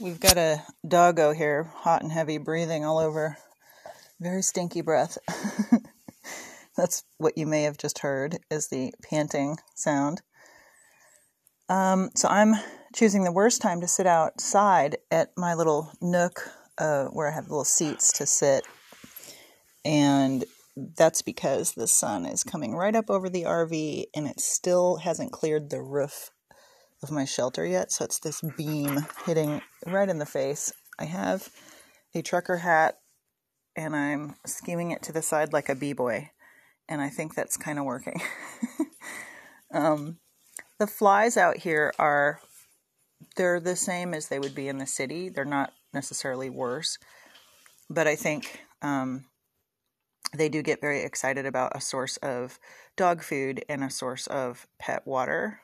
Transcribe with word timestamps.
We've 0.00 0.20
got 0.20 0.36
a 0.36 0.62
doggo 0.86 1.32
here, 1.32 1.72
hot 1.74 2.02
and 2.02 2.12
heavy, 2.12 2.38
breathing 2.38 2.84
all 2.84 2.98
over. 2.98 3.36
Very 4.20 4.42
stinky 4.42 4.80
breath. 4.80 5.18
That's 6.76 7.02
what 7.16 7.36
you 7.36 7.46
may 7.48 7.64
have 7.64 7.78
just 7.78 7.98
heard 7.98 8.38
is 8.48 8.68
the 8.68 8.92
panting 9.02 9.56
sound. 9.74 10.22
Um, 11.68 12.10
so 12.14 12.28
I'm 12.28 12.54
choosing 12.94 13.24
the 13.24 13.32
worst 13.32 13.60
time 13.60 13.80
to 13.80 13.88
sit 13.88 14.06
outside 14.06 14.98
at 15.10 15.32
my 15.36 15.54
little 15.54 15.90
nook 16.00 16.48
uh, 16.78 17.06
where 17.06 17.28
I 17.28 17.34
have 17.34 17.48
little 17.48 17.64
seats 17.64 18.12
to 18.18 18.26
sit. 18.26 18.64
And 19.84 20.44
that's 20.96 21.22
because 21.22 21.72
the 21.72 21.88
sun 21.88 22.24
is 22.24 22.44
coming 22.44 22.76
right 22.76 22.94
up 22.94 23.10
over 23.10 23.28
the 23.28 23.42
RV 23.42 24.04
and 24.14 24.28
it 24.28 24.38
still 24.38 24.98
hasn't 24.98 25.32
cleared 25.32 25.70
the 25.70 25.82
roof 25.82 26.30
of 27.02 27.10
my 27.10 27.24
shelter 27.24 27.64
yet. 27.64 27.92
So 27.92 28.04
it's 28.04 28.18
this 28.18 28.40
beam 28.56 29.06
hitting 29.26 29.62
right 29.86 30.08
in 30.08 30.18
the 30.18 30.26
face. 30.26 30.72
I 30.98 31.04
have 31.04 31.48
a 32.14 32.22
trucker 32.22 32.58
hat 32.58 32.98
and 33.76 33.94
I'm 33.94 34.34
scheming 34.44 34.90
it 34.90 35.02
to 35.04 35.12
the 35.12 35.22
side 35.22 35.52
like 35.52 35.68
a 35.68 35.74
b-boy. 35.74 36.30
And 36.88 37.00
I 37.00 37.08
think 37.08 37.34
that's 37.34 37.56
kind 37.56 37.78
of 37.78 37.84
working. 37.84 38.20
um, 39.74 40.18
the 40.78 40.86
flies 40.86 41.36
out 41.36 41.58
here 41.58 41.92
are, 41.98 42.40
they're 43.36 43.60
the 43.60 43.76
same 43.76 44.14
as 44.14 44.28
they 44.28 44.38
would 44.38 44.54
be 44.54 44.68
in 44.68 44.78
the 44.78 44.86
city. 44.86 45.28
They're 45.28 45.44
not 45.44 45.72
necessarily 45.92 46.50
worse. 46.50 46.98
But 47.90 48.06
I 48.06 48.16
think 48.16 48.60
um, 48.82 49.26
they 50.34 50.48
do 50.48 50.62
get 50.62 50.80
very 50.80 51.02
excited 51.02 51.46
about 51.46 51.76
a 51.76 51.80
source 51.80 52.16
of 52.18 52.58
dog 52.96 53.22
food 53.22 53.64
and 53.68 53.84
a 53.84 53.90
source 53.90 54.26
of 54.26 54.66
pet 54.78 55.06
water 55.06 55.60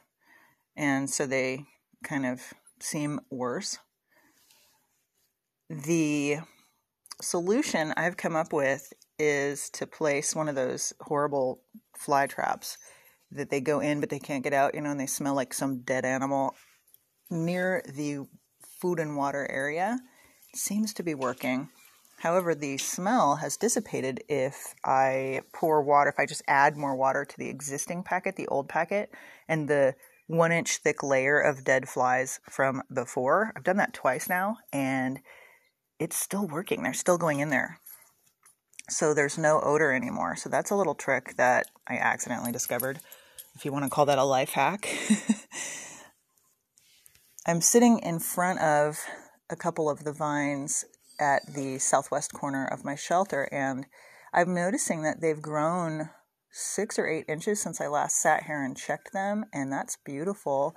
and 0.76 1.08
so 1.08 1.26
they 1.26 1.64
kind 2.02 2.26
of 2.26 2.40
seem 2.80 3.20
worse. 3.30 3.78
The 5.68 6.38
solution 7.20 7.92
I've 7.96 8.16
come 8.16 8.36
up 8.36 8.52
with 8.52 8.92
is 9.18 9.70
to 9.70 9.86
place 9.86 10.34
one 10.34 10.48
of 10.48 10.54
those 10.54 10.92
horrible 11.00 11.62
fly 11.96 12.26
traps 12.26 12.76
that 13.30 13.50
they 13.50 13.60
go 13.60 13.80
in 13.80 14.00
but 14.00 14.10
they 14.10 14.18
can't 14.18 14.44
get 14.44 14.52
out, 14.52 14.74
you 14.74 14.80
know, 14.80 14.90
and 14.90 15.00
they 15.00 15.06
smell 15.06 15.34
like 15.34 15.54
some 15.54 15.80
dead 15.80 16.04
animal 16.04 16.54
near 17.30 17.82
the 17.88 18.26
food 18.80 18.98
and 18.98 19.16
water 19.16 19.46
area. 19.50 19.98
Seems 20.54 20.92
to 20.94 21.02
be 21.02 21.14
working. 21.14 21.68
However, 22.18 22.54
the 22.54 22.78
smell 22.78 23.36
has 23.36 23.56
dissipated 23.56 24.22
if 24.28 24.74
I 24.84 25.42
pour 25.52 25.82
water, 25.82 26.10
if 26.10 26.18
I 26.18 26.26
just 26.26 26.42
add 26.46 26.76
more 26.76 26.94
water 26.94 27.24
to 27.24 27.38
the 27.38 27.48
existing 27.48 28.02
packet, 28.02 28.36
the 28.36 28.46
old 28.48 28.68
packet, 28.68 29.10
and 29.48 29.68
the 29.68 29.94
one 30.26 30.52
inch 30.52 30.78
thick 30.78 31.02
layer 31.02 31.38
of 31.38 31.64
dead 31.64 31.88
flies 31.88 32.40
from 32.48 32.82
before. 32.92 33.52
I've 33.56 33.64
done 33.64 33.76
that 33.76 33.92
twice 33.92 34.28
now 34.28 34.58
and 34.72 35.20
it's 35.98 36.16
still 36.16 36.46
working. 36.46 36.82
They're 36.82 36.94
still 36.94 37.18
going 37.18 37.40
in 37.40 37.50
there. 37.50 37.78
So 38.88 39.14
there's 39.14 39.38
no 39.38 39.60
odor 39.60 39.92
anymore. 39.92 40.36
So 40.36 40.48
that's 40.48 40.70
a 40.70 40.76
little 40.76 40.94
trick 40.94 41.36
that 41.36 41.66
I 41.88 41.96
accidentally 41.96 42.52
discovered, 42.52 43.00
if 43.54 43.64
you 43.64 43.72
want 43.72 43.84
to 43.84 43.90
call 43.90 44.06
that 44.06 44.18
a 44.18 44.24
life 44.24 44.50
hack. 44.50 44.86
I'm 47.46 47.60
sitting 47.60 47.98
in 47.98 48.18
front 48.18 48.60
of 48.60 48.98
a 49.50 49.56
couple 49.56 49.90
of 49.90 50.04
the 50.04 50.12
vines 50.12 50.84
at 51.20 51.42
the 51.54 51.78
southwest 51.78 52.32
corner 52.32 52.66
of 52.66 52.84
my 52.84 52.94
shelter 52.94 53.48
and 53.52 53.86
I'm 54.32 54.52
noticing 54.52 55.02
that 55.02 55.20
they've 55.20 55.40
grown 55.40 56.10
six 56.54 57.00
or 57.00 57.08
eight 57.08 57.24
inches 57.28 57.60
since 57.60 57.80
I 57.80 57.88
last 57.88 58.22
sat 58.22 58.44
here 58.44 58.62
and 58.62 58.76
checked 58.76 59.12
them, 59.12 59.44
and 59.52 59.72
that's 59.72 59.96
beautiful. 59.96 60.76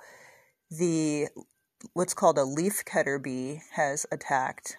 The 0.70 1.28
what's 1.92 2.14
called 2.14 2.36
a 2.36 2.44
leaf 2.44 2.84
cutter 2.84 3.18
bee 3.18 3.62
has 3.74 4.04
attacked, 4.10 4.76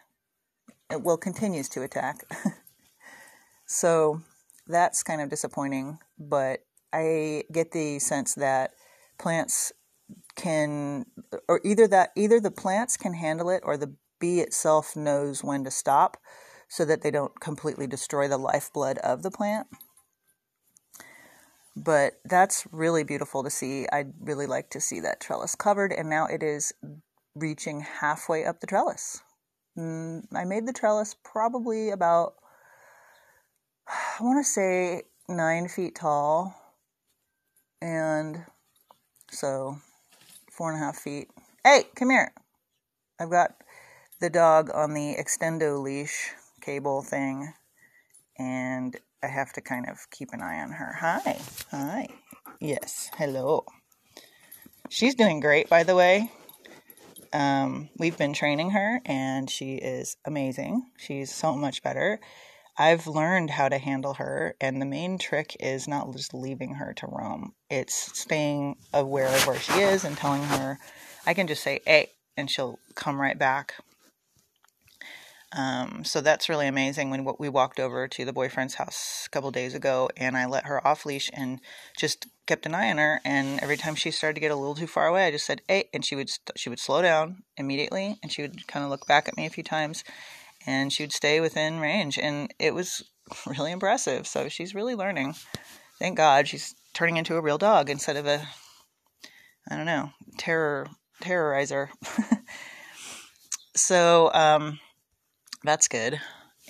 it 0.91 1.02
well 1.02 1.17
continues 1.17 1.69
to 1.69 1.83
attack. 1.83 2.25
so 3.66 4.22
that's 4.67 5.01
kind 5.01 5.22
of 5.22 5.29
disappointing, 5.29 6.00
but 6.19 6.59
I 6.91 7.46
get 7.52 7.72
the 7.72 8.00
sense 8.00 8.35
that 8.35 8.72
plants 9.18 9.72
can 10.35 11.06
or 11.47 11.62
either 11.63 11.88
that 11.88 12.09
either 12.18 12.41
the 12.41 12.52
plants 12.52 12.97
can 12.97 13.13
handle 13.13 13.50
it 13.50 13.62
or 13.63 13.78
the 13.78 13.96
bee 14.19 14.41
itself 14.41 14.97
knows 14.97 15.46
when 15.46 15.63
to 15.63 15.72
stop 15.72 16.18
so 16.68 16.84
that 16.84 17.03
they 17.03 17.12
don't 17.12 17.40
completely 17.40 17.88
destroy 17.88 18.28
the 18.28 18.38
lifeblood 18.38 18.97
of 18.97 19.23
the 19.23 19.31
plant 19.31 19.68
but 21.84 22.19
that's 22.25 22.67
really 22.72 23.03
beautiful 23.03 23.44
to 23.44 23.50
see. 23.50 23.88
I'd 23.91 24.13
really 24.19 24.47
like 24.47 24.69
to 24.72 24.81
see 24.81 25.00
that 25.00 25.22
trellis 25.22 25.56
covered, 25.56 25.94
and 25.94 26.09
now 26.09 26.25
it 26.25 26.44
is 26.44 26.73
reaching 27.35 27.81
halfway 27.81 28.44
up 28.45 28.59
the 28.59 28.67
trellis. 28.67 29.22
Mm, 29.78 30.25
I 30.35 30.44
made 30.44 30.67
the 30.67 30.73
trellis 30.73 31.16
probably 31.23 31.90
about, 31.90 32.34
I 33.88 34.23
want 34.23 34.44
to 34.45 34.50
say 34.50 35.03
nine 35.29 35.69
feet 35.69 35.95
tall, 35.95 36.53
and 37.81 38.46
so 39.31 39.78
four 40.51 40.72
and 40.72 40.81
a 40.81 40.85
half 40.85 40.97
feet. 40.97 41.29
Hey, 41.63 41.85
come 41.96 42.09
here. 42.09 42.34
I've 43.22 43.31
got 43.31 43.51
the 44.19 44.29
dog 44.29 44.69
on 44.73 44.94
the 44.94 45.16
extendo 45.17 45.81
leash 45.81 46.31
cable 46.61 47.01
thing, 47.03 47.53
and 48.38 48.97
I 49.22 49.28
have 49.28 49.52
to 49.53 49.62
kind 49.62 49.88
of 49.90 50.09
keep 50.12 50.30
an 50.31 50.41
eye 50.41 50.62
on 50.62 50.72
her. 50.72 50.94
Hi. 51.00 51.40
Hi. 51.72 52.07
Yes. 52.59 53.09
Hello. 53.18 53.66
She's 54.90 55.16
doing 55.16 55.40
great, 55.40 55.69
by 55.69 55.84
the 55.84 55.96
way. 55.96 56.31
Um, 57.31 57.90
we've 57.97 58.18
been 58.18 58.34
training 58.34 58.72
her 58.72 59.02
and 59.06 59.50
she 59.50 59.75
is 59.75 60.18
amazing. 60.25 60.90
She's 60.97 61.34
so 61.34 61.56
much 61.56 61.84
better. 61.84 62.19
I've 62.78 63.08
learned 63.08 63.50
how 63.50 63.68
to 63.68 63.78
handle 63.78 64.13
her, 64.13 64.56
and 64.62 64.81
the 64.81 64.85
main 64.85 65.18
trick 65.18 65.58
is 65.59 65.85
not 65.85 66.13
just 66.13 66.34
leaving 66.34 66.75
her 66.75 66.94
to 66.94 67.08
roam. 67.08 67.53
It's 67.69 68.18
staying 68.18 68.78
aware 68.94 69.28
of 69.28 69.46
where 69.46 69.59
she 69.59 69.74
is 69.81 70.06
and 70.06 70.16
telling 70.16 70.44
her, 70.44 70.79
I 71.25 71.34
can 71.34 71.47
just 71.47 71.62
say, 71.62 71.81
hey, 71.85 72.12
and 72.38 72.50
she'll 72.50 72.79
come 72.96 73.19
right 73.19 73.38
back. 73.38 73.74
Um, 75.51 76.03
so 76.05 76.21
that's 76.21 76.47
really 76.47 76.67
amazing. 76.67 77.09
When 77.09 77.25
we 77.39 77.49
walked 77.49 77.79
over 77.79 78.07
to 78.07 78.25
the 78.25 78.33
boyfriend's 78.33 78.75
house 78.75 79.23
a 79.25 79.29
couple 79.29 79.49
days 79.49 79.73
ago, 79.73 80.09
and 80.15 80.37
I 80.37 80.45
let 80.45 80.65
her 80.65 80.85
off 80.85 81.05
leash 81.05 81.31
and 81.33 81.59
just 81.97 82.27
kept 82.45 82.65
an 82.67 82.75
eye 82.75 82.91
on 82.91 82.97
her. 82.97 83.19
And 83.25 83.59
every 83.61 83.77
time 83.77 83.95
she 83.95 84.11
started 84.11 84.35
to 84.35 84.41
get 84.41 84.51
a 84.51 84.55
little 84.55 84.75
too 84.75 84.87
far 84.87 85.07
away, 85.07 85.25
I 85.25 85.31
just 85.31 85.45
said, 85.45 85.61
"Hey," 85.67 85.89
and 85.93 86.05
she 86.05 86.15
would 86.15 86.29
she 86.55 86.69
would 86.69 86.79
slow 86.79 87.01
down 87.01 87.43
immediately, 87.57 88.19
and 88.21 88.31
she 88.31 88.43
would 88.43 88.67
kind 88.67 88.83
of 88.83 88.91
look 88.91 89.07
back 89.07 89.27
at 89.27 89.37
me 89.37 89.47
a 89.47 89.49
few 89.49 89.63
times, 89.63 90.03
and 90.67 90.93
she 90.93 91.03
would 91.03 91.13
stay 91.13 91.39
within 91.39 91.79
range, 91.79 92.19
and 92.19 92.53
it 92.59 92.75
was 92.75 93.03
really 93.47 93.71
impressive. 93.71 94.27
So 94.27 94.49
she's 94.49 94.75
really 94.75 94.95
learning. 94.95 95.35
Thank 95.97 96.16
God 96.16 96.47
she's 96.47 96.75
turning 96.93 97.17
into 97.17 97.35
a 97.37 97.41
real 97.41 97.57
dog 97.57 97.89
instead 97.89 98.17
of 98.17 98.27
a 98.27 98.47
I 99.69 99.75
don't 99.75 99.85
know 99.85 100.11
terror 100.37 100.87
terrorizer. 101.21 101.89
so 103.75 104.31
um, 104.33 104.79
that's 105.64 105.88
good. 105.88 106.20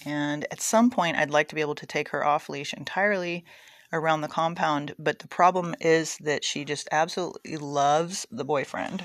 And 0.06 0.46
at 0.52 0.62
some 0.62 0.90
point, 0.90 1.18
I'd 1.18 1.32
like 1.32 1.50
to 1.50 1.56
be 1.56 1.62
able 1.62 1.76
to 1.76 1.86
take 1.86 2.10
her 2.10 2.26
off 2.26 2.50
leash 2.50 2.74
entirely 2.74 3.46
around 3.92 4.22
the 4.22 4.28
compound. 4.28 4.96
But 4.98 5.20
the 5.20 5.28
problem 5.28 5.76
is 5.80 6.18
that 6.20 6.44
she 6.44 6.64
just 6.64 6.88
absolutely 6.92 7.58
loves 7.58 8.26
the 8.32 8.46
boyfriend. 8.46 9.04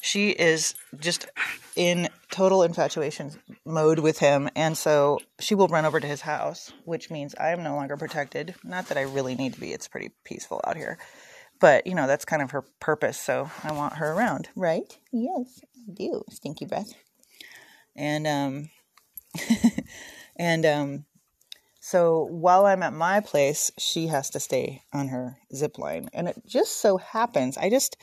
She 0.00 0.30
is 0.30 0.74
just 0.98 1.28
in 1.76 2.08
total 2.32 2.64
infatuation 2.64 3.32
mode 3.64 4.00
with 4.00 4.18
him. 4.18 4.50
And 4.56 4.76
so 4.76 5.20
she 5.38 5.54
will 5.54 5.68
run 5.68 5.84
over 5.84 6.00
to 6.00 6.06
his 6.06 6.22
house, 6.22 6.72
which 6.84 7.08
means 7.08 7.36
I 7.36 7.50
am 7.50 7.62
no 7.62 7.76
longer 7.76 7.96
protected. 7.96 8.56
Not 8.64 8.88
that 8.88 8.98
I 8.98 9.02
really 9.02 9.36
need 9.36 9.54
to 9.54 9.60
be, 9.60 9.72
it's 9.72 9.86
pretty 9.86 10.10
peaceful 10.24 10.60
out 10.66 10.76
here. 10.76 10.98
But, 11.60 11.86
you 11.86 11.94
know, 11.94 12.08
that's 12.08 12.24
kind 12.24 12.42
of 12.42 12.50
her 12.50 12.62
purpose. 12.80 13.16
So 13.16 13.48
I 13.62 13.70
want 13.70 13.94
her 13.94 14.12
around, 14.12 14.48
right? 14.56 14.98
Yes, 15.12 15.60
I 15.76 15.92
do. 15.92 16.24
Stinky 16.30 16.64
breath 16.64 16.92
and 17.96 18.26
um, 18.26 18.70
and 20.36 20.66
um, 20.66 21.04
so 21.80 22.26
while 22.30 22.66
I'm 22.66 22.82
at 22.82 22.92
my 22.92 23.20
place, 23.20 23.70
she 23.78 24.06
has 24.08 24.30
to 24.30 24.40
stay 24.40 24.82
on 24.92 25.08
her 25.08 25.38
zip 25.54 25.78
line, 25.78 26.08
and 26.12 26.28
it 26.28 26.42
just 26.46 26.80
so 26.80 26.96
happens 26.98 27.56
I 27.56 27.70
just 27.70 27.96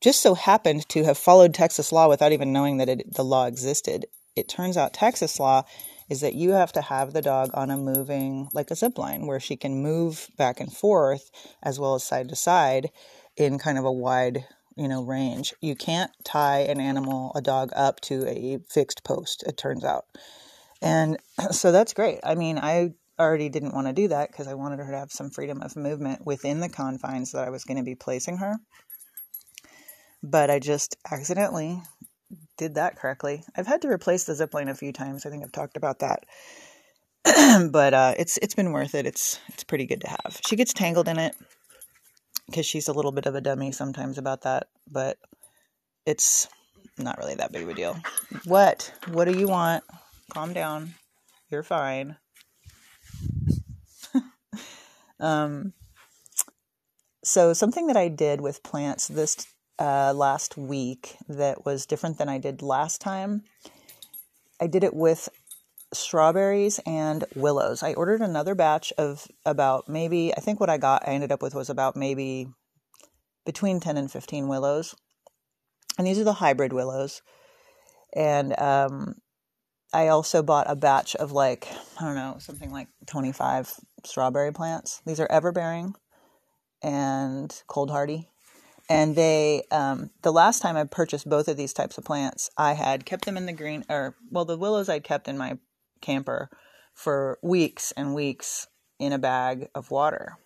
just 0.00 0.22
so 0.22 0.34
happened 0.34 0.88
to 0.90 1.04
have 1.04 1.18
followed 1.18 1.54
Texas 1.54 1.90
law 1.90 2.08
without 2.08 2.32
even 2.32 2.52
knowing 2.52 2.76
that 2.76 2.88
it, 2.88 3.14
the 3.14 3.24
law 3.24 3.46
existed. 3.46 4.06
It 4.36 4.48
turns 4.48 4.76
out 4.76 4.92
Texas 4.92 5.40
law 5.40 5.64
is 6.08 6.20
that 6.20 6.34
you 6.34 6.50
have 6.50 6.72
to 6.72 6.80
have 6.80 7.12
the 7.12 7.22
dog 7.22 7.50
on 7.54 7.70
a 7.70 7.76
moving 7.76 8.48
like 8.52 8.70
a 8.70 8.76
zip 8.76 8.96
line 8.96 9.26
where 9.26 9.40
she 9.40 9.56
can 9.56 9.82
move 9.82 10.28
back 10.36 10.60
and 10.60 10.72
forth 10.72 11.30
as 11.62 11.78
well 11.78 11.94
as 11.94 12.04
side 12.04 12.28
to 12.28 12.36
side 12.36 12.90
in 13.36 13.58
kind 13.58 13.78
of 13.78 13.84
a 13.84 13.92
wide 13.92 14.46
you 14.78 14.88
know 14.88 15.02
range 15.02 15.54
you 15.60 15.74
can't 15.74 16.10
tie 16.24 16.60
an 16.60 16.80
animal 16.80 17.32
a 17.34 17.40
dog 17.40 17.70
up 17.74 18.00
to 18.00 18.26
a 18.26 18.58
fixed 18.68 19.04
post 19.04 19.44
it 19.46 19.56
turns 19.56 19.84
out 19.84 20.04
and 20.80 21.18
so 21.50 21.72
that's 21.72 21.92
great 21.92 22.20
i 22.24 22.34
mean 22.34 22.58
i 22.58 22.92
already 23.18 23.48
didn't 23.48 23.74
want 23.74 23.86
to 23.86 23.92
do 23.92 24.08
that 24.08 24.30
because 24.30 24.46
i 24.46 24.54
wanted 24.54 24.78
her 24.78 24.90
to 24.90 24.98
have 24.98 25.10
some 25.10 25.30
freedom 25.30 25.60
of 25.62 25.76
movement 25.76 26.24
within 26.24 26.60
the 26.60 26.68
confines 26.68 27.32
that 27.32 27.46
i 27.46 27.50
was 27.50 27.64
going 27.64 27.76
to 27.76 27.82
be 27.82 27.96
placing 27.96 28.36
her 28.36 28.56
but 30.22 30.50
i 30.50 30.58
just 30.58 30.96
accidentally 31.10 31.82
did 32.56 32.74
that 32.74 32.96
correctly. 32.96 33.42
I've 33.56 33.66
had 33.66 33.82
to 33.82 33.88
replace 33.88 34.24
the 34.24 34.34
zip 34.34 34.52
line 34.52 34.68
a 34.68 34.74
few 34.74 34.92
times. 34.92 35.24
I 35.24 35.30
think 35.30 35.44
I've 35.44 35.52
talked 35.52 35.76
about 35.76 36.00
that. 36.00 36.24
but 37.70 37.94
uh, 37.94 38.14
it's 38.18 38.38
it's 38.38 38.54
been 38.54 38.72
worth 38.72 38.94
it. 38.94 39.06
It's 39.06 39.38
it's 39.48 39.64
pretty 39.64 39.86
good 39.86 40.02
to 40.02 40.08
have. 40.08 40.40
She 40.46 40.56
gets 40.56 40.72
tangled 40.72 41.08
in 41.08 41.18
it 41.18 41.34
because 42.48 42.66
she's 42.66 42.88
a 42.88 42.92
little 42.92 43.12
bit 43.12 43.26
of 43.26 43.34
a 43.34 43.40
dummy 43.40 43.72
sometimes 43.72 44.18
about 44.18 44.42
that, 44.42 44.68
but 44.90 45.18
it's 46.06 46.48
not 46.96 47.18
really 47.18 47.34
that 47.34 47.52
big 47.52 47.62
of 47.62 47.68
a 47.68 47.74
deal. 47.74 47.96
What? 48.44 48.92
What 49.08 49.26
do 49.26 49.38
you 49.38 49.46
want? 49.46 49.84
Calm 50.32 50.52
down. 50.52 50.94
You're 51.50 51.62
fine. 51.62 52.16
um 55.20 55.72
so 57.24 57.52
something 57.52 57.88
that 57.88 57.96
I 57.96 58.08
did 58.08 58.40
with 58.40 58.62
plants 58.62 59.08
this 59.08 59.46
uh, 59.78 60.12
last 60.14 60.56
week 60.56 61.16
that 61.28 61.64
was 61.64 61.86
different 61.86 62.18
than 62.18 62.28
I 62.28 62.38
did 62.38 62.62
last 62.62 63.00
time. 63.00 63.42
I 64.60 64.66
did 64.66 64.82
it 64.82 64.94
with 64.94 65.28
strawberries 65.92 66.80
and 66.86 67.24
willows. 67.34 67.82
I 67.82 67.94
ordered 67.94 68.20
another 68.20 68.54
batch 68.54 68.92
of 68.98 69.26
about 69.44 69.88
maybe, 69.88 70.32
I 70.36 70.40
think 70.40 70.60
what 70.60 70.70
I 70.70 70.78
got, 70.78 71.06
I 71.06 71.12
ended 71.12 71.32
up 71.32 71.42
with 71.42 71.54
was 71.54 71.70
about 71.70 71.96
maybe 71.96 72.48
between 73.46 73.80
10 73.80 73.96
and 73.96 74.10
15 74.10 74.48
willows. 74.48 74.94
And 75.96 76.06
these 76.06 76.18
are 76.18 76.24
the 76.24 76.34
hybrid 76.34 76.72
willows. 76.72 77.22
And 78.14 78.58
um, 78.58 79.16
I 79.92 80.08
also 80.08 80.42
bought 80.42 80.70
a 80.70 80.76
batch 80.76 81.16
of 81.16 81.32
like, 81.32 81.68
I 82.00 82.04
don't 82.04 82.14
know, 82.14 82.36
something 82.38 82.70
like 82.70 82.88
25 83.06 83.72
strawberry 84.04 84.52
plants. 84.52 85.00
These 85.06 85.20
are 85.20 85.28
everbearing 85.28 85.94
and 86.82 87.62
cold 87.66 87.90
hardy 87.90 88.28
and 88.88 89.16
they 89.16 89.64
um, 89.70 90.10
the 90.22 90.32
last 90.32 90.62
time 90.62 90.76
i 90.76 90.84
purchased 90.84 91.28
both 91.28 91.48
of 91.48 91.56
these 91.56 91.72
types 91.72 91.98
of 91.98 92.04
plants 92.04 92.50
i 92.56 92.72
had 92.72 93.04
kept 93.04 93.24
them 93.24 93.36
in 93.36 93.46
the 93.46 93.52
green 93.52 93.84
or 93.88 94.14
well 94.30 94.44
the 94.44 94.56
willows 94.56 94.88
i'd 94.88 95.04
kept 95.04 95.28
in 95.28 95.36
my 95.36 95.58
camper 96.00 96.50
for 96.94 97.38
weeks 97.42 97.92
and 97.92 98.14
weeks 98.14 98.66
in 98.98 99.12
a 99.12 99.18
bag 99.18 99.68
of 99.74 99.90
water. 99.90 100.36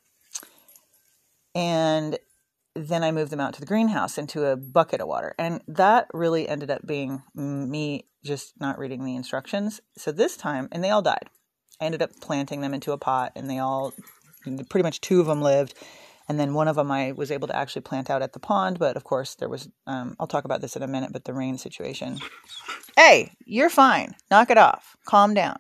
And 1.55 2.19
then 2.75 3.05
i 3.05 3.13
moved 3.13 3.31
them 3.31 3.41
out 3.41 3.53
to 3.55 3.61
the 3.61 3.67
greenhouse 3.67 4.17
into 4.17 4.47
a 4.47 4.57
bucket 4.57 5.01
of 5.01 5.09
water. 5.09 5.35
And 5.39 5.61
that 5.69 6.09
really 6.15 6.49
ended 6.49 6.71
up 6.71 6.87
being 6.87 7.23
me 7.35 8.07
just 8.25 8.55
not 8.61 8.79
reading 8.79 9.05
the 9.05 9.17
instructions. 9.17 9.81
So 9.97 10.13
this 10.13 10.37
time 10.37 10.69
and 10.73 10.83
they 10.83 10.91
all 10.91 11.03
died. 11.03 11.29
I 11.81 11.87
ended 11.87 12.03
up 12.03 12.11
planting 12.21 12.61
them 12.61 12.75
into 12.75 12.93
a 12.93 12.99
pot 12.99 13.33
and 13.35 13.51
they 13.51 13.59
all 13.59 13.93
pretty 14.71 14.83
much 14.83 15.01
two 15.01 15.21
of 15.21 15.27
them 15.27 15.43
lived 15.43 15.75
and 16.29 16.39
then 16.39 16.55
one 16.55 16.69
of 16.69 16.77
them 16.77 16.91
I 16.91 17.13
was 17.13 17.31
able 17.31 17.49
to 17.49 17.57
actually 17.57 17.83
plant 17.83 18.11
out 18.11 18.23
at 18.23 18.33
the 18.33 18.41
pond, 18.41 18.79
but 18.79 18.97
of 18.97 19.05
course 19.05 19.35
there 19.35 19.49
was, 19.49 19.69
um, 19.87 20.17
I'll 20.19 20.27
talk 20.27 20.45
about 20.45 20.61
this 20.61 20.77
in 20.77 20.83
a 20.83 20.87
minute, 20.89 21.13
but 21.13 21.25
the 21.25 21.35
rain 21.35 21.59
situation. 21.59 22.19
Hey, 22.97 23.33
you're 23.45 23.71
fine. 23.71 24.15
Knock 24.31 24.51
it 24.51 24.59
off. 24.59 24.97
Calm 25.07 25.35
down. 25.35 25.59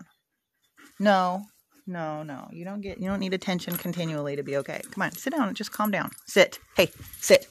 No, 0.99 1.45
no, 1.87 2.23
no. 2.23 2.49
You 2.53 2.65
don't 2.65 2.81
get, 2.81 2.99
you 2.99 3.09
don't 3.09 3.21
need 3.21 3.35
attention 3.35 3.77
continually 3.77 4.37
to 4.37 4.43
be 4.43 4.57
okay. 4.59 4.81
Come 4.91 5.03
on, 5.03 5.13
sit 5.13 5.33
down 5.33 5.55
just 5.55 5.73
calm 5.73 5.91
down. 5.91 6.11
Sit. 6.27 6.59
Hey, 6.77 6.91
sit. 7.19 7.47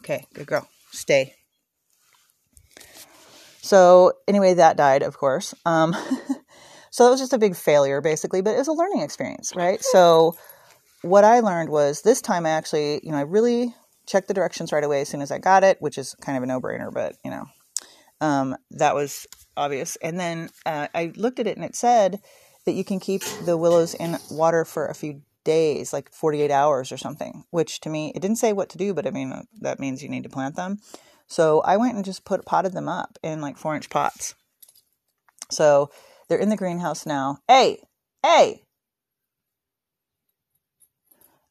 Okay, 0.00 0.26
good 0.34 0.46
girl. 0.46 0.68
Stay. 0.92 1.34
So 3.62 4.12
anyway, 4.28 4.54
that 4.54 4.76
died, 4.76 5.02
of 5.02 5.16
course. 5.16 5.54
Um, 5.64 5.94
so 6.90 7.04
that 7.04 7.10
was 7.10 7.20
just 7.20 7.32
a 7.32 7.38
big 7.38 7.56
failure, 7.56 8.02
basically, 8.02 8.42
but 8.42 8.54
it 8.54 8.58
was 8.58 8.68
a 8.68 8.72
learning 8.72 9.00
experience, 9.00 9.56
right? 9.56 9.82
So 9.82 10.36
what 11.04 11.24
I 11.24 11.40
learned 11.40 11.68
was 11.68 12.02
this 12.02 12.22
time 12.22 12.46
I 12.46 12.50
actually, 12.50 13.00
you 13.02 13.12
know, 13.12 13.18
I 13.18 13.22
really 13.22 13.74
checked 14.06 14.28
the 14.28 14.34
directions 14.34 14.72
right 14.72 14.82
away 14.82 15.02
as 15.02 15.08
soon 15.08 15.20
as 15.20 15.30
I 15.30 15.38
got 15.38 15.62
it, 15.62 15.76
which 15.80 15.98
is 15.98 16.14
kind 16.20 16.36
of 16.36 16.42
a 16.42 16.46
no 16.46 16.60
brainer, 16.60 16.92
but 16.92 17.16
you 17.24 17.30
know, 17.30 17.44
um, 18.20 18.56
that 18.72 18.94
was 18.94 19.26
obvious. 19.56 19.96
And 19.96 20.18
then 20.18 20.48
uh, 20.64 20.88
I 20.94 21.12
looked 21.16 21.40
at 21.40 21.46
it 21.46 21.56
and 21.56 21.64
it 21.64 21.76
said 21.76 22.20
that 22.64 22.72
you 22.72 22.84
can 22.84 23.00
keep 23.00 23.22
the 23.44 23.56
willows 23.56 23.94
in 23.94 24.16
water 24.30 24.64
for 24.64 24.86
a 24.86 24.94
few 24.94 25.20
days, 25.44 25.92
like 25.92 26.10
48 26.10 26.50
hours 26.50 26.90
or 26.90 26.96
something, 26.96 27.44
which 27.50 27.80
to 27.80 27.90
me, 27.90 28.10
it 28.14 28.22
didn't 28.22 28.38
say 28.38 28.54
what 28.54 28.70
to 28.70 28.78
do, 28.78 28.94
but 28.94 29.06
I 29.06 29.10
mean, 29.10 29.46
that 29.60 29.78
means 29.78 30.02
you 30.02 30.08
need 30.08 30.22
to 30.22 30.30
plant 30.30 30.56
them. 30.56 30.78
So 31.26 31.60
I 31.60 31.76
went 31.76 31.96
and 31.96 32.04
just 32.04 32.24
put 32.24 32.46
potted 32.46 32.72
them 32.72 32.88
up 32.88 33.18
in 33.22 33.42
like 33.42 33.58
four 33.58 33.74
inch 33.74 33.90
pots. 33.90 34.34
So 35.50 35.90
they're 36.28 36.38
in 36.38 36.48
the 36.48 36.56
greenhouse 36.56 37.04
now. 37.04 37.38
Hey, 37.46 37.82
hey, 38.22 38.62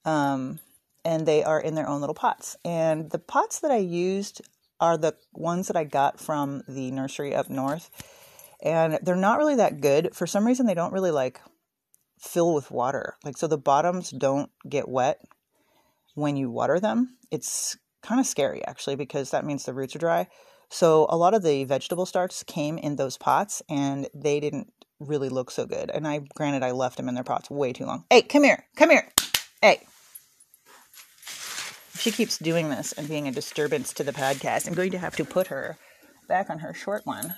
um, 0.06 0.60
and 1.06 1.26
they 1.26 1.44
are 1.44 1.60
in 1.60 1.76
their 1.76 1.88
own 1.88 2.02
little 2.02 2.16
pots. 2.16 2.56
And 2.64 3.10
the 3.12 3.20
pots 3.20 3.60
that 3.60 3.72
I 3.72 3.78
used 3.78 4.42
are 4.80 4.98
the 4.98 5.16
ones 5.34 5.68
that 5.68 5.78
I 5.78 5.84
got 5.84 6.20
from 6.20 6.64
the 6.68 6.92
nursery 6.92 7.36
up 7.36 7.50
north. 7.50 7.90
And 8.62 9.00
they're 9.02 9.16
not 9.16 9.38
really 9.38 9.56
that 9.56 9.82
good. 9.82 10.16
For 10.16 10.26
some 10.26 10.46
reason, 10.46 10.66
they 10.66 10.74
don't 10.74 10.94
really 10.94 11.12
like 11.12 11.42
fill 12.20 12.54
with 12.54 12.72
water. 12.72 13.16
Like, 13.24 13.38
so 13.38 13.48
the 13.48 13.58
bottoms 13.58 14.10
don't 14.10 14.50
get 14.68 14.88
wet 14.88 15.20
when 16.16 16.38
you 16.38 16.50
water 16.50 16.80
them. 16.80 17.18
It's 17.32 17.78
kind 18.02 18.20
of 18.20 18.28
scary 18.28 18.64
actually 18.66 18.96
because 18.96 19.32
that 19.32 19.46
means 19.46 19.66
the 19.66 19.74
roots 19.74 19.96
are 19.96 20.00
dry. 20.00 20.28
So 20.70 21.06
a 21.10 21.18
lot 21.18 21.34
of 21.34 21.44
the 21.44 21.66
vegetable 21.66 22.06
starts 22.06 22.44
came 22.44 22.78
in 22.78 22.96
those 22.96 23.18
pots 23.18 23.62
and 23.70 24.08
they 24.14 24.40
didn't 24.40 24.72
really 25.00 25.30
look 25.30 25.52
so 25.52 25.66
good. 25.66 25.92
And 25.92 26.08
I, 26.08 26.22
granted, 26.36 26.64
I 26.64 26.72
left 26.72 26.98
them 26.98 27.10
in 27.10 27.16
their 27.16 27.24
pots 27.24 27.50
way 27.50 27.74
too 27.74 27.86
long. 27.86 28.06
Hey, 28.10 28.22
come 28.22 28.44
here, 28.44 28.66
come 28.76 28.90
here. 28.90 29.08
Hey, 29.62 29.86
she 31.98 32.12
keeps 32.12 32.38
doing 32.38 32.70
this 32.70 32.92
and 32.94 33.08
being 33.08 33.28
a 33.28 33.32
disturbance 33.32 33.94
to 33.94 34.04
the 34.04 34.14
podcast, 34.14 34.68
I'm 34.68 34.74
going 34.74 34.92
to 34.92 34.98
have 34.98 35.16
to 35.18 35.26
put 35.26 35.48
her 35.48 35.78
back 36.28 36.50
on 36.50 36.60
her 36.60 36.74
short 36.74 37.06
one. 37.06 37.36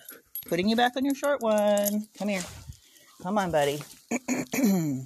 Putting 0.47 0.69
you 0.69 0.75
back 0.75 0.93
on 0.95 1.05
your 1.05 1.15
short 1.15 1.41
one. 1.41 2.07
Come 2.17 2.27
here. 2.29 2.43
Come 3.23 3.37
on, 3.37 3.51
buddy. 3.51 3.79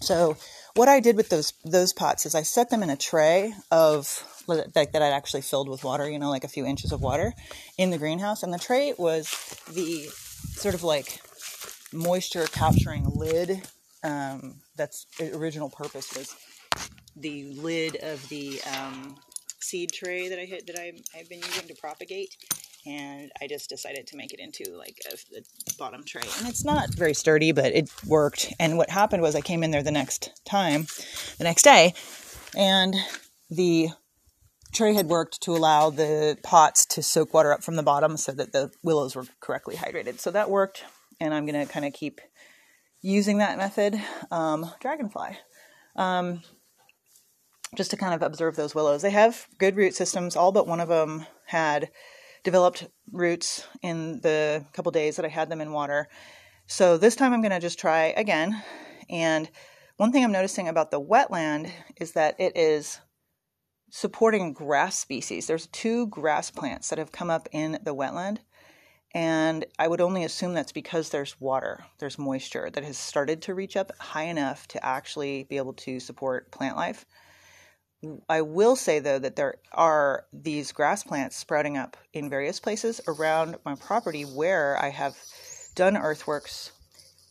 so, 0.00 0.36
what 0.74 0.88
I 0.88 1.00
did 1.00 1.16
with 1.16 1.28
those 1.28 1.52
those 1.64 1.92
pots 1.92 2.26
is 2.26 2.34
I 2.34 2.42
set 2.42 2.70
them 2.70 2.82
in 2.82 2.90
a 2.90 2.96
tray 2.96 3.54
of 3.70 4.24
like 4.46 4.92
that 4.92 5.02
I'd 5.02 5.12
actually 5.12 5.42
filled 5.42 5.68
with 5.68 5.84
water, 5.84 6.08
you 6.10 6.18
know, 6.18 6.30
like 6.30 6.44
a 6.44 6.48
few 6.48 6.66
inches 6.66 6.92
of 6.92 7.00
water 7.00 7.32
in 7.78 7.90
the 7.90 7.98
greenhouse, 7.98 8.42
and 8.42 8.52
the 8.52 8.58
tray 8.58 8.94
was 8.98 9.30
the 9.72 10.08
sort 10.54 10.74
of 10.74 10.82
like 10.82 11.20
moisture 11.92 12.46
capturing 12.46 13.06
lid. 13.14 13.62
Um, 14.02 14.56
that's 14.76 15.06
original 15.32 15.70
purpose 15.70 16.14
was 16.16 16.34
the 17.16 17.44
lid 17.54 17.96
of 17.96 18.28
the 18.28 18.60
um, 18.76 19.16
seed 19.60 19.92
tray 19.92 20.28
that 20.28 20.38
I 20.38 20.44
hit 20.44 20.66
that 20.66 20.78
I, 20.78 20.92
I've 21.16 21.28
been 21.28 21.38
using 21.38 21.68
to 21.68 21.74
propagate 21.74 22.34
and 22.84 23.30
I 23.40 23.46
just 23.46 23.68
decided 23.68 24.06
to 24.08 24.16
make 24.16 24.32
it 24.32 24.40
into 24.40 24.76
like 24.76 25.00
a, 25.10 25.14
a, 25.38 25.42
bottom 25.78 26.04
tray. 26.04 26.22
And 26.38 26.48
it's 26.48 26.64
not 26.64 26.90
very 26.90 27.14
sturdy, 27.14 27.52
but 27.52 27.66
it 27.66 27.90
worked. 28.06 28.52
And 28.58 28.76
what 28.76 28.90
happened 28.90 29.22
was 29.22 29.36
I 29.36 29.40
came 29.40 29.62
in 29.62 29.70
there 29.70 29.82
the 29.82 29.92
next 29.92 30.32
time, 30.44 30.86
the 31.38 31.44
next 31.44 31.62
day, 31.62 31.94
and 32.56 32.94
the 33.50 33.90
tray 34.72 34.94
had 34.94 35.06
worked 35.06 35.42
to 35.42 35.52
allow 35.52 35.90
the 35.90 36.36
pots 36.42 36.86
to 36.86 37.02
soak 37.02 37.32
water 37.34 37.52
up 37.52 37.62
from 37.62 37.76
the 37.76 37.82
bottom 37.82 38.16
so 38.16 38.32
that 38.32 38.52
the 38.52 38.70
willows 38.82 39.14
were 39.14 39.26
correctly 39.40 39.76
hydrated. 39.76 40.18
So 40.18 40.30
that 40.30 40.50
worked, 40.50 40.84
and 41.20 41.32
I'm 41.32 41.46
going 41.46 41.66
to 41.66 41.70
kind 41.70 41.86
of 41.86 41.92
keep 41.92 42.20
using 43.00 43.38
that 43.38 43.58
method. 43.58 44.00
Um, 44.30 44.70
dragonfly. 44.80 45.36
Um, 45.94 46.42
just 47.76 47.90
to 47.90 47.96
kind 47.96 48.14
of 48.14 48.22
observe 48.22 48.56
those 48.56 48.74
willows. 48.74 49.02
They 49.02 49.10
have 49.10 49.46
good 49.58 49.76
root 49.76 49.94
systems. 49.94 50.36
All 50.36 50.52
but 50.52 50.66
one 50.66 50.80
of 50.80 50.88
them 50.88 51.26
had 51.46 51.90
developed 52.44 52.88
roots 53.10 53.66
in 53.82 54.20
the 54.20 54.64
couple 54.72 54.92
days 54.92 55.16
that 55.16 55.24
I 55.24 55.28
had 55.28 55.48
them 55.48 55.60
in 55.60 55.72
water. 55.72 56.08
So 56.66 56.98
this 56.98 57.16
time 57.16 57.32
I'm 57.32 57.40
going 57.40 57.52
to 57.52 57.60
just 57.60 57.78
try 57.78 58.14
again. 58.16 58.62
And 59.08 59.48
one 59.96 60.12
thing 60.12 60.24
I'm 60.24 60.32
noticing 60.32 60.68
about 60.68 60.90
the 60.90 61.00
wetland 61.00 61.70
is 61.96 62.12
that 62.12 62.34
it 62.38 62.56
is 62.56 63.00
supporting 63.90 64.52
grass 64.52 64.98
species. 64.98 65.46
There's 65.46 65.66
two 65.68 66.06
grass 66.08 66.50
plants 66.50 66.88
that 66.88 66.98
have 66.98 67.12
come 67.12 67.30
up 67.30 67.48
in 67.52 67.78
the 67.84 67.94
wetland. 67.94 68.38
And 69.14 69.66
I 69.78 69.88
would 69.88 70.00
only 70.00 70.24
assume 70.24 70.54
that's 70.54 70.72
because 70.72 71.10
there's 71.10 71.38
water, 71.38 71.84
there's 71.98 72.18
moisture 72.18 72.70
that 72.70 72.84
has 72.84 72.96
started 72.96 73.42
to 73.42 73.54
reach 73.54 73.76
up 73.76 73.92
high 73.98 74.24
enough 74.24 74.66
to 74.68 74.84
actually 74.84 75.44
be 75.44 75.58
able 75.58 75.74
to 75.74 76.00
support 76.00 76.50
plant 76.50 76.76
life. 76.76 77.04
I 78.28 78.40
will 78.40 78.76
say 78.76 78.98
though 78.98 79.18
that 79.18 79.36
there 79.36 79.56
are 79.72 80.24
these 80.32 80.72
grass 80.72 81.04
plants 81.04 81.36
sprouting 81.36 81.76
up 81.76 81.96
in 82.12 82.28
various 82.28 82.58
places 82.58 83.00
around 83.06 83.56
my 83.64 83.74
property 83.76 84.22
where 84.24 84.76
I 84.80 84.88
have 84.88 85.16
done 85.74 85.96
earthworks 85.96 86.72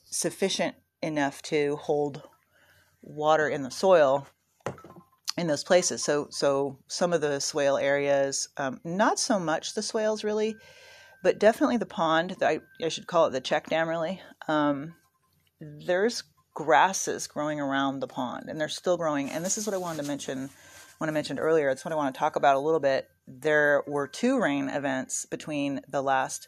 sufficient 0.06 0.76
enough 1.02 1.42
to 1.44 1.76
hold 1.78 2.24
water 3.02 3.50
in 3.50 3.64
the 3.64 3.72
soil 3.72 4.28
in 5.38 5.48
those 5.48 5.64
places. 5.64 6.04
So, 6.04 6.28
so 6.30 6.78
some 6.88 7.14
of 7.14 7.22
the 7.22 7.40
swale 7.40 7.78
areas, 7.78 8.50
um, 8.58 8.80
not 8.84 9.20
so 9.20 9.40
much 9.40 9.74
the 9.74 9.82
swales 9.82 10.24
really, 10.24 10.56
but 11.24 11.40
definitely 11.40 11.78
the 11.78 11.86
pond. 11.86 12.38
I, 12.42 12.62
I 12.82 12.90
should 12.90 13.08
call 13.08 13.28
it 13.28 13.32
the 13.32 13.42
check 13.42 13.68
dam 13.68 13.90
really. 13.90 14.22
Um, 14.48 14.96
there's 15.60 16.24
grasses 16.54 17.28
growing 17.28 17.60
around 17.60 18.00
the 18.00 18.08
pond 18.08 18.50
and 18.50 18.60
they're 18.60 18.70
still 18.70 18.98
growing. 18.98 19.30
And 19.30 19.44
this 19.44 19.58
is 19.58 19.66
what 19.66 19.74
I 19.74 19.78
wanted 19.78 20.02
to 20.02 20.08
mention 20.08 20.50
when 20.98 21.10
I 21.10 21.14
mentioned 21.14 21.40
earlier. 21.40 21.70
It's 21.70 21.84
what 21.86 21.92
I 21.92 21.96
want 21.96 22.14
to 22.14 22.20
talk 22.20 22.36
about 22.36 22.56
a 22.56 22.60
little 22.60 22.80
bit. 22.80 23.10
there 23.28 23.84
were 23.88 24.08
two 24.08 24.40
rain 24.40 24.70
events 24.70 25.26
between 25.26 25.82
the 25.88 26.02
last 26.02 26.48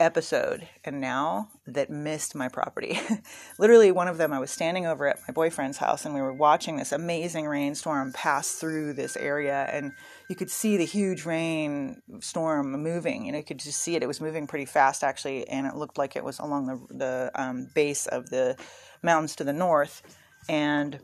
episode 0.00 0.68
and 0.84 1.00
now 1.00 1.48
that 1.66 1.90
missed 1.90 2.34
my 2.34 2.48
property. 2.48 2.98
Literally, 3.58 3.90
one 3.90 4.08
of 4.08 4.16
them, 4.16 4.32
I 4.32 4.38
was 4.38 4.50
standing 4.50 4.86
over 4.86 5.08
at 5.08 5.18
my 5.26 5.32
boyfriend's 5.32 5.78
house 5.78 6.04
and 6.04 6.14
we 6.14 6.20
were 6.20 6.32
watching 6.32 6.76
this 6.76 6.92
amazing 6.92 7.46
rainstorm 7.46 8.12
pass 8.12 8.52
through 8.52 8.92
this 8.92 9.16
area, 9.16 9.68
and 9.72 9.92
you 10.28 10.36
could 10.36 10.50
see 10.50 10.76
the 10.76 10.84
huge 10.84 11.24
rain 11.24 12.00
storm 12.20 12.72
moving. 12.82 13.30
Know, 13.30 13.38
you 13.38 13.44
could 13.44 13.58
just 13.58 13.80
see 13.80 13.96
it. 13.96 14.02
It 14.02 14.06
was 14.06 14.20
moving 14.20 14.46
pretty 14.46 14.66
fast, 14.66 15.02
actually, 15.02 15.48
and 15.48 15.66
it 15.66 15.74
looked 15.74 15.98
like 15.98 16.16
it 16.16 16.24
was 16.24 16.38
along 16.38 16.66
the, 16.66 16.94
the 16.94 17.30
um, 17.34 17.68
base 17.74 18.06
of 18.06 18.30
the 18.30 18.56
mountains 19.02 19.36
to 19.36 19.44
the 19.44 19.52
north. 19.52 20.02
And 20.48 20.98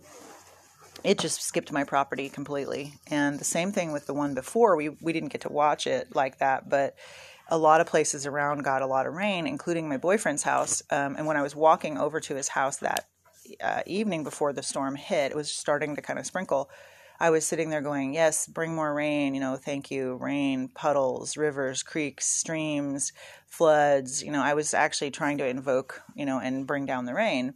it 1.03 1.19
just 1.19 1.43
skipped 1.43 1.71
my 1.71 1.85
property 1.85 2.29
completely. 2.29 2.95
And 3.11 3.39
the 3.39 3.45
same 3.45 3.73
thing 3.73 3.93
with 3.93 4.07
the 4.07 4.15
one 4.15 4.35
before. 4.35 4.77
We, 4.77 4.89
we 4.89 5.13
didn't 5.13 5.29
get 5.31 5.43
to 5.43 5.53
watch 5.53 5.87
it 5.87 6.15
like 6.15 6.39
that, 6.39 6.69
but 6.69 6.97
a 7.49 7.59
lot 7.59 7.81
of 7.81 7.87
places 7.87 8.27
around 8.27 8.63
got 8.63 8.83
a 8.83 8.87
lot 8.87 9.07
of 9.07 9.15
rain, 9.15 9.47
including 9.47 9.89
my 9.89 9.97
boyfriend's 9.97 10.43
house. 10.43 10.83
Um, 10.91 11.17
and 11.17 11.27
when 11.27 11.37
I 11.37 11.43
was 11.43 11.55
walking 11.55 11.99
over 11.99 12.21
to 12.21 12.35
his 12.35 12.49
house 12.49 12.79
that 12.79 13.07
uh, 13.63 13.83
evening 13.87 14.25
before 14.25 14.53
the 14.53 14.63
storm 14.63 14.97
hit, 14.97 15.33
it 15.33 15.37
was 15.37 15.51
starting 15.51 15.95
to 15.97 16.03
kind 16.03 16.19
of 16.19 16.27
sprinkle. 16.27 16.71
I 17.21 17.31
was 17.31 17.47
sitting 17.47 17.71
there 17.71 17.81
going, 17.81 18.13
Yes, 18.13 18.47
bring 18.47 18.75
more 18.75 18.93
rain, 18.93 19.35
you 19.35 19.41
know, 19.41 19.57
thank 19.57 19.91
you. 19.91 20.17
Rain, 20.17 20.69
puddles, 20.69 21.37
rivers, 21.37 21.83
creeks, 21.83 22.27
streams, 22.27 23.13
floods. 23.47 24.23
You 24.23 24.33
know, 24.33 24.43
I 24.43 24.55
was 24.55 24.75
actually 24.75 25.11
trying 25.11 25.39
to 25.39 25.47
invoke, 25.47 26.03
you 26.15 26.27
know, 26.27 26.41
and 26.41 26.67
bring 26.67 26.87
down 26.87 27.05
the 27.05 27.15
rain 27.15 27.55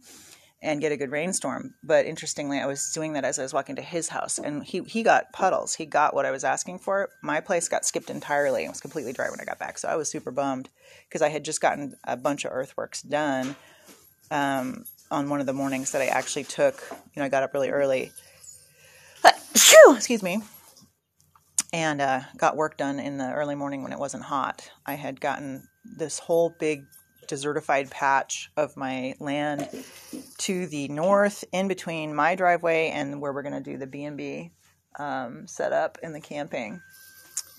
and 0.61 0.81
get 0.81 0.91
a 0.91 0.97
good 0.97 1.11
rainstorm. 1.11 1.75
But 1.83 2.05
interestingly, 2.05 2.59
I 2.59 2.65
was 2.65 2.91
doing 2.91 3.13
that 3.13 3.23
as 3.23 3.39
I 3.39 3.43
was 3.43 3.53
walking 3.53 3.75
to 3.77 3.81
his 3.81 4.09
house, 4.09 4.37
and 4.39 4.63
he 4.63 4.81
he 4.83 5.03
got 5.03 5.31
puddles. 5.31 5.75
He 5.75 5.85
got 5.85 6.13
what 6.13 6.25
I 6.25 6.31
was 6.31 6.43
asking 6.43 6.79
for. 6.79 7.09
My 7.21 7.39
place 7.39 7.69
got 7.69 7.85
skipped 7.85 8.09
entirely. 8.09 8.65
It 8.65 8.69
was 8.69 8.81
completely 8.81 9.13
dry 9.13 9.29
when 9.29 9.39
I 9.39 9.45
got 9.45 9.59
back, 9.59 9.77
so 9.77 9.87
I 9.87 9.95
was 9.95 10.09
super 10.09 10.31
bummed 10.31 10.69
because 11.07 11.21
I 11.21 11.29
had 11.29 11.45
just 11.45 11.61
gotten 11.61 11.95
a 12.03 12.17
bunch 12.17 12.45
of 12.45 12.51
earthworks 12.51 13.01
done 13.01 13.55
um, 14.31 14.83
on 15.09 15.29
one 15.29 15.39
of 15.39 15.45
the 15.45 15.53
mornings 15.53 15.91
that 15.91 16.01
I 16.01 16.07
actually 16.07 16.43
took. 16.43 16.83
You 16.91 17.21
know, 17.21 17.25
I 17.25 17.29
got 17.29 17.43
up 17.43 17.53
really 17.53 17.69
early. 17.69 18.11
Excuse 19.95 20.23
me. 20.23 20.41
And 21.71 22.01
uh, 22.01 22.21
got 22.37 22.55
work 22.57 22.77
done 22.77 22.99
in 22.99 23.17
the 23.17 23.31
early 23.31 23.55
morning 23.55 23.83
when 23.83 23.93
it 23.93 23.99
wasn't 23.99 24.23
hot. 24.23 24.71
I 24.85 24.95
had 24.95 25.21
gotten 25.21 25.67
this 25.83 26.19
whole 26.19 26.55
big 26.59 26.85
desertified 27.29 27.91
patch 27.91 28.51
of 28.57 28.75
my 28.75 29.13
land 29.19 29.69
to 30.39 30.65
the 30.67 30.87
north 30.87 31.45
in 31.53 31.67
between 31.67 32.15
my 32.15 32.35
driveway 32.35 32.89
and 32.89 33.21
where 33.21 33.31
we're 33.31 33.43
going 33.43 33.63
to 33.63 33.71
do 33.71 33.77
the 33.77 33.87
b&b 33.87 34.51
um, 34.97 35.47
set 35.47 35.71
up 35.71 35.97
in 36.01 36.11
the 36.11 36.19
camping. 36.19 36.81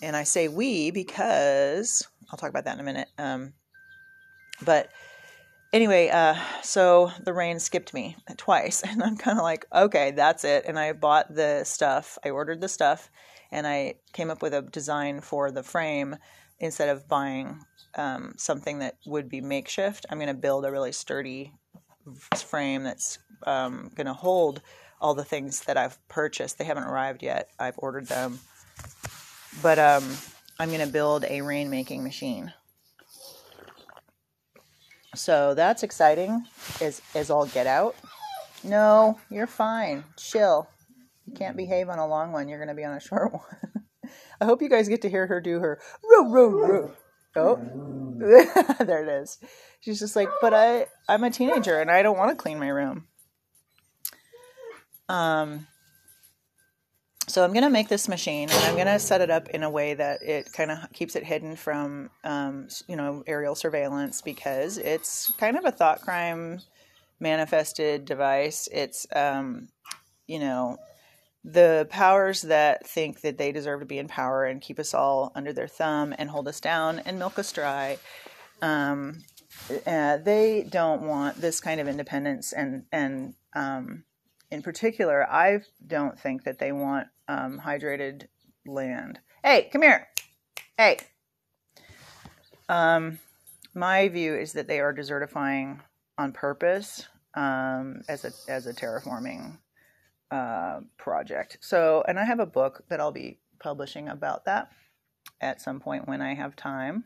And 0.02 0.16
i 0.16 0.24
say 0.24 0.48
we 0.48 0.90
because 0.90 2.06
i'll 2.30 2.38
talk 2.38 2.50
about 2.50 2.64
that 2.64 2.74
in 2.74 2.80
a 2.80 2.84
minute 2.84 3.08
um, 3.16 3.52
but 4.62 4.90
anyway 5.72 6.08
uh, 6.08 6.34
so 6.62 7.12
the 7.24 7.32
rain 7.32 7.60
skipped 7.60 7.94
me 7.94 8.16
twice 8.36 8.82
and 8.86 9.02
i'm 9.02 9.16
kind 9.16 9.38
of 9.38 9.44
like 9.44 9.66
okay 9.72 10.10
that's 10.10 10.44
it. 10.44 10.64
And 10.66 10.78
i 10.78 10.92
bought 10.92 11.32
the 11.32 11.62
stuff 11.64 12.18
i 12.24 12.30
ordered 12.30 12.60
the 12.60 12.68
stuff 12.68 13.08
and 13.52 13.66
i 13.66 13.94
came 14.12 14.30
up 14.30 14.42
with 14.42 14.52
a 14.52 14.62
design 14.62 15.20
for 15.20 15.52
the 15.52 15.62
frame 15.62 16.16
instead 16.58 16.88
of 16.88 17.08
buying 17.08 17.60
um, 17.94 18.34
something 18.36 18.78
that 18.80 18.96
would 19.06 19.28
be 19.28 19.40
makeshift, 19.40 20.06
I'm 20.10 20.18
going 20.18 20.28
to 20.28 20.34
build 20.34 20.64
a 20.64 20.70
really 20.70 20.92
sturdy 20.92 21.52
frame 22.36 22.84
that's 22.84 23.18
um, 23.46 23.90
going 23.94 24.06
to 24.06 24.12
hold 24.12 24.62
all 25.00 25.14
the 25.14 25.24
things 25.24 25.60
that 25.64 25.76
I've 25.76 25.98
purchased. 26.08 26.58
They 26.58 26.64
haven't 26.64 26.84
arrived 26.84 27.22
yet. 27.22 27.48
I've 27.58 27.78
ordered 27.78 28.06
them, 28.06 28.40
but 29.62 29.78
um, 29.78 30.04
I'm 30.58 30.68
going 30.68 30.86
to 30.86 30.92
build 30.92 31.24
a 31.24 31.40
rainmaking 31.40 32.02
machine. 32.02 32.52
So 35.14 35.54
that's 35.54 35.82
exciting. 35.82 36.46
Is 36.80 37.02
is 37.14 37.30
all 37.30 37.46
get 37.46 37.66
out? 37.66 37.96
No, 38.62 39.18
you're 39.28 39.48
fine. 39.48 40.04
Chill. 40.16 40.68
You 41.26 41.32
can't 41.34 41.56
behave 41.56 41.88
on 41.88 41.98
a 41.98 42.06
long 42.06 42.32
one. 42.32 42.48
You're 42.48 42.58
going 42.58 42.68
to 42.68 42.74
be 42.74 42.84
on 42.84 42.96
a 42.96 43.00
short 43.00 43.32
one. 43.32 43.84
I 44.40 44.44
hope 44.44 44.62
you 44.62 44.68
guys 44.68 44.88
get 44.88 45.02
to 45.02 45.10
hear 45.10 45.26
her 45.26 45.40
do 45.40 45.58
her 45.58 45.80
row 46.02 46.30
row 46.30 46.48
row 46.48 46.92
Oh, 47.36 47.60
there 48.18 49.02
it 49.02 49.22
is. 49.22 49.38
She's 49.80 49.98
just 49.98 50.16
like, 50.16 50.28
but 50.40 50.52
I, 50.52 50.86
I'm 51.08 51.24
a 51.24 51.30
teenager 51.30 51.80
and 51.80 51.90
I 51.90 52.02
don't 52.02 52.18
want 52.18 52.30
to 52.30 52.36
clean 52.36 52.58
my 52.58 52.68
room. 52.68 53.06
Um, 55.08 55.66
so 57.26 57.44
I'm 57.44 57.52
gonna 57.52 57.70
make 57.70 57.88
this 57.88 58.08
machine 58.08 58.50
and 58.50 58.64
I'm 58.64 58.76
gonna 58.76 58.98
set 58.98 59.20
it 59.20 59.30
up 59.30 59.48
in 59.50 59.62
a 59.62 59.70
way 59.70 59.94
that 59.94 60.22
it 60.22 60.52
kind 60.52 60.70
of 60.70 60.78
keeps 60.92 61.14
it 61.16 61.24
hidden 61.24 61.56
from, 61.56 62.10
um, 62.24 62.68
you 62.88 62.96
know, 62.96 63.22
aerial 63.26 63.54
surveillance 63.54 64.20
because 64.20 64.78
it's 64.78 65.32
kind 65.38 65.56
of 65.56 65.64
a 65.64 65.70
thought 65.70 66.00
crime 66.02 66.60
manifested 67.20 68.04
device. 68.04 68.68
It's, 68.72 69.06
um, 69.14 69.68
you 70.26 70.38
know, 70.40 70.78
the 71.44 71.86
powers 71.90 72.42
that 72.42 72.86
think 72.86 73.22
that 73.22 73.38
they 73.38 73.52
deserve 73.52 73.80
to 73.80 73.86
be 73.86 73.98
in 73.98 74.08
power 74.08 74.44
and 74.44 74.60
keep 74.60 74.78
us 74.78 74.92
all 74.92 75.32
under 75.34 75.52
their 75.52 75.68
thumb 75.68 76.14
and 76.18 76.28
hold 76.28 76.46
us 76.48 76.60
down 76.60 76.98
and 77.00 77.18
milk 77.18 77.38
us 77.38 77.50
dry, 77.52 77.98
um, 78.60 79.22
uh, 79.86 80.18
they 80.18 80.66
don't 80.68 81.02
want 81.02 81.40
this 81.40 81.60
kind 81.60 81.80
of 81.80 81.88
independence. 81.88 82.52
And 82.52 82.84
and 82.92 83.34
um, 83.54 84.04
in 84.50 84.62
particular, 84.62 85.26
I 85.30 85.60
don't 85.86 86.18
think 86.18 86.44
that 86.44 86.58
they 86.58 86.72
want 86.72 87.08
um, 87.28 87.60
hydrated 87.64 88.26
land. 88.66 89.20
Hey, 89.42 89.68
come 89.72 89.82
here. 89.82 90.08
Hey. 90.76 90.98
Um, 92.68 93.18
my 93.74 94.08
view 94.08 94.34
is 94.34 94.52
that 94.52 94.68
they 94.68 94.80
are 94.80 94.94
desertifying 94.94 95.80
on 96.18 96.32
purpose 96.32 97.06
um, 97.34 98.02
as 98.08 98.24
a 98.24 98.32
as 98.50 98.66
a 98.66 98.74
terraforming 98.74 99.58
uh, 100.30 100.80
project. 100.96 101.58
So, 101.60 102.04
and 102.06 102.18
I 102.18 102.24
have 102.24 102.40
a 102.40 102.46
book 102.46 102.84
that 102.88 103.00
I'll 103.00 103.12
be 103.12 103.38
publishing 103.58 104.08
about 104.08 104.44
that 104.46 104.70
at 105.40 105.60
some 105.60 105.80
point 105.80 106.08
when 106.08 106.20
I 106.22 106.34
have 106.34 106.56
time. 106.56 107.04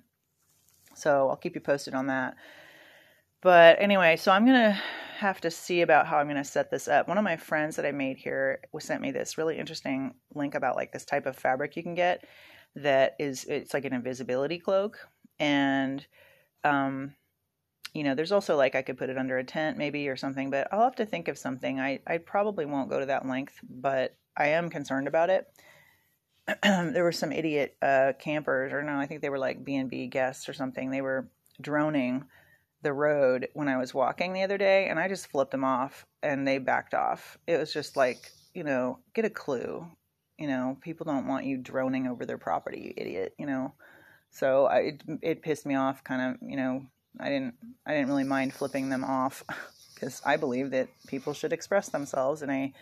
So 0.94 1.28
I'll 1.28 1.36
keep 1.36 1.54
you 1.54 1.60
posted 1.60 1.94
on 1.94 2.06
that. 2.06 2.36
But 3.40 3.76
anyway, 3.80 4.16
so 4.16 4.32
I'm 4.32 4.46
gonna 4.46 4.80
have 5.18 5.40
to 5.42 5.50
see 5.50 5.82
about 5.82 6.06
how 6.06 6.18
I'm 6.18 6.28
gonna 6.28 6.44
set 6.44 6.70
this 6.70 6.88
up. 6.88 7.08
One 7.08 7.18
of 7.18 7.24
my 7.24 7.36
friends 7.36 7.76
that 7.76 7.84
I 7.84 7.92
made 7.92 8.16
here 8.16 8.60
sent 8.78 9.02
me 9.02 9.10
this 9.10 9.36
really 9.36 9.58
interesting 9.58 10.14
link 10.34 10.54
about 10.54 10.76
like 10.76 10.92
this 10.92 11.04
type 11.04 11.26
of 11.26 11.36
fabric 11.36 11.76
you 11.76 11.82
can 11.82 11.94
get 11.94 12.24
that 12.76 13.14
is 13.18 13.44
it's 13.44 13.74
like 13.74 13.84
an 13.84 13.92
invisibility 13.92 14.58
cloak 14.58 14.98
and 15.38 16.04
um 16.64 17.14
you 17.94 18.02
know, 18.02 18.14
there's 18.14 18.32
also 18.32 18.56
like 18.56 18.74
I 18.74 18.82
could 18.82 18.98
put 18.98 19.08
it 19.08 19.16
under 19.16 19.38
a 19.38 19.44
tent 19.44 19.78
maybe 19.78 20.08
or 20.08 20.16
something, 20.16 20.50
but 20.50 20.68
I'll 20.72 20.82
have 20.82 20.96
to 20.96 21.06
think 21.06 21.28
of 21.28 21.38
something. 21.38 21.78
I, 21.78 22.00
I 22.06 22.18
probably 22.18 22.66
won't 22.66 22.90
go 22.90 22.98
to 22.98 23.06
that 23.06 23.26
length, 23.26 23.60
but 23.62 24.16
I 24.36 24.48
am 24.48 24.68
concerned 24.68 25.06
about 25.06 25.30
it. 25.30 25.46
there 26.62 27.04
were 27.04 27.12
some 27.12 27.32
idiot 27.32 27.76
uh, 27.80 28.12
campers, 28.18 28.72
or 28.72 28.82
no, 28.82 28.96
I 28.96 29.06
think 29.06 29.22
they 29.22 29.30
were 29.30 29.38
like 29.38 29.64
B 29.64 29.76
and 29.76 29.88
B 29.88 30.08
guests 30.08 30.48
or 30.48 30.52
something. 30.52 30.90
They 30.90 31.00
were 31.00 31.28
droning 31.60 32.24
the 32.82 32.92
road 32.92 33.48
when 33.54 33.68
I 33.68 33.78
was 33.78 33.94
walking 33.94 34.32
the 34.32 34.42
other 34.42 34.58
day, 34.58 34.88
and 34.88 34.98
I 34.98 35.08
just 35.08 35.30
flipped 35.30 35.52
them 35.52 35.64
off, 35.64 36.04
and 36.22 36.46
they 36.46 36.58
backed 36.58 36.94
off. 36.94 37.38
It 37.46 37.58
was 37.58 37.72
just 37.72 37.96
like, 37.96 38.30
you 38.54 38.64
know, 38.64 38.98
get 39.14 39.24
a 39.24 39.30
clue. 39.30 39.86
You 40.36 40.48
know, 40.48 40.76
people 40.80 41.06
don't 41.06 41.28
want 41.28 41.46
you 41.46 41.56
droning 41.56 42.08
over 42.08 42.26
their 42.26 42.38
property, 42.38 42.80
you 42.80 42.94
idiot. 42.96 43.34
You 43.38 43.46
know, 43.46 43.72
so 44.30 44.66
I, 44.66 44.78
it, 44.78 45.02
it 45.22 45.42
pissed 45.42 45.64
me 45.64 45.76
off. 45.76 46.02
Kind 46.02 46.34
of, 46.34 46.48
you 46.48 46.56
know, 46.56 46.86
I 47.20 47.28
didn't 47.28 47.54
I 47.86 47.92
didn't 47.92 48.08
really 48.08 48.24
mind 48.24 48.52
flipping 48.52 48.88
them 48.88 49.04
off 49.04 49.44
because 49.94 50.20
I 50.24 50.36
believe 50.36 50.70
that 50.70 50.88
people 51.06 51.32
should 51.32 51.52
express 51.52 51.88
themselves 51.88 52.42
in 52.42 52.50
a 52.50 52.72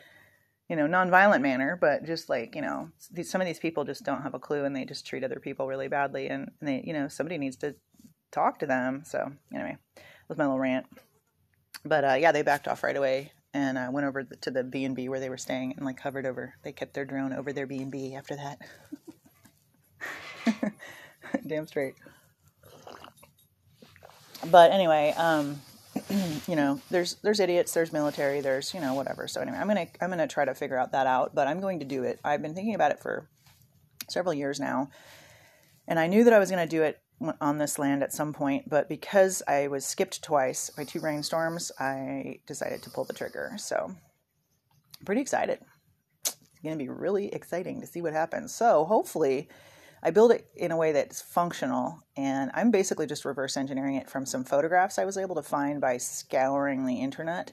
you 0.69 0.77
know 0.77 0.87
nonviolent 0.87 1.43
manner, 1.43 1.77
but 1.81 2.05
just 2.05 2.29
like 2.29 2.55
you 2.55 2.63
know 2.63 2.91
some 3.23 3.41
of 3.41 3.47
these 3.47 3.59
people 3.59 3.85
just 3.85 4.05
don't 4.05 4.23
have 4.23 4.35
a 4.35 4.39
clue 4.39 4.65
and 4.65 4.75
they 4.75 4.85
just 4.85 5.07
treat 5.07 5.25
other 5.25 5.41
people 5.41 5.67
really 5.67 5.89
badly, 5.89 6.29
and, 6.29 6.51
and 6.61 6.69
they 6.69 6.83
you 6.87 6.93
know 6.93 7.09
somebody 7.09 7.39
needs 7.39 7.57
to 7.57 7.75
talk 8.31 8.59
to 8.61 8.67
them. 8.67 9.03
So 9.05 9.33
anyway, 9.55 9.77
was 10.29 10.39
my 10.39 10.45
little 10.45 10.59
rant. 10.59 10.87
But 11.85 12.05
uh, 12.05 12.15
yeah, 12.15 12.33
they 12.33 12.43
backed 12.43 12.69
off 12.69 12.83
right 12.83 12.97
away 12.97 13.33
and 13.53 13.77
uh, 13.77 13.89
went 13.93 14.07
over 14.07 14.23
to 14.25 14.51
the 14.51 14.65
B 14.65 14.85
and 14.85 14.95
B 14.97 15.09
where 15.09 15.21
they 15.21 15.29
were 15.29 15.37
staying 15.37 15.75
and 15.77 15.85
like 15.85 16.01
hovered 16.01 16.27
over. 16.27 16.55
They 16.63 16.73
kept 16.73 16.95
their 16.95 17.05
drone 17.05 17.33
over 17.33 17.53
their 17.53 17.67
B 17.67 17.79
and 17.79 17.91
B 17.91 18.15
after 18.15 18.37
that. 18.37 18.59
Damn 21.47 21.67
straight 21.67 21.95
but 24.51 24.73
anyway, 24.73 25.15
um, 25.17 25.61
you 26.49 26.57
know, 26.57 26.81
there's 26.91 27.17
there's 27.23 27.41
idiots, 27.41 27.73
there's 27.75 27.93
military, 27.93 28.41
there's 28.41 28.73
you 28.75 28.81
know 28.81 28.95
whatever. 28.95 29.29
So 29.29 29.41
anyway, 29.41 29.59
I'm 29.59 29.69
gonna 29.69 29.87
I'm 30.01 30.11
gonna 30.11 30.29
try 30.29 30.45
to 30.45 30.55
figure 30.55 30.79
out 30.79 30.93
that 30.93 31.07
out, 31.07 31.35
but 31.35 31.47
I'm 31.49 31.61
going 31.61 31.81
to 31.81 31.85
do 31.85 32.03
it. 32.03 32.19
I've 32.25 32.43
been 32.43 32.55
thinking 32.55 32.75
about 32.75 32.93
it 32.93 33.01
for 33.01 33.29
several 34.09 34.35
years 34.35 34.59
now, 34.59 34.91
and 35.87 35.99
I 35.99 36.07
knew 36.07 36.25
that 36.25 36.33
I 36.33 36.39
was 36.39 36.51
to 36.51 36.67
do 36.67 36.83
it 36.83 37.01
on 37.41 37.59
this 37.59 37.79
land 37.79 38.03
at 38.03 38.13
some 38.13 38.33
point, 38.33 38.69
but 38.69 38.89
because 38.89 39.43
I 39.47 39.69
was 39.69 39.87
skipped 39.87 40.23
twice 40.23 40.71
by 40.71 40.85
two 40.85 41.01
rainstorms, 41.01 41.71
I 41.79 42.41
decided 42.47 42.83
to 42.83 42.91
pull 42.91 43.05
the 43.05 43.13
trigger. 43.13 43.53
So, 43.59 43.95
pretty 45.05 45.21
excited. 45.21 45.61
It's 46.25 46.37
to 46.63 46.77
be 46.77 46.89
really 46.89 47.33
exciting 47.33 47.81
to 47.81 47.87
see 47.87 48.03
what 48.03 48.13
happens. 48.13 48.55
So 48.55 48.85
hopefully, 48.85 49.49
I 50.03 50.11
build 50.11 50.33
it 50.33 50.49
in 50.57 50.73
a 50.73 50.77
way 50.77 50.93
that's 50.93 51.23
functional, 51.23 52.01
and 52.17 52.51
I'm 52.55 52.71
basically 52.71 53.07
just 53.07 53.25
reverse 53.25 53.57
engineering 53.57 53.95
it 53.95 54.11
from 54.11 54.27
some 54.27 54.45
photographs 54.45 54.99
I 54.99 55.05
was 55.05 55.17
able 55.17 55.37
to 55.37 55.43
find 55.43 55.81
by 55.81 55.99
scouring 55.99 56.87
the 56.87 57.01
internet. 57.01 57.53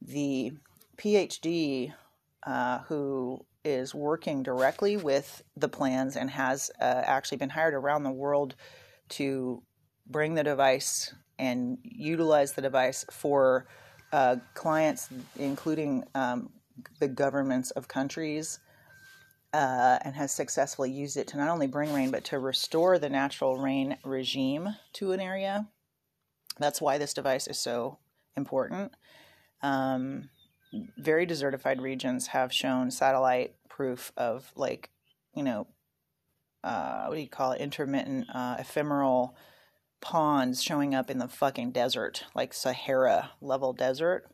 The 0.00 0.52
PhD 0.96 1.92
uh, 2.46 2.80
who 2.80 3.44
is 3.64 3.94
working 3.94 4.42
directly 4.42 4.96
with 4.96 5.42
the 5.56 5.68
plans 5.68 6.16
and 6.16 6.30
has 6.30 6.70
uh, 6.80 7.02
actually 7.04 7.38
been 7.38 7.50
hired 7.50 7.74
around 7.74 8.02
the 8.02 8.10
world 8.10 8.54
to 9.08 9.62
bring 10.06 10.34
the 10.34 10.44
device 10.44 11.14
and 11.38 11.78
utilize 11.82 12.52
the 12.52 12.62
device 12.62 13.04
for 13.10 13.66
uh, 14.12 14.36
clients, 14.54 15.08
including 15.38 16.04
um, 16.14 16.50
the 17.00 17.08
governments 17.08 17.70
of 17.72 17.88
countries, 17.88 18.58
uh, 19.52 19.98
and 20.02 20.14
has 20.14 20.32
successfully 20.32 20.90
used 20.90 21.16
it 21.16 21.26
to 21.28 21.36
not 21.36 21.50
only 21.50 21.66
bring 21.66 21.92
rain 21.92 22.10
but 22.10 22.24
to 22.24 22.38
restore 22.38 22.98
the 22.98 23.10
natural 23.10 23.58
rain 23.58 23.98
regime 24.04 24.76
to 24.94 25.12
an 25.12 25.20
area. 25.20 25.68
That's 26.58 26.80
why 26.80 26.98
this 26.98 27.14
device 27.14 27.46
is 27.46 27.58
so 27.58 27.98
important. 28.36 28.92
Um, 29.62 30.30
very 30.98 31.26
desertified 31.26 31.80
regions 31.80 32.28
have 32.28 32.52
shown 32.52 32.90
satellite 32.90 33.54
proof 33.68 34.12
of 34.16 34.50
like, 34.56 34.90
you 35.34 35.42
know, 35.42 35.66
uh, 36.64 37.06
what 37.06 37.16
do 37.16 37.20
you 37.20 37.28
call 37.28 37.52
it? 37.52 37.60
Intermittent, 37.60 38.26
uh, 38.32 38.56
ephemeral 38.58 39.36
ponds 40.00 40.62
showing 40.62 40.94
up 40.94 41.10
in 41.10 41.18
the 41.18 41.28
fucking 41.28 41.72
desert, 41.72 42.24
like 42.34 42.54
Sahara 42.54 43.30
level 43.40 43.72
desert. 43.72 44.31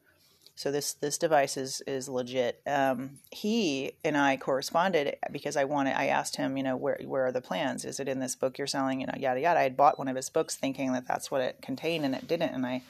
So 0.59 0.73
this 0.73 0.95
this 0.95 1.19
device 1.19 1.57
is 1.57 1.83
is 1.83 2.09
legit. 2.09 2.61
Um, 2.67 3.21
he 3.31 3.93
and 4.05 4.17
I 4.17 4.37
corresponded 4.37 5.15
because 5.31 5.57
I 5.57 5.63
wanted. 5.63 5.97
I 5.97 6.07
asked 6.07 6.35
him, 6.35 6.57
you 6.57 6.65
know, 6.65 6.77
where 6.77 6.99
where 7.05 7.27
are 7.27 7.31
the 7.31 7.41
plans? 7.41 7.85
Is 7.85 8.01
it 8.01 8.09
in 8.09 8.19
this 8.19 8.35
book 8.35 8.59
you're 8.59 8.67
selling? 8.67 9.01
You 9.01 9.07
know, 9.07 9.15
yada 9.17 9.41
yada. 9.41 9.61
I 9.61 9.63
had 9.63 9.77
bought 9.77 10.01
one 10.01 10.09
of 10.09 10.17
his 10.17 10.29
books 10.29 10.57
thinking 10.57 10.93
that 10.95 11.07
that's 11.07 11.31
what 11.31 11.43
it 11.43 11.63
contained, 11.63 12.05
and 12.05 12.13
it 12.13 12.27
didn't. 12.27 12.53
And 12.53 12.67
I, 12.67 12.83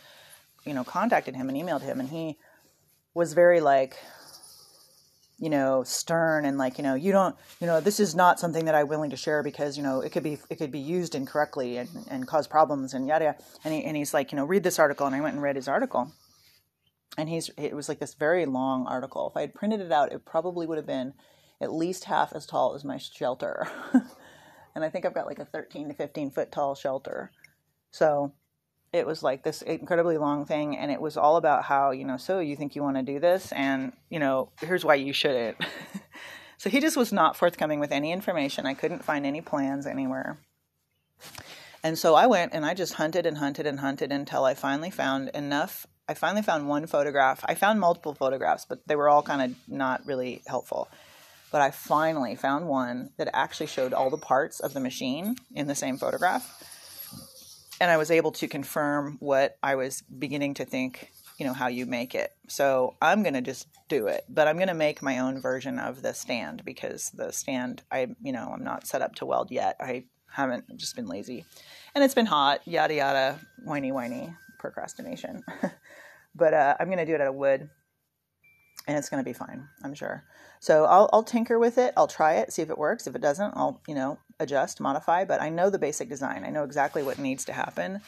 you 0.65 0.73
know, 0.73 0.83
contacted 0.83 1.37
him 1.37 1.51
and 1.51 1.59
emailed 1.59 1.83
him, 1.83 2.01
and 2.01 2.09
he 2.09 2.39
was 3.13 3.35
very 3.35 3.61
like 3.61 3.99
you 5.39 5.51
know 5.51 5.83
stern 5.85 6.47
and 6.47 6.57
like 6.57 6.79
you 6.79 6.85
know 6.85 6.95
you 6.95 7.13
don't 7.13 7.37
you 7.61 7.67
know 7.67 7.83
this 7.83 8.01
is 8.01 8.15
not 8.15 8.41
something 8.41 8.65
that 8.65 8.75
i'm 8.75 8.89
willing 8.89 9.11
to 9.11 9.17
share 9.17 9.43
because 9.43 9.77
you 9.77 9.83
know 9.83 10.01
it 10.01 10.11
could 10.11 10.25
be 10.25 10.39
it 10.49 10.57
could 10.57 10.73
be 10.73 10.81
used 10.81 11.15
incorrectly 11.15 11.77
and, 11.77 11.89
and 12.11 12.27
cause 12.27 12.49
problems 12.49 12.95
and 12.95 13.07
yada 13.07 13.27
yada 13.27 13.39
and, 13.63 13.73
he, 13.73 13.85
and 13.85 13.97
he's 13.97 14.13
like 14.13 14.33
you 14.33 14.37
know 14.37 14.45
read 14.45 14.65
this 14.65 14.81
article 14.81 15.07
and 15.07 15.15
i 15.15 15.21
went 15.21 15.35
and 15.35 15.43
read 15.43 15.55
his 15.55 15.69
article 15.69 16.11
and 17.19 17.29
he's 17.29 17.51
it 17.59 17.75
was 17.75 17.89
like 17.89 17.99
this 17.99 18.15
very 18.15 18.47
long 18.47 18.87
article. 18.87 19.29
If 19.29 19.37
i 19.37 19.43
had 19.43 19.55
printed 19.55 19.81
it 19.81 19.93
out 19.93 20.13
it 20.13 20.25
probably 20.25 20.67
would 20.67 20.79
have 20.79 20.87
been 20.87 21.13
at 21.61 21.73
least 21.73 22.05
half 22.05 22.33
as 22.33 22.47
tall 22.47 22.75
as 22.75 22.85
my 22.85 22.97
shelter. 22.97 23.69
And 24.75 24.85
i 24.85 24.91
think 24.91 25.05
i've 25.05 25.15
got 25.15 25.27
like 25.27 25.41
a 25.41 25.45
13 25.45 25.89
to 25.89 25.95
15 25.95 26.31
foot 26.31 26.53
tall 26.53 26.77
shelter. 26.77 27.33
So 27.91 28.33
it 28.93 29.07
was 29.07 29.25
like 29.25 29.43
this 29.43 29.61
incredibly 29.61 30.19
long 30.19 30.47
thing 30.47 30.77
and 30.77 30.93
it 30.93 31.01
was 31.01 31.17
all 31.17 31.37
about 31.37 31.65
how 31.65 31.91
you 31.91 32.05
know 32.05 32.17
so 32.17 32.39
you 32.39 32.55
think 32.55 32.77
you 32.77 32.83
want 32.83 32.97
to 32.97 33.03
do 33.03 33.19
this? 33.19 33.51
And 33.51 33.93
you 34.09 34.21
know 34.21 34.53
here's 34.61 34.85
why 34.85 34.95
you 34.95 35.13
shouldn't. 35.13 35.57
So 36.61 36.69
he 36.71 36.81
just 36.81 36.97
was 36.97 37.13
not 37.13 37.37
forthcoming 37.37 37.79
with 37.79 37.93
any 37.93 38.11
information. 38.11 38.67
I 38.67 38.75
couldn't 38.75 39.05
find 39.05 39.25
any 39.25 39.41
plans 39.41 39.87
anywhere. 39.87 40.41
And 41.85 41.97
so 41.97 42.17
i 42.17 42.27
went 42.27 42.53
and 42.53 42.67
i 42.67 42.75
just 42.75 42.95
hunted 42.95 43.27
and 43.27 43.39
hunted 43.39 43.67
and 43.67 43.79
hunted 43.79 44.11
until 44.11 44.45
i 44.45 44.55
finally 44.55 44.91
found 44.91 45.29
enough 45.31 45.87
i 46.09 46.15
finally 46.15 46.43
found 46.43 46.69
one 46.69 46.87
photograph 46.87 47.45
i 47.47 47.55
found 47.55 47.81
multiple 47.81 48.15
photographs 48.15 48.65
but 48.65 48.87
they 48.87 48.97
were 48.97 49.09
all 49.09 49.23
kind 49.23 49.43
of 49.43 49.57
not 49.69 50.05
really 50.07 50.43
helpful 50.47 50.89
but 51.53 51.61
i 51.61 51.71
finally 51.71 52.35
found 52.35 52.67
one 52.67 53.11
that 53.17 53.29
actually 53.33 53.67
showed 53.67 53.93
all 53.93 54.11
the 54.11 54.17
parts 54.17 54.61
of 54.61 54.75
the 54.75 54.81
machine 54.81 55.37
in 55.55 55.67
the 55.67 55.75
same 55.75 55.97
photograph 55.97 56.65
and 57.81 57.91
I 57.91 57.97
was 57.97 58.11
able 58.11 58.33
to 58.33 58.49
confirm 58.49 59.17
what 59.21 59.57
I 59.63 59.77
was 59.77 60.03
beginning 60.03 60.55
to 60.55 60.65
think, 60.65 61.11
you 61.39 61.47
know, 61.47 61.53
how 61.53 61.69
you 61.69 61.87
make 61.87 62.15
it. 62.15 62.33
So 62.49 62.97
I'm 63.01 63.23
going 63.23 63.35
to 63.35 63.41
just 63.41 63.69
do 63.89 64.07
it, 64.07 64.25
but 64.29 64.49
I'm 64.49 64.57
going 64.57 64.69
to 64.69 64.75
make 64.75 65.03
my 65.03 65.19
own 65.19 65.41
version 65.41 65.79
of 65.79 66.03
the 66.03 66.13
stand 66.13 66.65
because 66.65 67.11
the 67.11 67.33
stand, 67.33 67.83
I, 67.91 68.09
you 68.23 68.33
know, 68.33 68.51
I'm 68.53 68.65
not 68.65 68.87
set 68.87 69.03
up 69.03 69.15
to 69.17 69.27
weld 69.27 69.51
yet. 69.51 69.77
I 69.81 70.05
haven't 70.31 70.77
just 70.77 70.97
been 70.97 71.07
lazy 71.07 71.45
and 71.95 72.05
it's 72.05 72.15
been 72.15 72.27
hot, 72.27 72.67
yada, 72.67 72.95
yada, 72.95 73.41
whiny, 73.65 73.93
whiny 73.93 74.35
procrastination. 74.59 75.45
but 76.39 76.55
uh, 76.55 76.77
I'm 76.79 76.87
going 76.87 76.99
to 76.99 77.05
do 77.05 77.15
it 77.15 77.21
out 77.21 77.27
of 77.27 77.35
wood 77.35 77.69
and 78.87 78.97
it's 78.97 79.11
going 79.11 79.23
to 79.23 79.29
be 79.29 79.35
fine, 79.35 79.69
I'm 79.85 79.93
sure. 79.93 80.25
So 80.61 80.87
I'll, 80.87 81.11
I'll 81.13 81.23
tinker 81.23 81.59
with 81.59 81.77
it. 81.77 81.93
I'll 81.97 82.09
try 82.09 82.37
it, 82.37 82.53
see 82.53 82.63
if 82.63 82.71
it 82.71 82.79
works. 82.79 83.07
If 83.07 83.15
it 83.15 83.21
doesn't, 83.21 83.53
I'll, 83.55 83.83
you 83.87 83.95
know, 83.95 84.19
adjust, 84.41 84.81
modify, 84.81 85.27
but 85.27 85.43
I 85.43 85.51
know 85.51 85.69
the 85.69 85.79
basic 85.79 86.09
design. 86.09 86.43
I 86.45 86.51
know 86.51 86.65
exactly 86.65 87.03
what 87.03 87.19
needs 87.19 87.45
to 87.47 87.53
happen. 87.53 88.01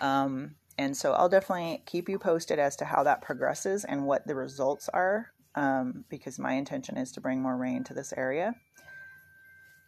Um, 0.00 0.54
and 0.78 0.96
so 0.96 1.12
I'll 1.12 1.28
definitely 1.28 1.82
keep 1.84 2.08
you 2.08 2.18
posted 2.18 2.58
as 2.58 2.76
to 2.76 2.86
how 2.86 3.02
that 3.02 3.20
progresses 3.20 3.84
and 3.84 4.06
what 4.06 4.26
the 4.26 4.34
results 4.34 4.88
are, 4.88 5.26
um, 5.54 6.06
because 6.08 6.38
my 6.38 6.54
intention 6.54 6.96
is 6.96 7.12
to 7.12 7.20
bring 7.20 7.42
more 7.42 7.56
rain 7.56 7.84
to 7.84 7.94
this 7.94 8.14
area. 8.16 8.54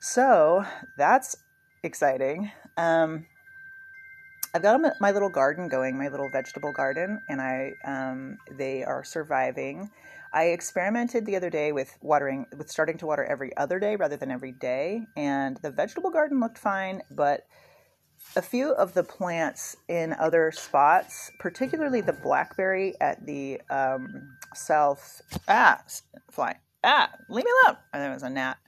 So 0.01 0.65
that's 0.99 1.37
exciting. 1.83 2.51
Um, 2.77 3.27
I've 4.55 4.63
got 4.63 4.81
my 5.01 5.11
little 5.11 5.29
garden 5.29 5.69
going, 5.69 5.99
my 5.99 6.09
little 6.09 6.31
vegetable 6.31 6.73
garden, 6.73 7.21
and 7.29 7.41
I 7.41 7.73
um, 7.85 8.39
they 8.53 8.85
are 8.85 9.03
surviving. 9.03 9.91
I 10.33 10.45
experimented 10.47 11.27
the 11.27 11.35
other 11.35 11.51
day 11.51 11.73
with 11.73 11.99
watering, 12.03 12.47
with 12.57 12.71
starting 12.71 12.97
to 12.99 13.07
water 13.07 13.25
every 13.25 13.57
other 13.57 13.81
day 13.81 13.97
rather 13.97 14.17
than 14.17 14.31
every 14.31 14.53
day, 14.53 15.03
and 15.17 15.57
the 15.57 15.73
vegetable 15.73 16.11
garden 16.11 16.39
looked 16.39 16.59
fine, 16.59 17.03
but 17.11 17.47
a 18.37 18.43
few 18.43 18.71
of 18.71 18.95
the 18.95 19.03
plants 19.03 19.77
in 19.89 20.13
other 20.15 20.53
spots, 20.53 21.33
particularly 21.41 22.01
the 22.01 22.13
blackberry 22.13 22.95
at 23.01 23.27
the 23.27 23.61
um, 23.71 24.37
south 24.55 25.21
ah 25.49 25.83
fly 26.31 26.57
ah 26.85 27.11
leave 27.29 27.45
me 27.45 27.51
alone. 27.65 27.77
Think 27.93 28.05
it 28.05 28.15
was 28.15 28.23
a 28.23 28.31
gnat. 28.31 28.59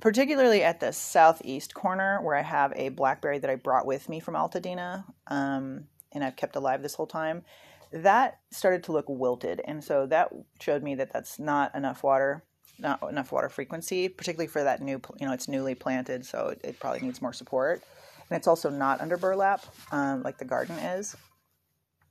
Particularly 0.00 0.62
at 0.62 0.80
the 0.80 0.92
southeast 0.92 1.74
corner 1.74 2.20
where 2.22 2.36
I 2.36 2.42
have 2.42 2.72
a 2.74 2.88
blackberry 2.88 3.38
that 3.38 3.50
I 3.50 3.56
brought 3.56 3.86
with 3.86 4.08
me 4.08 4.18
from 4.20 4.34
Altadena, 4.34 5.04
um, 5.26 5.84
and 6.12 6.24
I've 6.24 6.36
kept 6.36 6.56
alive 6.56 6.82
this 6.82 6.94
whole 6.94 7.06
time 7.06 7.44
that 7.92 8.38
started 8.50 8.84
to 8.84 8.92
look 8.92 9.06
wilted. 9.08 9.60
And 9.64 9.82
so 9.82 10.06
that 10.06 10.30
showed 10.60 10.82
me 10.82 10.94
that 10.96 11.12
that's 11.12 11.38
not 11.38 11.74
enough 11.74 12.02
water, 12.02 12.44
not 12.78 13.02
enough 13.08 13.32
water 13.32 13.48
frequency, 13.48 14.08
particularly 14.08 14.46
for 14.46 14.62
that 14.62 14.80
new, 14.80 15.00
you 15.18 15.26
know, 15.26 15.32
it's 15.32 15.48
newly 15.48 15.74
planted, 15.74 16.24
so 16.24 16.48
it, 16.48 16.60
it 16.62 16.80
probably 16.80 17.00
needs 17.00 17.20
more 17.20 17.32
support. 17.32 17.82
And 18.28 18.36
it's 18.36 18.46
also 18.46 18.70
not 18.70 19.00
under 19.00 19.16
burlap 19.16 19.64
um, 19.90 20.22
like 20.22 20.38
the 20.38 20.44
garden 20.44 20.76
is. 20.78 21.16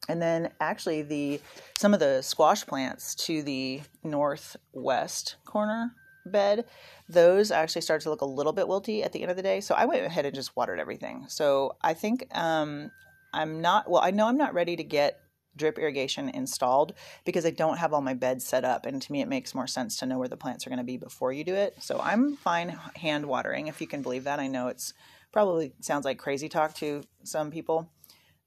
And 0.09 0.21
then 0.21 0.51
actually 0.59 1.03
the 1.03 1.39
some 1.77 1.93
of 1.93 1.99
the 1.99 2.21
squash 2.21 2.65
plants 2.65 3.15
to 3.15 3.43
the 3.43 3.81
northwest 4.03 5.35
corner 5.45 5.93
bed, 6.25 6.65
those 7.07 7.51
actually 7.51 7.81
started 7.81 8.03
to 8.03 8.09
look 8.09 8.21
a 8.21 8.25
little 8.25 8.53
bit 8.53 8.65
wilty 8.65 9.03
at 9.03 9.13
the 9.13 9.21
end 9.21 9.31
of 9.31 9.37
the 9.37 9.43
day. 9.43 9.61
So 9.61 9.75
I 9.75 9.85
went 9.85 10.05
ahead 10.05 10.25
and 10.25 10.35
just 10.35 10.55
watered 10.55 10.79
everything. 10.79 11.25
So 11.27 11.75
I 11.81 11.93
think 11.93 12.27
um, 12.35 12.91
I'm 13.33 13.61
not 13.61 13.89
well. 13.89 14.01
I 14.03 14.11
know 14.11 14.27
I'm 14.27 14.37
not 14.37 14.53
ready 14.53 14.75
to 14.75 14.83
get 14.83 15.19
drip 15.55 15.77
irrigation 15.77 16.29
installed 16.29 16.93
because 17.25 17.45
I 17.45 17.51
don't 17.51 17.77
have 17.77 17.93
all 17.93 18.01
my 18.01 18.13
beds 18.13 18.45
set 18.45 18.63
up. 18.63 18.85
And 18.85 19.01
to 19.01 19.11
me, 19.11 19.21
it 19.21 19.27
makes 19.27 19.53
more 19.53 19.67
sense 19.67 19.97
to 19.97 20.05
know 20.05 20.17
where 20.17 20.27
the 20.27 20.37
plants 20.37 20.65
are 20.65 20.69
going 20.69 20.77
to 20.77 20.85
be 20.85 20.97
before 20.97 21.33
you 21.33 21.43
do 21.43 21.55
it. 21.55 21.75
So 21.79 21.99
I'm 22.01 22.35
fine 22.37 22.69
hand 22.95 23.25
watering, 23.25 23.67
if 23.67 23.81
you 23.81 23.87
can 23.87 24.01
believe 24.01 24.23
that. 24.23 24.39
I 24.39 24.47
know 24.47 24.67
it's 24.67 24.93
probably 25.31 25.73
sounds 25.81 26.05
like 26.05 26.17
crazy 26.17 26.49
talk 26.49 26.73
to 26.75 27.03
some 27.23 27.51
people. 27.51 27.91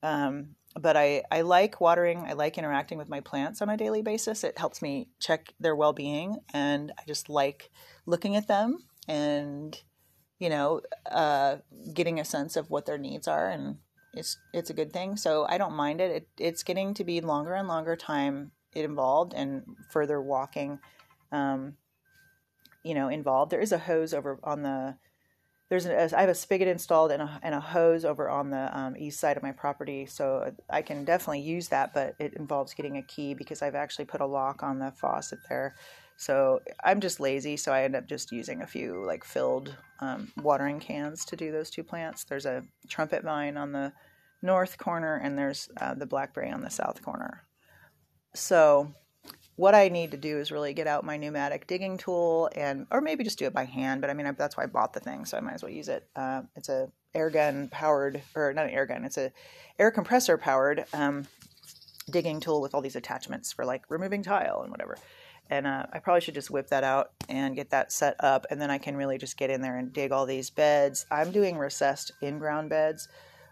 Um, 0.03 0.57
but 0.79 0.97
I, 0.97 1.23
I 1.31 1.43
like 1.43 1.81
watering. 1.81 2.25
I 2.27 2.33
like 2.33 2.59
interacting 2.59 2.99
with 2.99 3.09
my 3.09 3.21
plants 3.21 3.61
on 3.63 3.69
a 3.69 3.77
daily 3.77 4.03
basis. 4.03 4.45
It 4.45 4.59
helps 4.59 4.83
me 4.83 5.09
check 5.21 5.53
their 5.61 5.77
well 5.77 5.93
being. 5.93 6.39
And 6.53 6.93
I 6.99 7.03
just 7.07 7.29
like 7.29 7.71
looking 8.07 8.37
at 8.37 8.49
them 8.49 8.79
and, 9.09 9.81
you 10.39 10.49
know, 10.49 10.81
uh, 11.11 11.57
getting 11.93 12.19
a 12.19 12.25
sense 12.25 12.57
of 12.57 12.71
what 12.71 12.87
their 12.87 12.99
needs 12.99 13.29
are 13.29 13.49
and 13.49 13.77
it's 14.15 14.39
it's 14.53 14.71
a 14.71 14.75
good 14.75 14.93
thing. 14.93 15.17
So 15.17 15.47
I 15.49 15.59
don't 15.59 15.75
mind 15.75 16.01
it. 16.01 16.11
it 16.11 16.29
it's 16.39 16.63
getting 16.63 16.95
to 16.95 17.05
be 17.05 17.21
longer 17.21 17.55
and 17.55 17.69
longer 17.69 17.97
time 17.97 18.53
it 18.75 18.85
involved 18.85 19.33
and 19.35 19.63
further 19.91 20.21
walking, 20.21 20.79
um, 21.31 21.75
you 22.85 22.95
know, 22.95 23.09
involved. 23.09 23.51
There 23.51 23.61
is 23.61 23.73
a 23.73 23.79
hose 23.79 24.15
over 24.15 24.39
on 24.45 24.63
the 24.63 24.97
there's 25.73 25.87
a, 25.87 26.15
I 26.15 26.21
have 26.21 26.29
a 26.29 26.35
spigot 26.35 26.69
installed 26.69 27.13
and 27.13 27.23
a, 27.23 27.41
and 27.43 27.55
a 27.55 27.61
hose 27.61 28.05
over 28.05 28.29
on 28.29 28.51
the 28.51 28.79
um, 28.79 28.95
east 28.95 29.19
side 29.19 29.39
of 29.39 29.43
my 29.43 29.53
property, 29.53 30.05
so 30.05 30.53
I 30.69 30.83
can 30.83 31.07
definitely 31.07 31.41
use 31.41 31.69
that. 31.69 31.95
But 31.95 32.15
it 32.19 32.35
involves 32.35 32.75
getting 32.75 32.99
a 32.99 33.03
key 33.03 33.33
because 33.33 33.63
I've 33.63 33.75
actually 33.75 34.05
put 34.05 34.21
a 34.21 34.27
lock 34.27 34.63
on 34.63 34.79
the 34.79 34.93
faucet 35.01 35.39
there. 35.49 35.75
So 36.19 36.61
I'm 36.85 37.01
just 37.01 37.21
lazy, 37.21 37.57
so 37.57 37.73
I 37.73 37.85
end 37.85 37.97
up 37.97 38.07
just 38.07 38.33
using 38.33 38.61
a 38.61 38.67
few 38.67 39.03
like 39.07 39.25
filled 39.25 39.75
um, 40.01 40.31
watering 40.43 40.79
cans 40.79 41.25
to 41.25 41.37
do 41.37 41.51
those 41.51 41.71
two 41.71 41.83
plants. 41.83 42.25
There's 42.25 42.45
a 42.45 42.65
trumpet 42.91 43.23
vine 43.23 43.57
on 43.57 43.73
the 43.73 43.95
north 44.43 44.77
corner, 44.77 45.23
and 45.25 45.39
there's 45.39 45.71
uh, 45.81 45.95
the 45.95 46.05
blackberry 46.05 46.51
on 46.51 46.61
the 46.61 46.69
south 46.69 47.01
corner. 47.01 47.45
So 48.35 48.93
what 49.57 49.75
I 49.75 49.89
need 49.89 50.11
to 50.13 50.17
do 50.17 50.39
is 50.39 50.51
really 50.51 50.73
get 50.73 50.87
out 50.87 51.05
my 51.05 51.17
pneumatic 51.17 51.67
digging 51.67 51.99
tool 51.99 52.51
and, 52.57 52.87
or 52.91 53.01
maybe 53.01 53.23
just 53.23 53.39
do 53.39 53.47
it 53.47 53.53
by 53.53 53.65
hand. 53.65 54.01
But 54.01 54.11
I 54.11 54.15
mean, 54.15 54.35
that's 54.39 54.57
why 54.57 54.65
I 54.65 54.67
bought 54.67 54.93
the 54.93 55.01
thing, 55.01 55.25
so 55.25 55.37
I 55.37 55.41
might 55.41 55.55
as 55.55 55.63
well 55.63 55.73
use 55.73 55.89
it. 55.89 56.09
Uh, 56.17 56.43
it's 56.57 56.69
a 56.69 56.91
air 57.15 57.29
gun 57.29 57.69
powered, 57.69 58.23
or 58.35 58.53
not 58.55 58.67
an 58.67 58.73
air 58.73 58.87
gun. 58.87 59.05
It's 59.05 59.19
a 59.19 59.31
air 59.79 59.91
compressor 59.91 60.39
powered 60.39 60.87
um, 60.95 61.27
digging 62.11 62.41
tool 62.41 62.63
with 62.63 62.75
all 62.75 62.81
these 62.81 62.97
attachments 62.97 63.53
for 63.53 63.65
like 63.65 63.83
removing 63.91 64.23
tile 64.23 64.63
and 64.63 64.71
whatever. 64.71 64.97
And 65.51 65.67
uh, 65.67 65.85
I 65.93 65.99
probably 65.99 66.23
should 66.23 66.35
just 66.35 66.51
whip 66.51 66.69
that 66.69 66.83
out 66.83 67.11
and 67.29 67.55
get 67.55 67.71
that 67.71 67.93
set 67.93 68.17
up, 68.21 68.47
and 68.51 68.59
then 68.59 68.71
I 68.71 68.79
can 68.79 68.97
really 68.97 69.19
just 69.19 69.37
get 69.37 69.51
in 69.51 69.61
there 69.61 69.77
and 69.77 69.93
dig 69.93 70.13
all 70.13 70.25
these 70.25 70.49
beds. 70.49 71.05
I'm 71.11 71.31
doing 71.31 71.59
recessed 71.59 72.13
in-ground 72.23 72.71
beds 72.71 73.07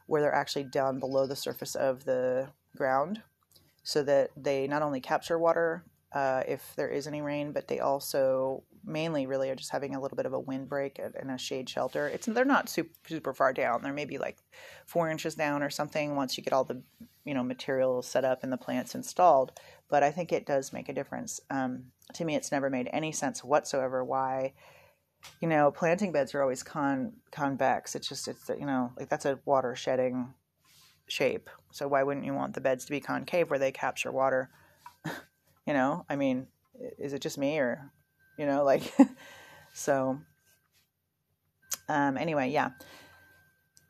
where 0.07 0.23
they're 0.23 0.35
actually 0.35 0.65
down 0.65 0.99
below 0.99 1.27
the 1.27 1.37
surface 1.37 1.75
of 1.75 2.05
the 2.05 2.49
ground 2.75 3.23
so 3.83 4.03
that 4.03 4.31
they 4.37 4.67
not 4.67 4.83
only 4.83 5.01
capture 5.01 5.39
water 5.39 5.85
uh, 6.13 6.43
if 6.49 6.75
there 6.77 6.89
is 6.89 7.07
any 7.07 7.23
rain, 7.23 7.53
but 7.53 7.69
they 7.69 7.79
also 7.79 8.65
mainly 8.85 9.27
really 9.27 9.51
are 9.51 9.55
just 9.55 9.71
having 9.71 9.95
a 9.95 10.01
little 10.01 10.17
bit 10.17 10.27
of 10.27 10.33
a 10.33 10.41
windbreak 10.41 10.99
and 10.99 11.31
a 11.31 11.39
shade 11.39 11.69
shelter. 11.69 12.09
It's 12.09 12.27
they're 12.27 12.45
not 12.45 12.69
super, 12.69 12.91
super 13.07 13.33
far 13.33 13.53
down. 13.53 13.83
They're 13.83 13.93
maybe 13.93 14.19
like 14.19 14.39
four 14.87 15.09
inches 15.09 15.35
down 15.35 15.63
or 15.63 15.71
something 15.71 16.17
once 16.17 16.37
you 16.37 16.43
get 16.43 16.53
all 16.53 16.65
the 16.65 16.83
you 17.25 17.35
know 17.35 17.45
materials 17.45 18.09
set 18.09 18.25
up 18.25 18.43
and 18.43 18.53
the 18.53 18.57
plants 18.57 18.95
installed. 18.95 19.53
But 19.89 20.03
I 20.03 20.11
think 20.11 20.33
it 20.33 20.47
does 20.47 20.73
make 20.73 20.89
a 20.89 20.95
difference. 20.95 21.41
Um, 21.51 21.87
to 22.15 22.25
me, 22.25 22.35
it's 22.35 22.51
never 22.51 22.71
made 22.71 22.89
any 22.93 23.13
sense 23.13 23.45
whatsoever 23.45 24.05
why 24.05 24.55
you 25.41 25.49
know 25.49 25.71
planting 25.71 26.13
beds 26.13 26.35
are 26.35 26.43
always 26.43 26.65
con 26.65 27.13
convex. 27.31 27.95
It's 27.95 28.09
just 28.09 28.27
it's 28.27 28.49
you 28.49 28.67
know 28.67 28.93
like 28.99 29.09
that's 29.09 29.27
a 29.27 29.39
water 29.45 29.77
shedding 29.77 30.35
shape. 31.07 31.51
So 31.71 31.87
why 31.87 32.03
wouldn't 32.03 32.27
you 32.27 32.35
want 32.35 32.55
the 32.55 32.61
beds 32.61 32.85
to 32.87 32.91
be 32.91 33.01
concave 33.01 33.51
where 33.51 33.59
they 33.61 33.71
capture 33.71 34.11
water? 34.11 34.51
you 35.71 35.75
know, 35.75 36.05
I 36.09 36.17
mean, 36.17 36.49
is 36.99 37.13
it 37.13 37.23
just 37.23 37.39
me 37.39 37.61
or, 37.61 37.93
you 38.37 38.45
know, 38.45 38.65
like, 38.73 38.93
so, 39.73 40.19
um, 41.89 42.17
anyway, 42.17 42.51
yeah. 42.51 42.71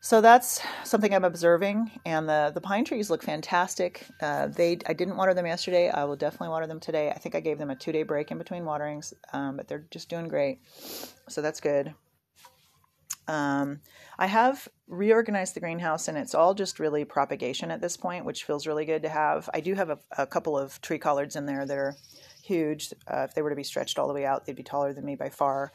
So 0.02 0.20
that's 0.20 0.60
something 0.84 1.14
I'm 1.14 1.24
observing, 1.24 1.90
and 2.04 2.28
the 2.28 2.52
the 2.54 2.60
pine 2.60 2.84
trees 2.84 3.10
look 3.10 3.22
fantastic. 3.22 4.06
Uh, 4.20 4.48
they 4.48 4.78
I 4.86 4.94
didn't 4.94 5.16
water 5.16 5.34
them 5.34 5.46
yesterday. 5.46 5.90
I 5.90 6.04
will 6.04 6.16
definitely 6.16 6.48
water 6.48 6.66
them 6.66 6.80
today. 6.80 7.10
I 7.10 7.18
think 7.18 7.34
I 7.34 7.40
gave 7.40 7.58
them 7.58 7.70
a 7.70 7.76
two 7.76 7.92
day 7.92 8.02
break 8.02 8.30
in 8.30 8.38
between 8.38 8.64
waterings, 8.64 9.12
um, 9.34 9.56
but 9.58 9.68
they're 9.68 9.86
just 9.90 10.08
doing 10.08 10.28
great. 10.28 10.60
So 11.28 11.42
that's 11.42 11.60
good. 11.60 11.94
Um, 13.30 13.80
I 14.18 14.26
have 14.26 14.66
reorganized 14.88 15.54
the 15.54 15.60
greenhouse 15.60 16.08
and 16.08 16.18
it's 16.18 16.34
all 16.34 16.52
just 16.52 16.80
really 16.80 17.04
propagation 17.04 17.70
at 17.70 17.80
this 17.80 17.96
point, 17.96 18.24
which 18.24 18.42
feels 18.42 18.66
really 18.66 18.84
good 18.84 19.02
to 19.02 19.08
have. 19.08 19.48
I 19.54 19.60
do 19.60 19.74
have 19.74 19.88
a, 19.88 19.98
a 20.18 20.26
couple 20.26 20.58
of 20.58 20.80
tree 20.80 20.98
collards 20.98 21.36
in 21.36 21.46
there 21.46 21.64
that 21.64 21.78
are 21.78 21.94
huge. 22.42 22.92
Uh, 23.06 23.20
if 23.20 23.34
they 23.34 23.42
were 23.42 23.50
to 23.50 23.56
be 23.56 23.62
stretched 23.62 24.00
all 24.00 24.08
the 24.08 24.14
way 24.14 24.26
out, 24.26 24.46
they'd 24.46 24.56
be 24.56 24.64
taller 24.64 24.92
than 24.92 25.04
me 25.04 25.14
by 25.14 25.28
far. 25.28 25.72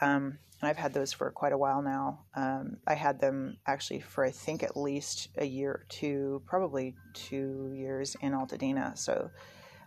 Um, 0.00 0.38
and 0.60 0.68
I've 0.68 0.76
had 0.76 0.92
those 0.92 1.12
for 1.12 1.30
quite 1.30 1.52
a 1.52 1.58
while 1.58 1.82
now. 1.82 2.24
Um, 2.34 2.78
I 2.84 2.94
had 2.94 3.20
them 3.20 3.58
actually 3.64 4.00
for 4.00 4.24
I 4.24 4.32
think 4.32 4.64
at 4.64 4.76
least 4.76 5.28
a 5.38 5.44
year 5.44 5.70
or 5.70 5.86
two, 5.88 6.42
probably 6.46 6.96
two 7.14 7.72
years 7.76 8.16
in 8.22 8.32
Altadena. 8.32 8.98
So 8.98 9.30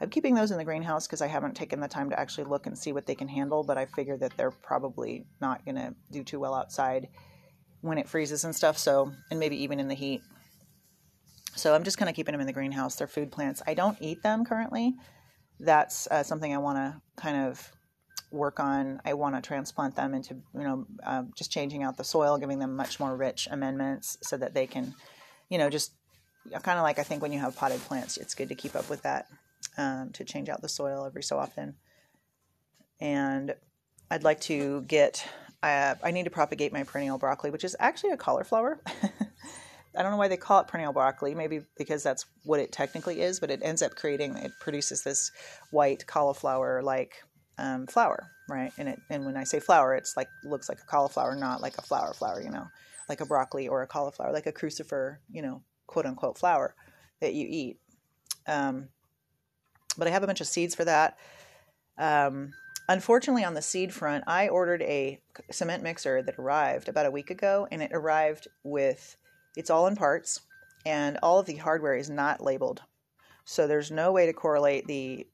I'm 0.02 0.10
keeping 0.10 0.34
those 0.34 0.50
in 0.50 0.58
the 0.58 0.66
greenhouse 0.66 1.06
because 1.06 1.22
I 1.22 1.28
haven't 1.28 1.56
taken 1.56 1.80
the 1.80 1.88
time 1.88 2.10
to 2.10 2.20
actually 2.20 2.46
look 2.46 2.66
and 2.66 2.76
see 2.76 2.92
what 2.92 3.06
they 3.06 3.14
can 3.14 3.28
handle. 3.28 3.64
But 3.64 3.78
I 3.78 3.86
figure 3.86 4.18
that 4.18 4.36
they're 4.36 4.52
probably 4.52 5.26
not 5.40 5.64
going 5.64 5.76
to 5.76 5.94
do 6.12 6.24
too 6.24 6.40
well 6.40 6.56
outside 6.56 7.08
when 7.82 8.00
it 8.00 8.10
freezes 8.10 8.44
and 8.44 8.56
stuff. 8.56 8.80
So, 8.80 9.12
and 9.30 9.40
maybe 9.40 9.62
even 9.62 9.80
in 9.80 9.88
the 9.88 9.94
heat. 9.94 10.24
So 11.56 11.76
I'm 11.76 11.84
just 11.84 12.00
kind 12.00 12.10
of 12.10 12.16
keeping 12.16 12.32
them 12.32 12.42
in 12.42 12.48
the 12.48 12.54
greenhouse. 12.54 12.96
They're 12.96 13.08
food 13.08 13.32
plants. 13.32 13.62
I 13.68 13.76
don't 13.76 13.98
eat 14.02 14.24
them 14.24 14.44
currently. 14.44 14.96
That's 15.60 16.08
uh, 16.10 16.24
something 16.24 16.52
I 16.52 16.58
want 16.58 16.78
to 16.78 17.02
kind 17.22 17.46
of 17.48 17.72
work 18.32 18.60
on. 18.60 19.02
I 19.06 19.14
want 19.14 19.36
to 19.36 19.42
transplant 19.42 19.96
them 19.96 20.16
into, 20.16 20.36
you 20.56 20.64
know, 20.64 20.88
uh, 21.06 21.24
just 21.38 21.52
changing 21.52 21.84
out 21.84 21.98
the 21.98 22.04
soil, 22.04 22.40
giving 22.40 22.58
them 22.58 22.76
much 22.76 23.00
more 23.00 23.16
rich 23.16 23.48
amendments 23.52 24.18
so 24.24 24.38
that 24.38 24.56
they 24.56 24.66
can, 24.66 24.96
you 25.50 25.60
know, 25.60 25.70
just 25.70 25.92
kind 26.64 26.80
of 26.80 26.84
like 26.84 26.98
I 26.98 27.04
think 27.04 27.22
when 27.22 27.32
you 27.32 27.40
have 27.40 27.56
potted 27.56 27.82
plants, 27.82 28.18
it's 28.18 28.34
good 28.34 28.50
to 28.50 28.56
keep 28.56 28.76
up 28.76 28.90
with 28.90 29.04
that 29.04 29.28
um, 29.78 30.12
to 30.14 30.24
change 30.24 30.50
out 30.50 30.62
the 30.62 30.70
soil 30.70 31.06
every 31.06 31.24
so 31.24 31.38
often. 31.38 31.76
And 33.00 33.56
I'd 34.10 34.24
like 34.24 34.42
to 34.42 34.82
get 34.82 35.26
uh, 35.64 35.96
I 36.04 36.12
need 36.12 36.24
to 36.24 36.32
propagate 36.32 36.74
my 36.74 36.84
perennial 36.84 37.18
broccoli, 37.18 37.52
which 37.52 37.64
is 37.64 37.76
actually 37.80 38.12
a 38.12 38.18
cauliflower. 38.18 38.82
I 39.96 40.02
don't 40.02 40.12
know 40.12 40.18
why 40.18 40.28
they 40.28 40.38
call 40.38 40.62
it 40.62 40.68
perennial 40.68 40.94
broccoli, 40.94 41.36
maybe 41.36 41.62
because 41.78 42.02
that's 42.02 42.26
what 42.46 42.60
it 42.60 42.72
technically 42.72 43.22
is, 43.22 43.40
but 43.40 43.52
it 43.52 43.60
ends 43.62 43.82
up 43.82 43.96
creating, 43.96 44.38
it 44.38 44.52
produces 44.60 45.04
this 45.04 45.32
white 45.72 46.08
cauliflower 46.08 46.82
like 46.82 47.24
um, 47.58 47.86
flower, 47.88 48.32
right? 48.50 48.72
And 48.78 48.90
it, 48.90 49.00
and 49.10 49.26
when 49.26 49.38
I 49.38 49.44
say 49.44 49.60
flower, 49.60 49.94
it's 49.94 50.16
like, 50.16 50.30
looks 50.44 50.70
like 50.70 50.80
a 50.80 50.86
cauliflower, 50.86 51.36
not 51.36 51.62
like 51.62 51.78
a 51.78 51.82
flower 51.82 52.14
flower, 52.14 52.42
you 52.42 52.50
know, 52.50 52.66
like 53.10 53.22
a 53.22 53.26
broccoli 53.26 53.68
or 53.68 53.84
a 53.84 53.88
cauliflower, 53.88 54.32
like 54.32 54.48
a 54.48 54.54
crucifer, 54.54 55.18
you 55.30 55.42
know, 55.42 55.62
quote 55.86 56.06
unquote 56.06 56.38
flower 56.38 56.74
that 57.20 57.34
you 57.34 57.46
eat. 57.48 57.78
Um, 58.48 58.88
but 59.98 60.08
I 60.08 60.12
have 60.12 60.24
a 60.24 60.28
bunch 60.28 60.42
of 60.42 60.48
seeds 60.48 60.76
for 60.76 60.86
that. 60.86 61.18
Um, 61.98 62.54
Unfortunately, 62.92 63.46
on 63.46 63.54
the 63.54 63.62
seed 63.62 63.94
front, 63.94 64.26
I 64.28 64.50
ordered 64.50 64.82
a 64.82 65.18
cement 65.50 65.82
mixer 65.82 66.22
that 66.24 66.38
arrived 66.38 66.90
about 66.90 67.06
a 67.06 67.12
week 67.12 67.30
ago, 67.30 67.66
and 67.72 67.82
it 67.82 67.92
arrived 67.94 68.50
with 68.66 69.16
it's 69.56 69.70
all 69.70 69.88
in 69.88 69.96
parts, 69.96 70.42
and 70.86 71.18
all 71.24 71.40
of 71.40 71.46
the 71.46 71.56
hardware 71.56 71.96
is 71.96 72.10
not 72.10 72.44
labeled. 72.44 72.82
So 73.46 73.66
there's 73.66 73.92
no 73.92 74.12
way 74.12 74.26
to 74.26 74.34
correlate 74.34 74.88
the 74.88 75.26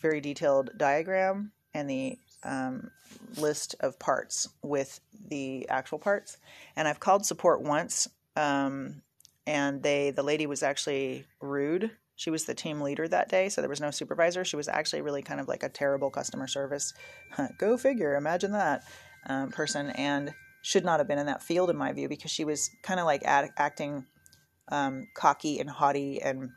very 0.00 0.20
detailed 0.20 0.70
diagram 0.76 1.52
and 1.72 1.88
the 1.88 2.18
um, 2.42 2.90
list 3.36 3.76
of 3.78 3.96
parts 4.00 4.48
with 4.62 5.00
the 5.28 5.68
actual 5.68 6.00
parts. 6.00 6.38
And 6.74 6.88
I've 6.88 6.98
called 6.98 7.24
support 7.24 7.62
once, 7.62 8.08
um, 8.34 9.02
and 9.46 9.84
they 9.84 10.10
the 10.10 10.24
lady 10.24 10.46
was 10.46 10.64
actually 10.64 11.26
rude 11.40 11.92
she 12.16 12.30
was 12.30 12.44
the 12.44 12.54
team 12.54 12.80
leader 12.80 13.08
that 13.08 13.28
day, 13.28 13.48
so 13.48 13.60
there 13.60 13.70
was 13.70 13.80
no 13.80 13.90
supervisor. 13.90 14.44
She 14.44 14.56
was 14.56 14.68
actually 14.68 15.02
really 15.02 15.22
kind 15.22 15.40
of 15.40 15.48
like 15.48 15.62
a 15.62 15.68
terrible 15.68 16.10
customer 16.10 16.46
service. 16.46 16.94
Go 17.58 17.76
figure, 17.76 18.16
imagine 18.16 18.52
that 18.52 18.84
um, 19.26 19.50
person, 19.50 19.90
and 19.90 20.32
should 20.62 20.84
not 20.84 21.00
have 21.00 21.08
been 21.08 21.18
in 21.18 21.26
that 21.26 21.42
field 21.42 21.70
in 21.70 21.76
my 21.76 21.92
view 21.92 22.08
because 22.08 22.30
she 22.30 22.44
was 22.44 22.70
kind 22.82 23.00
of 23.00 23.06
like 23.06 23.22
ad- 23.24 23.50
acting 23.58 24.06
um, 24.68 25.08
cocky 25.14 25.58
and 25.60 25.68
haughty 25.68 26.22
and 26.22 26.50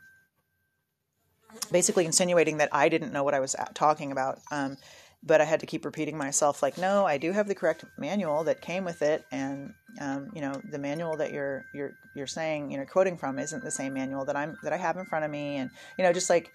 basically 1.70 2.06
insinuating 2.06 2.58
that 2.58 2.68
I 2.72 2.88
didn't 2.88 3.12
know 3.12 3.24
what 3.24 3.34
I 3.34 3.40
was 3.40 3.56
talking 3.74 4.12
about. 4.12 4.38
Um, 4.50 4.76
but 5.22 5.40
I 5.40 5.44
had 5.44 5.60
to 5.60 5.66
keep 5.66 5.84
repeating 5.84 6.16
myself, 6.16 6.62
like, 6.62 6.78
no, 6.78 7.04
I 7.04 7.18
do 7.18 7.32
have 7.32 7.48
the 7.48 7.54
correct 7.54 7.84
manual 7.96 8.44
that 8.44 8.60
came 8.60 8.84
with 8.84 9.02
it, 9.02 9.24
and 9.32 9.74
um, 10.00 10.30
you 10.32 10.40
know, 10.40 10.60
the 10.70 10.78
manual 10.78 11.16
that 11.16 11.32
you're 11.32 11.64
you're 11.74 11.92
you're 12.14 12.26
saying, 12.26 12.70
you 12.70 12.78
know, 12.78 12.84
quoting 12.84 13.16
from 13.16 13.38
isn't 13.38 13.64
the 13.64 13.70
same 13.70 13.94
manual 13.94 14.24
that 14.26 14.36
I'm 14.36 14.56
that 14.62 14.72
I 14.72 14.76
have 14.76 14.96
in 14.96 15.04
front 15.06 15.24
of 15.24 15.30
me, 15.30 15.56
and 15.56 15.70
you 15.96 16.04
know, 16.04 16.12
just 16.12 16.30
like 16.30 16.52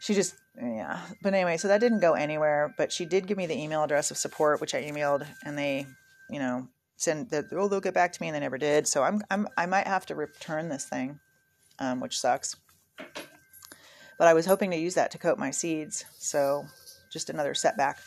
she 0.00 0.14
just 0.14 0.34
yeah. 0.56 1.00
But 1.22 1.34
anyway, 1.34 1.56
so 1.56 1.68
that 1.68 1.80
didn't 1.80 2.00
go 2.00 2.12
anywhere. 2.12 2.74
But 2.76 2.92
she 2.92 3.06
did 3.06 3.26
give 3.26 3.38
me 3.38 3.46
the 3.46 3.58
email 3.58 3.82
address 3.82 4.10
of 4.10 4.18
support, 4.18 4.60
which 4.60 4.74
I 4.74 4.82
emailed, 4.82 5.26
and 5.44 5.56
they, 5.56 5.86
you 6.28 6.38
know, 6.38 6.68
send 6.96 7.30
that 7.30 7.46
oh 7.52 7.68
they'll 7.68 7.80
get 7.80 7.94
back 7.94 8.12
to 8.12 8.22
me, 8.22 8.28
and 8.28 8.36
they 8.36 8.40
never 8.40 8.58
did. 8.58 8.86
So 8.86 9.02
I'm 9.02 9.22
I'm 9.30 9.48
I 9.56 9.66
might 9.66 9.86
have 9.86 10.04
to 10.06 10.14
return 10.14 10.68
this 10.68 10.84
thing, 10.84 11.20
um, 11.78 12.00
which 12.00 12.20
sucks. 12.20 12.56
But 14.18 14.26
I 14.26 14.34
was 14.34 14.46
hoping 14.46 14.72
to 14.72 14.76
use 14.76 14.94
that 14.94 15.12
to 15.12 15.18
coat 15.18 15.38
my 15.38 15.52
seeds, 15.52 16.04
so 16.18 16.66
just 17.10 17.30
another 17.30 17.54
setback. 17.54 17.98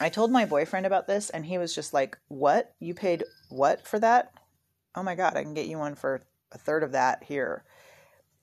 I 0.00 0.08
told 0.08 0.30
my 0.30 0.44
boyfriend 0.44 0.86
about 0.86 1.06
this 1.06 1.30
and 1.30 1.46
he 1.46 1.58
was 1.58 1.74
just 1.74 1.94
like, 1.94 2.18
What? 2.28 2.74
You 2.80 2.94
paid 2.94 3.24
what 3.48 3.86
for 3.86 3.98
that? 4.00 4.32
Oh 4.94 5.02
my 5.02 5.14
God, 5.14 5.36
I 5.36 5.42
can 5.42 5.54
get 5.54 5.66
you 5.66 5.78
one 5.78 5.94
for 5.94 6.22
a 6.52 6.58
third 6.58 6.82
of 6.82 6.92
that 6.92 7.24
here. 7.24 7.64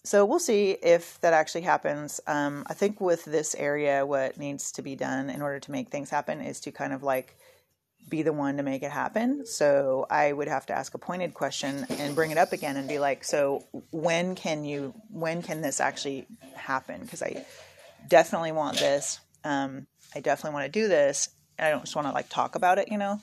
So 0.04 0.26
we'll 0.26 0.39
see 0.39 0.71
if 0.71 1.19
that 1.21 1.34
actually 1.34 1.62
happens. 1.62 2.19
Um, 2.26 2.63
I 2.67 2.74
think 2.74 3.00
with 3.00 3.24
this 3.24 3.54
area, 3.54 4.06
what 4.06 4.38
needs 4.38 4.71
to 4.74 4.82
be 4.82 4.95
done 4.95 5.30
in 5.30 5.41
order 5.41 5.60
to 5.60 5.71
make 5.71 5.89
things 5.89 6.10
happen 6.10 6.41
is 6.41 6.60
to 6.62 6.71
kind 6.71 6.91
of 6.91 7.04
like 7.04 7.38
be 8.10 8.24
the 8.24 8.34
one 8.34 8.58
to 8.58 8.63
make 8.63 8.82
it 8.82 8.91
happen. 8.91 9.45
So 9.45 10.08
I 10.10 10.34
would 10.34 10.47
have 10.47 10.65
to 10.67 10.74
ask 10.74 10.95
a 10.95 10.97
pointed 10.97 11.36
question 11.36 11.86
and 11.89 12.15
bring 12.15 12.32
it 12.32 12.38
up 12.38 12.52
again 12.52 12.78
and 12.78 12.88
be 12.88 12.97
like, 12.97 13.24
so 13.24 13.65
when 13.91 14.34
can 14.34 14.65
you, 14.65 14.93
when 15.12 15.43
can 15.43 15.62
this 15.62 15.80
actually 15.80 16.26
happen? 16.56 17.02
Because 17.02 17.21
I, 17.21 17.45
definitely 18.08 18.52
want 18.52 18.78
this. 18.78 19.20
Um, 19.44 19.88
I 20.16 20.20
definitely 20.20 20.54
want 20.54 20.72
to 20.72 20.80
do 20.80 20.88
this. 20.88 21.30
And 21.58 21.68
I 21.68 21.72
don't 21.72 21.84
just 21.84 21.96
want 21.96 22.08
to 22.08 22.14
like 22.14 22.30
talk 22.30 22.56
about 22.56 22.78
it, 22.80 22.92
you 22.92 22.98
know. 22.98 23.20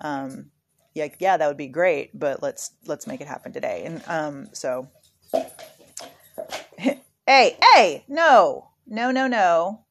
Um, 0.00 0.50
yeah, 0.94 1.08
yeah, 1.18 1.36
that 1.36 1.46
would 1.46 1.56
be 1.56 1.68
great, 1.68 2.18
but 2.18 2.42
let's 2.42 2.72
let's 2.86 3.06
make 3.06 3.20
it 3.20 3.28
happen 3.28 3.52
today. 3.52 3.82
And 3.84 4.02
um, 4.06 4.48
so, 4.52 4.88
hey, 6.78 7.56
hey, 7.74 8.04
no, 8.08 8.70
no, 8.86 9.10
no, 9.10 9.26
no, 9.26 9.84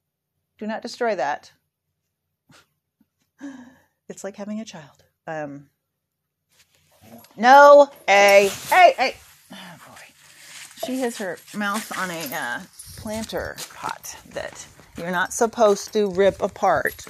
do 0.57 0.67
not 0.67 0.81
destroy 0.81 1.15
that. 1.15 1.51
It's 4.09 4.23
like 4.23 4.37
having 4.37 4.61
a 4.61 4.65
child. 4.65 5.03
Um, 5.27 5.69
no, 7.35 7.89
a, 8.07 8.49
hey, 8.69 8.93
hey. 8.97 9.15
Oh 9.51 9.77
boy, 9.85 10.85
she 10.85 10.99
has 11.01 11.17
her 11.17 11.37
mouth 11.53 11.97
on 11.97 12.09
a 12.09 12.33
uh, 12.33 12.59
planter 13.07 13.55
pot 13.73 14.17
that 14.33 14.67
you're 14.97 15.11
not 15.11 15.31
supposed 15.31 15.93
to 15.93 16.11
rip 16.11 16.41
apart. 16.41 17.05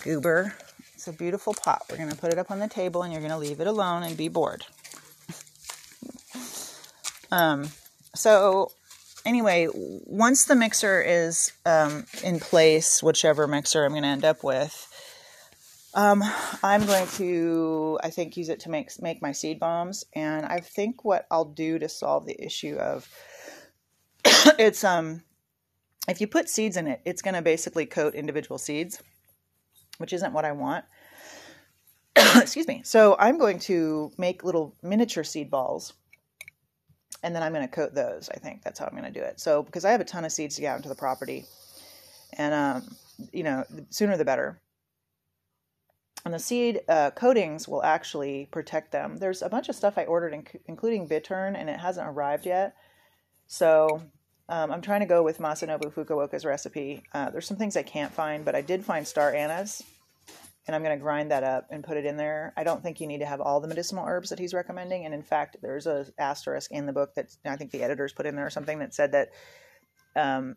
Goober. 0.00 0.52
It's 0.94 1.06
a 1.06 1.12
beautiful 1.12 1.54
pot. 1.54 1.84
We're 1.88 1.96
going 1.96 2.10
to 2.10 2.16
put 2.16 2.32
it 2.32 2.40
up 2.40 2.50
on 2.50 2.58
the 2.58 2.66
table 2.66 3.04
and 3.04 3.12
you're 3.12 3.22
going 3.22 3.30
to 3.30 3.38
leave 3.38 3.60
it 3.60 3.68
alone 3.68 4.02
and 4.02 4.16
be 4.16 4.26
bored. 4.26 4.66
um, 7.30 7.68
so, 8.16 8.72
anyway, 9.24 9.68
once 9.72 10.46
the 10.46 10.56
mixer 10.56 11.00
is 11.00 11.52
um, 11.64 12.04
in 12.24 12.40
place, 12.40 13.00
whichever 13.00 13.46
mixer 13.46 13.84
I'm 13.84 13.92
going 13.92 14.02
to 14.02 14.08
end 14.08 14.24
up 14.24 14.42
with, 14.42 14.88
um, 15.94 16.24
I'm 16.64 16.84
going 16.84 17.06
to, 17.18 18.00
I 18.02 18.10
think, 18.10 18.36
use 18.36 18.48
it 18.48 18.58
to 18.60 18.70
make 18.70 19.00
make 19.00 19.22
my 19.22 19.30
seed 19.30 19.60
bombs. 19.60 20.04
And 20.16 20.44
I 20.46 20.58
think 20.58 21.04
what 21.04 21.28
I'll 21.30 21.44
do 21.44 21.78
to 21.78 21.88
solve 21.88 22.26
the 22.26 22.44
issue 22.44 22.74
of 22.74 23.08
it's 24.58 24.84
um, 24.84 25.22
if 26.08 26.20
you 26.20 26.26
put 26.26 26.48
seeds 26.48 26.76
in 26.76 26.86
it, 26.86 27.00
it's 27.04 27.22
going 27.22 27.34
to 27.34 27.42
basically 27.42 27.86
coat 27.86 28.14
individual 28.14 28.58
seeds, 28.58 29.02
which 29.98 30.12
isn't 30.12 30.32
what 30.32 30.44
I 30.44 30.52
want. 30.52 30.84
Excuse 32.16 32.68
me. 32.68 32.82
So 32.84 33.16
I'm 33.18 33.38
going 33.38 33.58
to 33.60 34.12
make 34.18 34.44
little 34.44 34.74
miniature 34.82 35.24
seed 35.24 35.50
balls, 35.50 35.92
and 37.22 37.34
then 37.34 37.42
I'm 37.42 37.52
going 37.52 37.66
to 37.66 37.74
coat 37.74 37.94
those. 37.94 38.28
I 38.30 38.38
think 38.38 38.62
that's 38.62 38.78
how 38.78 38.86
I'm 38.86 38.96
going 38.96 39.12
to 39.12 39.18
do 39.18 39.24
it. 39.24 39.40
So 39.40 39.62
because 39.62 39.84
I 39.84 39.92
have 39.92 40.00
a 40.00 40.04
ton 40.04 40.24
of 40.24 40.32
seeds 40.32 40.56
to 40.56 40.60
get 40.60 40.72
out 40.72 40.76
into 40.76 40.88
the 40.88 40.94
property, 40.94 41.44
and 42.34 42.54
um, 42.54 42.96
you 43.32 43.42
know, 43.42 43.64
the 43.70 43.86
sooner 43.90 44.16
the 44.16 44.24
better 44.24 44.60
and 46.24 46.32
the 46.32 46.38
seed 46.38 46.82
uh, 46.88 47.10
coatings 47.10 47.66
will 47.66 47.82
actually 47.82 48.46
protect 48.50 48.92
them. 48.92 49.16
There's 49.16 49.42
a 49.42 49.48
bunch 49.48 49.68
of 49.68 49.74
stuff 49.74 49.98
I 49.98 50.04
ordered, 50.04 50.32
inc- 50.32 50.60
including 50.66 51.06
bittern, 51.06 51.56
and 51.56 51.68
it 51.68 51.80
hasn't 51.80 52.08
arrived 52.08 52.46
yet. 52.46 52.76
So 53.48 54.02
um, 54.52 54.70
I'm 54.70 54.82
trying 54.82 55.00
to 55.00 55.06
go 55.06 55.22
with 55.22 55.38
Masanobu 55.38 55.90
Fukuoka's 55.90 56.44
recipe. 56.44 57.02
Uh, 57.14 57.30
there's 57.30 57.46
some 57.46 57.56
things 57.56 57.74
I 57.74 57.82
can't 57.82 58.12
find, 58.12 58.44
but 58.44 58.54
I 58.54 58.60
did 58.60 58.84
find 58.84 59.08
star 59.08 59.34
anise, 59.34 59.82
and 60.66 60.76
I'm 60.76 60.82
going 60.82 60.94
to 60.94 61.02
grind 61.02 61.30
that 61.30 61.42
up 61.42 61.68
and 61.70 61.82
put 61.82 61.96
it 61.96 62.04
in 62.04 62.18
there. 62.18 62.52
I 62.54 62.62
don't 62.62 62.82
think 62.82 63.00
you 63.00 63.06
need 63.06 63.20
to 63.20 63.26
have 63.26 63.40
all 63.40 63.60
the 63.62 63.68
medicinal 63.68 64.04
herbs 64.06 64.28
that 64.28 64.38
he's 64.38 64.52
recommending, 64.52 65.06
and 65.06 65.14
in 65.14 65.22
fact, 65.22 65.56
there's 65.62 65.86
a 65.86 66.04
asterisk 66.18 66.70
in 66.70 66.84
the 66.84 66.92
book 66.92 67.14
that 67.14 67.34
I 67.46 67.56
think 67.56 67.70
the 67.70 67.82
editors 67.82 68.12
put 68.12 68.26
in 68.26 68.36
there 68.36 68.44
or 68.44 68.50
something 68.50 68.78
that 68.80 68.92
said 68.92 69.12
that 69.12 69.30
um, 70.16 70.56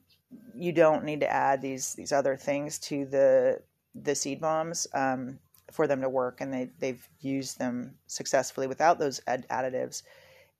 you 0.53 0.73
don't 0.73 1.05
need 1.05 1.21
to 1.21 1.31
add 1.31 1.61
these 1.61 1.93
these 1.93 2.11
other 2.11 2.35
things 2.35 2.79
to 2.79 3.05
the 3.05 3.61
the 3.95 4.13
seed 4.13 4.41
bombs. 4.41 4.87
Um, 4.93 5.39
for 5.71 5.87
them 5.87 6.01
to 6.01 6.09
work, 6.09 6.41
and 6.41 6.53
they 6.53 6.69
they've 6.79 7.09
used 7.21 7.57
them 7.57 7.95
successfully 8.07 8.67
without 8.67 8.99
those 8.99 9.19
ad- 9.25 9.47
additives 9.49 10.03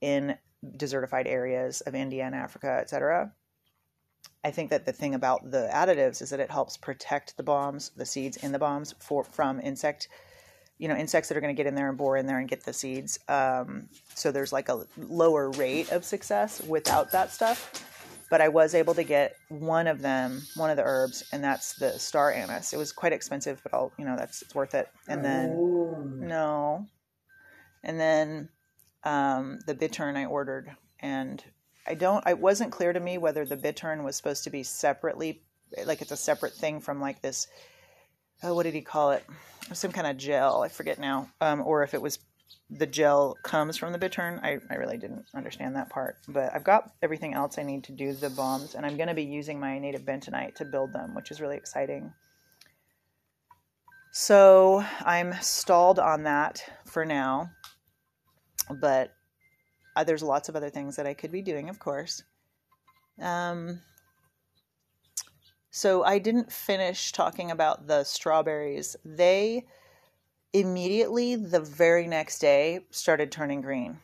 in 0.02 0.36
desertified 0.78 1.28
areas 1.28 1.82
of 1.82 1.95
India 1.95 2.23
and 2.23 2.36
Africa, 2.36 2.78
etc. 2.82 3.34
I 4.43 4.51
think 4.51 4.69
that 4.69 4.86
the 4.86 4.93
thing 4.93 5.15
about 5.15 5.49
the 5.49 5.69
additives 5.73 6.21
is 6.21 6.30
that 6.30 6.39
it 6.39 6.51
helps 6.51 6.78
protect 6.78 7.38
the 7.38 7.43
bombs, 7.43 7.91
the 7.95 8.06
seeds 8.06 8.38
in 8.38 8.51
the 8.51 8.60
bombs, 8.60 8.93
for 8.99 9.23
from 9.23 9.60
insect, 9.60 10.08
you 10.78 10.88
know, 10.88 10.95
insects 10.95 11.30
that 11.30 11.38
are 11.38 11.41
going 11.41 11.56
to 11.56 11.58
get 11.58 11.67
in 11.67 11.75
there 11.75 11.89
and 11.89 11.97
bore 11.97 12.17
in 12.17 12.28
there 12.28 12.39
and 12.39 12.47
get 12.47 12.63
the 12.63 12.73
seeds. 12.73 13.17
Um, 13.28 13.89
so 14.13 14.32
there's 14.32 14.54
like 14.54 14.69
a 14.69 14.86
lower 14.97 15.49
rate 15.51 15.91
of 15.91 16.06
success 16.06 16.62
without 16.62 17.12
that 17.12 17.32
stuff 17.32 17.84
but 18.30 18.41
I 18.41 18.47
was 18.47 18.73
able 18.73 18.93
to 18.95 19.04
get 19.04 19.36
one 19.49 19.88
of 19.88 20.01
them, 20.01 20.41
one 20.56 20.69
of 20.69 20.78
the 20.78 20.84
herbs, 20.84 21.23
and 21.32 21.43
that's 21.43 21.73
the 21.73 21.97
star 21.99 22.32
anise. 22.32 22.73
It 22.73 22.78
was 22.78 22.91
quite 22.91 23.13
expensive, 23.13 23.62
but 23.63 23.73
I'll, 23.73 23.91
you 23.97 24.06
know, 24.06 24.15
that's 24.17 24.41
it's 24.41 24.56
worth 24.56 24.73
it. 24.73 24.89
And 25.08 25.23
then 25.23 25.51
Ooh. 25.51 26.17
no, 26.19 26.88
and 27.84 27.99
then 27.99 28.49
um, 29.06 29.60
the 29.65 29.74
bittern 29.74 30.18
I 30.18 30.26
ordered, 30.26 30.76
and 31.00 31.44
I 31.88 31.94
don't. 31.94 32.26
It 32.28 32.39
wasn't 32.39 32.72
clear 32.72 32.91
to 32.91 33.00
me 33.00 33.18
whether 33.18 33.46
the 33.46 33.56
bittern 33.56 34.04
was 34.04 34.15
supposed 34.15 34.44
to 34.46 34.50
be 34.50 34.63
separately, 34.63 35.41
like 35.86 36.02
it's 36.02 36.12
a 36.12 36.18
separate 36.18 36.54
thing 36.54 36.82
from 36.82 37.00
like 37.00 37.22
this. 37.22 37.48
Oh, 38.44 38.54
what 38.54 38.63
did 38.63 38.74
he 38.74 38.82
call 38.82 39.12
it? 39.12 39.24
Some 39.74 39.91
kind 39.91 40.08
of 40.08 40.18
gel. 40.18 40.62
I 40.62 40.68
forget 40.68 41.00
now. 41.00 41.30
Um, 41.39 41.62
or 41.62 41.84
if 41.84 41.94
it 41.94 42.02
was 42.02 42.20
the 42.70 42.86
gel 42.88 43.38
comes 43.44 43.78
from 43.78 43.91
the 43.91 43.98
bittern. 43.98 44.39
I, 44.44 44.60
I 44.70 44.76
really 44.76 44.98
didn't 44.98 45.26
understand 45.36 45.76
that 45.76 45.89
part. 45.89 46.18
But 46.28 46.54
I've 46.54 46.63
got 46.63 46.91
everything 47.02 47.34
else 47.34 47.58
I 47.58 47.63
need 47.63 47.84
to 47.86 47.91
do 47.91 48.13
the 48.13 48.30
bombs, 48.30 48.76
and 48.76 48.86
I'm 48.86 48.98
going 48.98 49.10
to 49.10 49.13
be 49.13 49.24
using 49.24 49.60
my 49.60 49.78
native 49.80 50.02
bentonite 50.02 50.56
to 50.56 50.65
build 50.65 50.94
them, 50.94 51.15
which 51.15 51.32
is 51.32 51.41
really 51.41 51.58
exciting. 51.58 52.13
So 54.12 54.84
I'm 55.02 55.34
stalled 55.41 56.00
on 56.00 56.24
that 56.24 56.63
for 56.86 57.06
now. 57.06 57.52
But 58.69 59.13
uh, 59.95 60.04
there's 60.04 60.23
lots 60.23 60.49
of 60.49 60.56
other 60.56 60.69
things 60.69 60.95
that 60.95 61.08
I 61.08 61.13
could 61.13 61.32
be 61.32 61.41
doing, 61.41 61.69
of 61.69 61.80
course. 61.80 62.23
Um, 63.21 63.82
so 65.69 66.04
I 66.04 66.19
didn't 66.19 66.51
finish 66.51 67.12
talking 67.12 67.51
about 67.51 67.88
the 67.88 68.04
strawberries. 68.04 68.95
They 69.04 69.65
immediately 70.54 71.36
the 71.36 71.60
very 71.60 72.08
next 72.08 72.39
day 72.39 72.80
started 72.89 73.32
turning 73.32 73.62
green. 73.62 73.99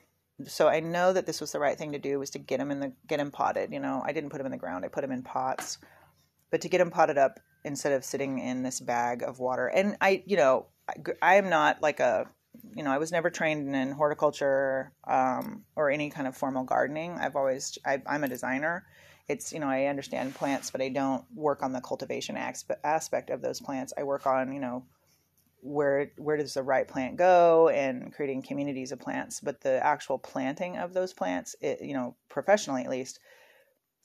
So 0.47 0.67
I 0.67 0.80
know 0.80 1.13
that 1.13 1.26
this 1.26 1.39
was 1.39 1.52
the 1.52 1.60
right 1.60 1.78
thing 1.78 1.91
to 1.93 2.00
do 2.00 2.19
was 2.19 2.30
to 2.32 2.39
get 2.39 2.58
them 2.58 2.71
in 2.71 2.80
the 2.80 2.91
get 3.08 3.17
them 3.17 3.32
potted. 3.32 3.71
You 3.71 3.80
know, 3.80 4.02
I 4.06 4.12
didn't 4.12 4.32
put 4.32 4.38
them 4.38 4.47
in 4.47 4.52
the 4.52 4.58
ground; 4.58 4.84
I 4.84 4.88
put 4.88 5.02
them 5.02 5.12
in 5.12 5.24
pots. 5.24 5.78
But 6.50 6.62
to 6.62 6.69
get 6.69 6.80
them 6.80 6.91
potted 6.91 7.17
up 7.17 7.39
instead 7.63 7.93
of 7.93 8.04
sitting 8.04 8.39
in 8.39 8.63
this 8.63 8.80
bag 8.80 9.24
of 9.24 9.39
water, 9.39 9.67
and 9.67 9.95
I, 10.02 10.24
you 10.26 10.36
know, 10.36 10.65
I, 10.89 10.93
I 11.21 11.36
am 11.36 11.50
not 11.50 11.82
like 11.82 12.00
a, 12.00 12.28
you 12.76 12.84
know, 12.84 12.92
I 12.92 12.98
was 12.98 13.12
never 13.12 13.30
trained 13.30 13.76
in 13.76 13.92
horticulture 13.92 14.92
um, 15.08 15.64
or 15.76 15.90
any 15.90 16.10
kind 16.10 16.28
of 16.28 16.36
formal 16.36 16.64
gardening. 16.64 17.18
I've 17.20 17.36
always, 17.36 17.78
I, 17.86 18.02
I'm 18.06 18.24
a 18.24 18.28
designer. 18.28 18.86
It's, 19.28 19.54
you 19.54 19.60
know, 19.60 19.70
I 19.70 19.86
understand 19.86 20.36
plants, 20.36 20.72
but 20.72 20.82
I 20.82 20.90
don't 20.90 21.24
work 21.34 21.64
on 21.64 21.72
the 21.72 21.82
cultivation 21.82 22.38
aspect 22.38 23.30
of 23.30 23.42
those 23.42 23.62
plants. 23.62 23.94
I 23.98 24.04
work 24.04 24.26
on, 24.26 24.52
you 24.52 24.60
know, 24.60 24.84
where 25.62 26.12
where 26.18 26.38
does 26.38 26.56
the 26.56 26.64
right 26.64 26.88
plant 26.88 27.18
go 27.18 27.70
and 27.70 28.12
creating 28.14 28.42
communities 28.42 28.92
of 28.92 29.00
plants 29.00 29.40
but 29.40 29.62
the 29.62 29.84
actual 29.86 30.18
planting 30.18 30.76
of 30.76 30.94
those 30.94 31.14
plants 31.14 31.56
it, 31.62 31.82
you 31.82 31.94
know 31.94 32.16
professionally 32.30 32.84
at 32.84 32.90
least 32.90 33.20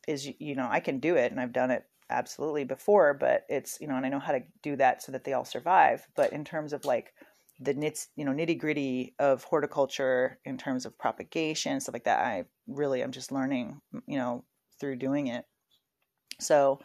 is 0.06 0.28
you 0.38 0.54
know 0.54 0.68
i 0.70 0.80
can 0.80 0.98
do 1.00 1.16
it 1.16 1.32
and 1.32 1.40
i've 1.40 1.54
done 1.54 1.70
it 1.70 1.84
absolutely 2.10 2.64
before 2.64 3.14
but 3.14 3.46
it's 3.48 3.80
you 3.80 3.88
know 3.88 3.96
and 3.96 4.04
i 4.04 4.08
know 4.10 4.18
how 4.18 4.32
to 4.32 4.42
do 4.62 4.76
that 4.76 5.02
so 5.02 5.10
that 5.10 5.24
they 5.24 5.32
all 5.32 5.46
survive 5.46 6.06
but 6.14 6.30
in 6.32 6.44
terms 6.44 6.74
of 6.74 6.84
like 6.84 7.14
the 7.60 7.74
nits 7.74 8.08
you 8.16 8.24
know 8.24 8.32
nitty 8.32 8.58
gritty 8.58 9.14
of 9.18 9.44
horticulture 9.44 10.38
in 10.44 10.58
terms 10.58 10.84
of 10.84 10.98
propagation 10.98 11.80
stuff 11.80 11.94
like 11.94 12.04
that 12.04 12.24
i 12.24 12.44
really 12.66 13.02
am 13.02 13.12
just 13.12 13.32
learning 13.32 13.80
you 14.06 14.18
know 14.18 14.44
through 14.80 14.96
doing 14.96 15.28
it 15.28 15.44
so 16.38 16.80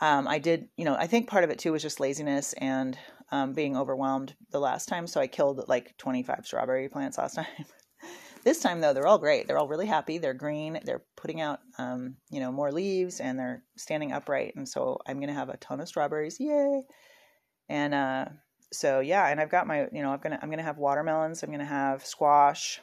um, 0.00 0.26
I 0.26 0.38
did, 0.38 0.68
you 0.76 0.84
know, 0.84 0.96
I 0.96 1.06
think 1.06 1.28
part 1.28 1.44
of 1.44 1.50
it 1.50 1.58
too 1.58 1.72
was 1.72 1.82
just 1.82 2.00
laziness 2.00 2.52
and 2.54 2.98
um, 3.30 3.52
being 3.52 3.76
overwhelmed 3.76 4.34
the 4.50 4.58
last 4.58 4.86
time. 4.86 5.06
So 5.06 5.20
I 5.20 5.26
killed 5.26 5.64
like 5.68 5.96
25 5.98 6.44
strawberry 6.44 6.88
plants 6.88 7.18
last 7.18 7.34
time. 7.36 7.46
this 8.42 8.60
time 8.60 8.80
though, 8.80 8.92
they're 8.92 9.06
all 9.06 9.18
great. 9.18 9.46
They're 9.46 9.58
all 9.58 9.68
really 9.68 9.86
happy. 9.86 10.18
They're 10.18 10.34
green. 10.34 10.80
They're 10.84 11.04
putting 11.16 11.40
out, 11.40 11.60
um, 11.78 12.16
you 12.30 12.40
know, 12.40 12.50
more 12.50 12.72
leaves 12.72 13.20
and 13.20 13.38
they're 13.38 13.62
standing 13.76 14.12
upright. 14.12 14.54
And 14.56 14.68
so 14.68 14.98
I'm 15.06 15.18
going 15.18 15.28
to 15.28 15.34
have 15.34 15.48
a 15.48 15.56
ton 15.58 15.80
of 15.80 15.88
strawberries. 15.88 16.38
Yay. 16.40 16.82
And, 17.68 17.94
uh, 17.94 18.26
so 18.74 19.00
yeah, 19.00 19.28
and 19.28 19.40
I've 19.40 19.50
got 19.50 19.66
my, 19.66 19.86
you 19.92 20.02
know, 20.02 20.10
I'm 20.10 20.20
gonna 20.20 20.38
I'm 20.42 20.50
gonna 20.50 20.62
have 20.62 20.78
watermelons. 20.78 21.42
I'm 21.42 21.50
gonna 21.50 21.64
have 21.64 22.04
squash, 22.04 22.80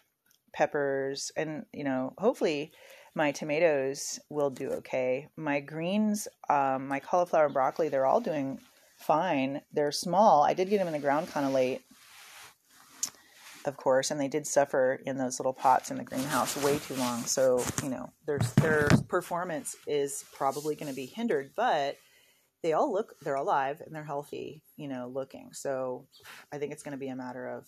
peppers, 0.54 1.32
and 1.36 1.66
you 1.74 1.84
know, 1.84 2.14
hopefully 2.18 2.72
my 3.14 3.32
tomatoes 3.32 4.20
will 4.30 4.50
do 4.50 4.70
okay. 4.70 5.28
My 5.36 5.60
greens, 5.60 6.28
um, 6.50 6.88
my 6.88 7.00
cauliflower 7.00 7.46
and 7.46 7.54
broccoli, 7.54 7.90
they're 7.90 8.06
all 8.06 8.22
doing 8.22 8.60
fine. 8.98 9.62
They're 9.74 9.92
small. 9.92 10.44
I 10.44 10.54
did 10.54 10.70
get 10.70 10.78
them 10.78 10.88
in 10.88 10.94
the 10.94 11.00
ground 11.00 11.30
kind 11.30 11.46
of 11.46 11.52
late, 11.52 11.82
of 13.66 13.76
course, 13.76 14.12
and 14.12 14.20
they 14.20 14.30
did 14.30 14.48
suffer 14.48 15.00
in 15.06 15.18
those 15.18 15.40
little 15.40 15.54
pots 15.54 15.92
in 15.92 15.98
the 15.98 16.04
greenhouse 16.04 16.56
way 16.64 16.80
too 16.80 16.96
long. 16.96 17.24
So 17.24 17.64
you 17.84 17.90
know, 17.90 18.10
their 18.26 18.40
their 18.62 18.88
performance 19.10 19.76
is 19.88 20.24
probably 20.34 20.76
going 20.76 20.90
to 20.90 20.96
be 20.96 21.06
hindered, 21.06 21.52
but 21.56 21.98
they 22.64 22.74
all 22.74 22.92
look 22.92 23.16
they're 23.22 23.36
alive 23.36 23.82
and 23.86 23.96
they're 23.96 24.04
healthy, 24.04 24.64
you 24.78 24.88
know, 24.88 25.10
looking. 25.14 25.50
So 25.54 26.08
I 26.52 26.58
think 26.58 26.72
it's 26.72 26.84
going 26.84 26.94
to 26.94 26.98
be 26.98 27.10
a 27.10 27.16
matter 27.16 27.48
of 27.48 27.68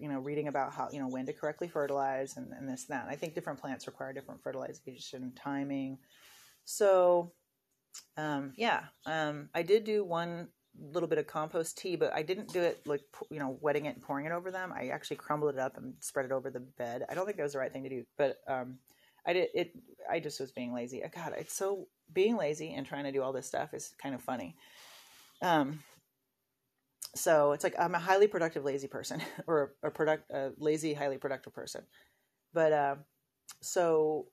you 0.00 0.08
know 0.08 0.18
reading 0.18 0.48
about 0.48 0.72
how 0.72 0.88
you 0.92 0.98
know 0.98 1.08
when 1.08 1.26
to 1.26 1.32
correctly 1.32 1.68
fertilize 1.68 2.36
and, 2.36 2.52
and 2.52 2.68
this 2.68 2.86
and 2.88 2.98
that. 2.98 3.06
I 3.08 3.16
think 3.16 3.34
different 3.34 3.60
plants 3.60 3.86
require 3.86 4.12
different 4.12 4.42
fertilization 4.42 5.32
timing. 5.36 5.98
So 6.64 7.32
um, 8.16 8.52
yeah, 8.56 8.84
um, 9.06 9.48
I 9.54 9.62
did 9.62 9.84
do 9.84 10.04
one 10.04 10.48
little 10.92 11.08
bit 11.08 11.18
of 11.18 11.26
compost 11.26 11.78
tea, 11.78 11.94
but 11.94 12.12
I 12.12 12.22
didn't 12.22 12.52
do 12.52 12.60
it 12.60 12.80
like 12.86 13.02
you 13.30 13.38
know 13.38 13.58
wetting 13.60 13.86
it 13.86 13.94
and 13.94 14.02
pouring 14.02 14.26
it 14.26 14.32
over 14.32 14.50
them. 14.50 14.72
I 14.72 14.88
actually 14.88 15.16
crumbled 15.16 15.54
it 15.54 15.60
up 15.60 15.76
and 15.76 15.94
spread 16.00 16.26
it 16.26 16.32
over 16.32 16.50
the 16.50 16.60
bed. 16.60 17.04
I 17.08 17.14
don't 17.14 17.26
think 17.26 17.36
that 17.36 17.44
was 17.44 17.52
the 17.52 17.58
right 17.58 17.72
thing 17.72 17.84
to 17.84 17.88
do, 17.88 18.04
but 18.18 18.38
um, 18.48 18.78
I 19.26 19.32
did 19.32 19.48
it. 19.54 19.74
I 20.10 20.20
just 20.20 20.40
was 20.40 20.52
being 20.52 20.74
lazy. 20.74 21.02
God, 21.14 21.34
it's 21.38 21.54
so 21.54 21.88
being 22.12 22.36
lazy 22.36 22.74
and 22.74 22.86
trying 22.86 23.04
to 23.04 23.12
do 23.12 23.22
all 23.22 23.32
this 23.32 23.46
stuff 23.46 23.72
is 23.74 23.94
kind 24.00 24.14
of 24.14 24.22
funny. 24.22 24.56
Um, 25.42 25.80
so 27.14 27.52
it's 27.52 27.64
like 27.64 27.74
I'm 27.78 27.94
a 27.94 27.98
highly 27.98 28.26
productive 28.26 28.64
lazy 28.64 28.88
person, 28.88 29.22
or 29.46 29.74
a 29.82 29.90
product 29.90 30.30
a 30.30 30.52
lazy 30.58 30.94
highly 30.94 31.18
productive 31.18 31.54
person. 31.54 31.82
But 32.52 32.72
uh, 32.72 32.96
so 33.60 34.26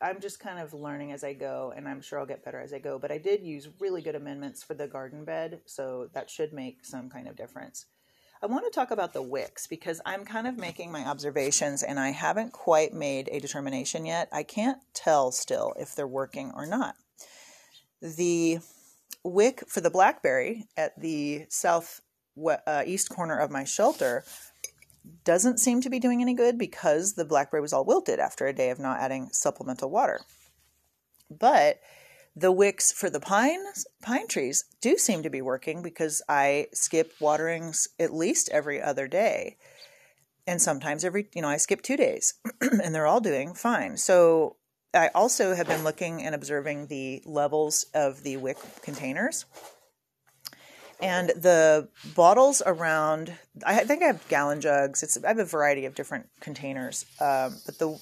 I'm 0.00 0.20
just 0.20 0.40
kind 0.40 0.58
of 0.58 0.72
learning 0.72 1.12
as 1.12 1.24
I 1.24 1.34
go, 1.34 1.72
and 1.76 1.88
I'm 1.88 2.00
sure 2.00 2.18
I'll 2.18 2.26
get 2.26 2.44
better 2.44 2.60
as 2.60 2.72
I 2.72 2.78
go. 2.78 2.98
But 2.98 3.12
I 3.12 3.18
did 3.18 3.42
use 3.42 3.68
really 3.80 4.02
good 4.02 4.14
amendments 4.14 4.62
for 4.62 4.74
the 4.74 4.86
garden 4.86 5.24
bed, 5.24 5.60
so 5.66 6.08
that 6.14 6.30
should 6.30 6.52
make 6.52 6.84
some 6.84 7.10
kind 7.10 7.28
of 7.28 7.36
difference. 7.36 7.86
I 8.42 8.46
want 8.46 8.64
to 8.64 8.70
talk 8.70 8.90
about 8.90 9.12
the 9.12 9.22
wicks 9.22 9.66
because 9.66 10.00
I'm 10.06 10.24
kind 10.24 10.46
of 10.46 10.56
making 10.56 10.90
my 10.90 11.06
observations 11.06 11.82
and 11.82 12.00
I 12.00 12.10
haven't 12.10 12.52
quite 12.52 12.94
made 12.94 13.28
a 13.30 13.38
determination 13.38 14.06
yet. 14.06 14.28
I 14.32 14.44
can't 14.44 14.78
tell 14.94 15.30
still 15.30 15.74
if 15.78 15.94
they're 15.94 16.06
working 16.06 16.50
or 16.56 16.64
not. 16.64 16.94
The 18.00 18.60
wick 19.22 19.64
for 19.68 19.82
the 19.82 19.90
blackberry 19.90 20.64
at 20.74 20.98
the 20.98 21.44
south 21.50 22.00
uh, 22.66 22.82
east 22.86 23.10
corner 23.10 23.38
of 23.38 23.50
my 23.50 23.64
shelter 23.64 24.24
doesn't 25.24 25.60
seem 25.60 25.82
to 25.82 25.90
be 25.90 25.98
doing 25.98 26.22
any 26.22 26.32
good 26.32 26.56
because 26.56 27.14
the 27.14 27.26
blackberry 27.26 27.60
was 27.60 27.74
all 27.74 27.84
wilted 27.84 28.18
after 28.18 28.46
a 28.46 28.54
day 28.54 28.70
of 28.70 28.78
not 28.78 29.00
adding 29.00 29.28
supplemental 29.32 29.90
water. 29.90 30.20
But 31.30 31.80
the 32.40 32.50
wicks 32.50 32.90
for 32.90 33.10
the 33.10 33.20
pine 33.20 33.60
pine 34.02 34.26
trees 34.26 34.64
do 34.80 34.96
seem 34.96 35.22
to 35.22 35.30
be 35.30 35.42
working 35.42 35.82
because 35.82 36.22
I 36.28 36.68
skip 36.72 37.12
waterings 37.20 37.88
at 37.98 38.14
least 38.14 38.48
every 38.50 38.80
other 38.80 39.06
day. 39.06 39.56
And 40.46 40.60
sometimes 40.60 41.04
every, 41.04 41.28
you 41.34 41.42
know, 41.42 41.48
I 41.48 41.58
skip 41.58 41.82
2 41.82 41.96
days 41.96 42.34
and 42.60 42.94
they're 42.94 43.06
all 43.06 43.20
doing 43.20 43.54
fine. 43.54 43.96
So 43.98 44.56
I 44.94 45.08
also 45.14 45.54
have 45.54 45.68
been 45.68 45.84
looking 45.84 46.22
and 46.22 46.34
observing 46.34 46.86
the 46.86 47.22
levels 47.26 47.84
of 47.94 48.22
the 48.22 48.38
wick 48.38 48.56
containers 48.82 49.44
and 51.02 51.30
the 51.30 51.88
bottles 52.14 52.62
around 52.66 53.32
i 53.64 53.76
think 53.84 54.02
i 54.02 54.06
have 54.06 54.26
gallon 54.28 54.60
jugs 54.60 55.02
it's 55.02 55.22
i 55.24 55.28
have 55.28 55.38
a 55.38 55.44
variety 55.46 55.86
of 55.86 55.94
different 55.94 56.28
containers 56.40 57.06
um, 57.20 57.56
but 57.64 57.78
the 57.78 57.98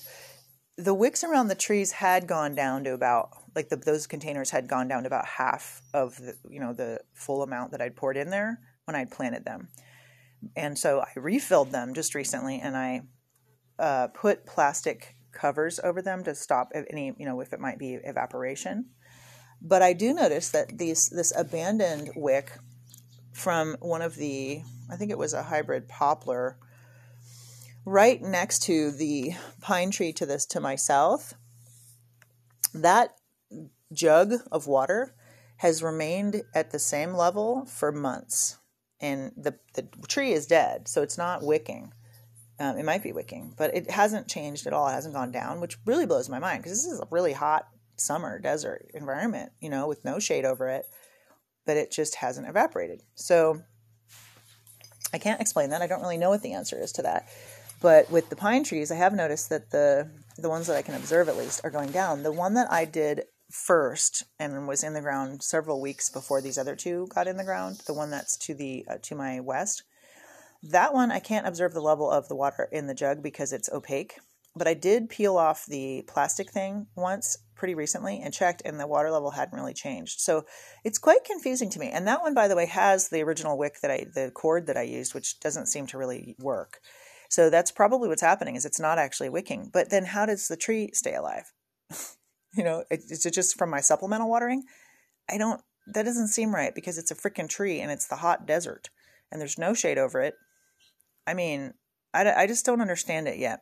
the 0.79 0.95
wicks 0.95 1.25
around 1.25 1.49
the 1.49 1.57
trees 1.57 1.91
had 1.91 2.29
gone 2.29 2.55
down 2.55 2.85
to 2.85 2.95
about 2.95 3.31
like 3.55 3.69
the, 3.69 3.77
those 3.77 4.07
containers 4.07 4.51
had 4.51 4.69
gone 4.69 4.87
down 4.87 5.03
to 5.03 5.09
about 5.09 5.27
half 5.27 5.83
of 5.93 6.17
the 6.17 6.37
you 6.49 6.61
know 6.61 6.73
the 6.73 7.01
full 7.13 7.43
amount 7.43 7.73
that 7.73 7.83
i'd 7.83 7.97
poured 7.97 8.17
in 8.17 8.31
there 8.31 8.61
when 8.85 8.95
i'd 8.95 9.11
planted 9.11 9.45
them. 9.45 9.69
And 10.57 10.79
so 10.79 11.01
i 11.01 11.11
refilled 11.17 11.73
them 11.73 11.95
just 11.95 12.15
recently 12.15 12.61
and 12.61 12.77
i 12.77 13.03
uh, 13.79 14.09
put 14.09 14.47
plastic 14.47 15.15
covers 15.33 15.79
over 15.85 16.01
them 16.01 16.25
to 16.25 16.35
stop 16.35 16.73
any 16.75 17.13
you 17.19 17.27
know 17.27 17.41
if 17.41 17.53
it 17.53 17.61
might 17.61 17.79
be 17.79 17.95
evaporation. 17.95 18.87
But 19.61 19.83
i 19.83 19.93
do 19.93 20.15
notice 20.15 20.51
that 20.51 20.79
these 20.79 21.09
this 21.09 21.33
abandoned 21.37 22.11
wick 22.15 22.53
from 23.33 23.77
one 23.81 24.03
of 24.03 24.17
the, 24.17 24.63
I 24.91 24.97
think 24.97 25.11
it 25.11 25.19
was 25.19 25.33
a 25.33 25.45
hybrid 25.45 25.89
poplar, 25.89 26.59
right 27.89 28.21
next 28.21 28.63
to 28.65 28.91
the 28.91 29.33
pine 29.61 29.91
tree 29.91 30.13
to 30.15 30.27
this 30.27 30.47
to 30.47 30.61
my 30.61 30.77
south. 30.77 31.35
That 32.75 33.15
jug 33.93 34.35
of 34.53 34.67
water 34.67 35.15
has 35.59 35.83
remained 35.83 36.43
at 36.55 36.71
the 36.71 36.79
same 36.79 37.15
level 37.15 37.67
for 37.67 37.91
months. 37.91 38.59
And 39.01 39.33
the, 39.37 39.59
the 39.75 39.89
tree 40.07 40.33
is 40.33 40.47
dead, 40.47 40.89
so 40.89 41.03
it's 41.03 41.19
not 41.19 41.43
wicking. 41.43 41.93
Um, 42.61 42.77
it 42.77 42.85
might 42.85 43.03
be 43.03 43.13
wicking, 43.13 43.55
but 43.57 43.75
it 43.75 43.91
hasn't 43.91 44.29
changed 44.29 44.67
at 44.67 44.73
all. 44.73 44.89
It 44.89 44.93
hasn't 44.93 45.15
gone 45.15 45.31
down, 45.31 45.61
which 45.61 45.79
really 45.85 46.07
blows 46.07 46.29
my 46.29 46.41
mind 46.41 46.63
because 46.63 46.73
this 46.73 46.93
is 46.93 47.01
a 47.01 47.09
really 47.11 47.33
hot 47.33 47.69
summer 47.97 48.39
desert 48.39 48.91
environment, 48.95 49.53
you 49.61 49.71
know, 49.71 49.87
with 49.87 50.05
no 50.05 50.19
shade 50.19 50.45
over 50.45 50.69
it 50.69 50.85
but 51.69 51.77
it 51.77 51.93
just 51.93 52.15
hasn't 52.15 52.49
evaporated. 52.49 53.03
So 53.15 53.61
I 55.13 55.19
can't 55.19 55.39
explain 55.39 55.69
that. 55.69 55.83
I 55.83 55.87
don't 55.87 56.01
really 56.01 56.17
know 56.17 56.31
what 56.31 56.43
the 56.43 56.55
answer 56.55 56.83
is 56.83 56.93
to 56.93 57.03
that. 57.03 57.29
But 57.81 58.11
with 58.11 58.29
the 58.29 58.37
pine 58.37 58.65
trees, 58.65 58.91
I 58.91 58.97
have 58.97 59.15
noticed 59.15 59.51
that 59.51 59.71
the 59.71 60.11
the 60.37 60.49
ones 60.49 60.69
that 60.69 60.77
I 60.77 60.83
can 60.83 60.95
observe 60.95 61.29
at 61.29 61.37
least 61.37 61.61
are 61.65 61.71
going 61.71 61.91
down. 61.91 62.23
The 62.23 62.33
one 62.33 62.55
that 62.55 62.71
I 62.71 62.85
did 62.85 63.25
first 63.51 64.23
and 64.39 64.69
was 64.69 64.85
in 64.85 64.93
the 64.93 65.01
ground 65.01 65.43
several 65.43 65.81
weeks 65.81 66.11
before 66.11 66.41
these 66.41 66.59
other 66.59 66.77
two 66.77 67.09
got 67.09 67.27
in 67.27 67.37
the 67.37 67.45
ground, 67.45 67.81
the 67.87 67.95
one 67.95 68.11
that's 68.11 68.37
to 68.37 68.55
the 68.55 68.85
uh, 68.89 68.99
to 69.03 69.15
my 69.15 69.41
west, 69.41 69.83
that 70.63 70.95
one 70.95 71.11
I 71.11 71.19
can't 71.19 71.47
observe 71.47 71.75
the 71.75 71.81
level 71.81 72.11
of 72.11 72.29
the 72.29 72.37
water 72.37 72.69
in 72.71 72.87
the 72.87 72.95
jug 72.95 73.23
because 73.23 73.53
it's 73.53 73.71
opaque. 73.71 74.19
But 74.57 74.69
I 74.69 74.75
did 74.75 75.09
peel 75.09 75.37
off 75.37 75.67
the 75.67 76.03
plastic 76.09 76.51
thing 76.51 76.89
once 76.97 77.37
pretty 77.55 77.75
recently 77.75 78.21
and 78.21 78.33
checked, 78.35 78.63
and 78.65 78.79
the 78.79 78.87
water 78.87 79.11
level 79.11 79.33
hadn't 79.33 79.57
really 79.57 79.75
changed. 79.75 80.21
So 80.21 80.47
it's 80.85 80.99
quite 80.99 81.25
confusing 81.25 81.71
to 81.71 81.79
me. 81.79 81.91
And 81.91 82.07
that 82.07 82.23
one, 82.23 82.35
by 82.35 82.49
the 82.49 82.57
way, 82.57 82.67
has 82.67 83.09
the 83.09 83.23
original 83.23 83.59
wick 83.59 83.81
that 83.83 83.91
I, 83.91 84.07
the 84.13 84.31
cord 84.33 84.67
that 84.67 84.77
I 84.77 84.83
used, 84.83 85.15
which 85.15 85.39
doesn't 85.41 85.67
seem 85.67 85.87
to 85.89 85.99
really 85.99 86.35
work. 86.41 86.81
So 87.29 87.51
that's 87.51 87.71
probably 87.71 88.09
what's 88.09 88.23
happening 88.23 88.57
is 88.57 88.65
it's 88.65 88.81
not 88.81 88.99
actually 88.99 89.29
wicking. 89.29 89.71
But 89.73 89.91
then 89.91 90.07
how 90.07 90.27
does 90.27 90.49
the 90.49 90.57
tree 90.57 90.91
stay 90.95 91.15
alive? 91.15 91.53
you 92.55 92.65
know, 92.65 92.85
is 92.91 93.25
it 93.25 93.35
just 93.35 93.59
from 93.59 93.71
my 93.71 93.81
supplemental 93.81 94.31
watering? 94.31 94.65
I 95.31 95.39
don't, 95.39 95.61
that 95.93 96.05
doesn't 96.05 96.29
seem 96.29 96.55
right 96.55 96.75
because 96.75 96.99
it's 96.99 97.11
a 97.11 97.15
freaking 97.15 97.49
tree 97.49 97.81
and 97.81 97.91
it's 97.91 98.09
the 98.09 98.17
hot 98.17 98.47
desert 98.47 98.89
and 99.31 99.41
there's 99.41 99.59
no 99.59 99.75
shade 99.75 99.99
over 99.99 100.21
it. 100.23 100.35
I 101.27 101.35
mean, 101.35 101.75
I, 102.15 102.31
I 102.33 102.47
just 102.47 102.65
don't 102.65 102.81
understand 102.81 103.29
it 103.29 103.39
yet. 103.39 103.61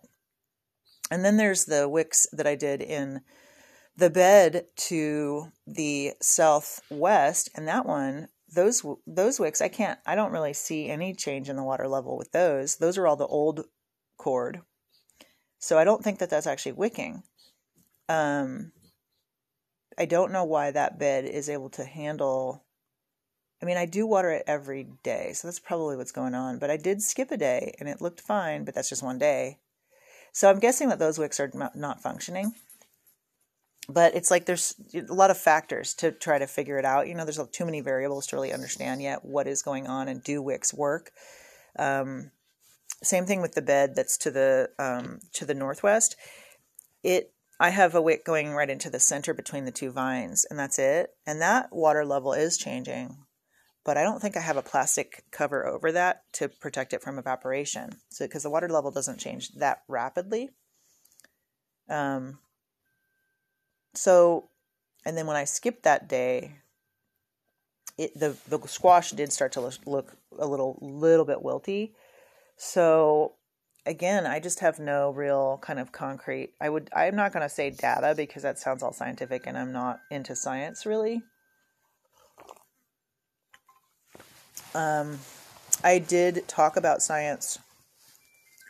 And 1.10 1.24
then 1.24 1.36
there's 1.36 1.64
the 1.64 1.88
wicks 1.88 2.26
that 2.32 2.46
I 2.46 2.54
did 2.54 2.80
in 2.80 3.20
the 3.96 4.10
bed 4.10 4.66
to 4.76 5.50
the 5.66 6.12
southwest, 6.20 7.48
and 7.54 7.66
that 7.66 7.86
one, 7.86 8.28
those 8.52 8.84
those 9.06 9.40
wicks, 9.40 9.60
I 9.60 9.68
can't, 9.68 9.98
I 10.06 10.14
don't 10.14 10.32
really 10.32 10.52
see 10.52 10.88
any 10.88 11.14
change 11.14 11.48
in 11.48 11.56
the 11.56 11.64
water 11.64 11.88
level 11.88 12.16
with 12.16 12.32
those. 12.32 12.76
Those 12.76 12.98
are 12.98 13.06
all 13.06 13.16
the 13.16 13.26
old 13.26 13.66
cord, 14.16 14.60
so 15.58 15.78
I 15.78 15.84
don't 15.84 16.02
think 16.02 16.18
that 16.18 16.30
that's 16.30 16.46
actually 16.46 16.72
wicking. 16.72 17.22
Um, 18.08 18.72
I 19.98 20.04
don't 20.04 20.32
know 20.32 20.44
why 20.44 20.70
that 20.70 20.98
bed 20.98 21.24
is 21.24 21.48
able 21.48 21.70
to 21.70 21.84
handle. 21.84 22.64
I 23.62 23.66
mean, 23.66 23.78
I 23.78 23.86
do 23.86 24.06
water 24.06 24.30
it 24.30 24.44
every 24.46 24.86
day, 25.02 25.32
so 25.32 25.48
that's 25.48 25.58
probably 25.58 25.96
what's 25.96 26.12
going 26.12 26.34
on. 26.34 26.58
But 26.58 26.70
I 26.70 26.76
did 26.76 27.02
skip 27.02 27.30
a 27.30 27.36
day, 27.36 27.74
and 27.80 27.88
it 27.88 28.00
looked 28.00 28.20
fine, 28.20 28.64
but 28.64 28.74
that's 28.74 28.90
just 28.90 29.02
one 29.02 29.18
day. 29.18 29.58
So 30.32 30.50
I'm 30.50 30.58
guessing 30.58 30.90
that 30.90 30.98
those 30.98 31.18
wicks 31.18 31.40
are 31.40 31.50
not 31.74 32.02
functioning 32.02 32.54
but 33.88 34.14
it's 34.14 34.30
like 34.30 34.46
there's 34.46 34.74
a 34.94 35.12
lot 35.12 35.30
of 35.30 35.38
factors 35.38 35.94
to 35.94 36.12
try 36.12 36.38
to 36.38 36.46
figure 36.46 36.78
it 36.78 36.84
out. 36.84 37.08
You 37.08 37.14
know, 37.14 37.24
there's 37.24 37.40
too 37.52 37.64
many 37.64 37.80
variables 37.80 38.26
to 38.28 38.36
really 38.36 38.52
understand 38.52 39.02
yet 39.02 39.24
what 39.24 39.46
is 39.46 39.62
going 39.62 39.86
on 39.86 40.08
and 40.08 40.22
do 40.22 40.42
wicks 40.42 40.74
work. 40.74 41.12
Um, 41.78 42.30
same 43.02 43.26
thing 43.26 43.40
with 43.40 43.52
the 43.52 43.62
bed 43.62 43.94
that's 43.94 44.16
to 44.18 44.30
the 44.30 44.70
um, 44.78 45.20
to 45.34 45.44
the 45.44 45.54
northwest. 45.54 46.16
It 47.02 47.32
I 47.60 47.70
have 47.70 47.94
a 47.94 48.02
wick 48.02 48.24
going 48.24 48.52
right 48.52 48.68
into 48.68 48.90
the 48.90 49.00
center 49.00 49.32
between 49.32 49.64
the 49.64 49.70
two 49.70 49.90
vines, 49.90 50.44
and 50.48 50.58
that's 50.58 50.78
it. 50.78 51.10
And 51.26 51.40
that 51.40 51.68
water 51.72 52.04
level 52.04 52.32
is 52.32 52.58
changing, 52.58 53.16
but 53.84 53.96
I 53.96 54.02
don't 54.02 54.20
think 54.20 54.36
I 54.36 54.40
have 54.40 54.56
a 54.56 54.62
plastic 54.62 55.24
cover 55.30 55.66
over 55.66 55.92
that 55.92 56.22
to 56.34 56.48
protect 56.48 56.92
it 56.92 57.02
from 57.02 57.18
evaporation. 57.18 57.98
So 58.08 58.26
because 58.26 58.42
the 58.42 58.50
water 58.50 58.68
level 58.68 58.90
doesn't 58.90 59.20
change 59.20 59.50
that 59.52 59.82
rapidly. 59.88 60.50
Um, 61.88 62.40
so, 63.96 64.48
and 65.04 65.16
then 65.16 65.26
when 65.26 65.36
I 65.36 65.44
skipped 65.44 65.84
that 65.84 66.08
day, 66.08 66.56
it 67.98 68.18
the 68.18 68.36
the 68.48 68.60
squash 68.66 69.12
did 69.12 69.32
start 69.32 69.52
to 69.52 69.72
look 69.86 70.16
a 70.38 70.46
little 70.46 70.78
little 70.80 71.24
bit 71.24 71.38
wilty. 71.38 71.92
So 72.56 73.34
again, 73.86 74.26
I 74.26 74.40
just 74.40 74.60
have 74.60 74.78
no 74.78 75.10
real 75.10 75.58
kind 75.62 75.78
of 75.78 75.92
concrete. 75.92 76.52
I 76.60 76.68
would 76.68 76.90
I'm 76.94 77.16
not 77.16 77.32
going 77.32 77.42
to 77.42 77.48
say 77.48 77.70
data 77.70 78.14
because 78.16 78.42
that 78.42 78.58
sounds 78.58 78.82
all 78.82 78.92
scientific 78.92 79.46
and 79.46 79.56
I'm 79.56 79.72
not 79.72 80.00
into 80.10 80.36
science 80.36 80.84
really. 80.84 81.22
Um 84.74 85.20
I 85.82 85.98
did 85.98 86.48
talk 86.48 86.76
about 86.76 87.02
science 87.02 87.58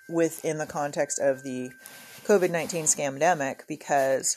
within 0.08 0.58
the 0.58 0.66
context 0.66 1.18
of 1.18 1.42
the 1.42 1.70
COVID 2.24 2.50
19 2.50 2.84
scamdemic 2.84 3.66
because 3.66 4.36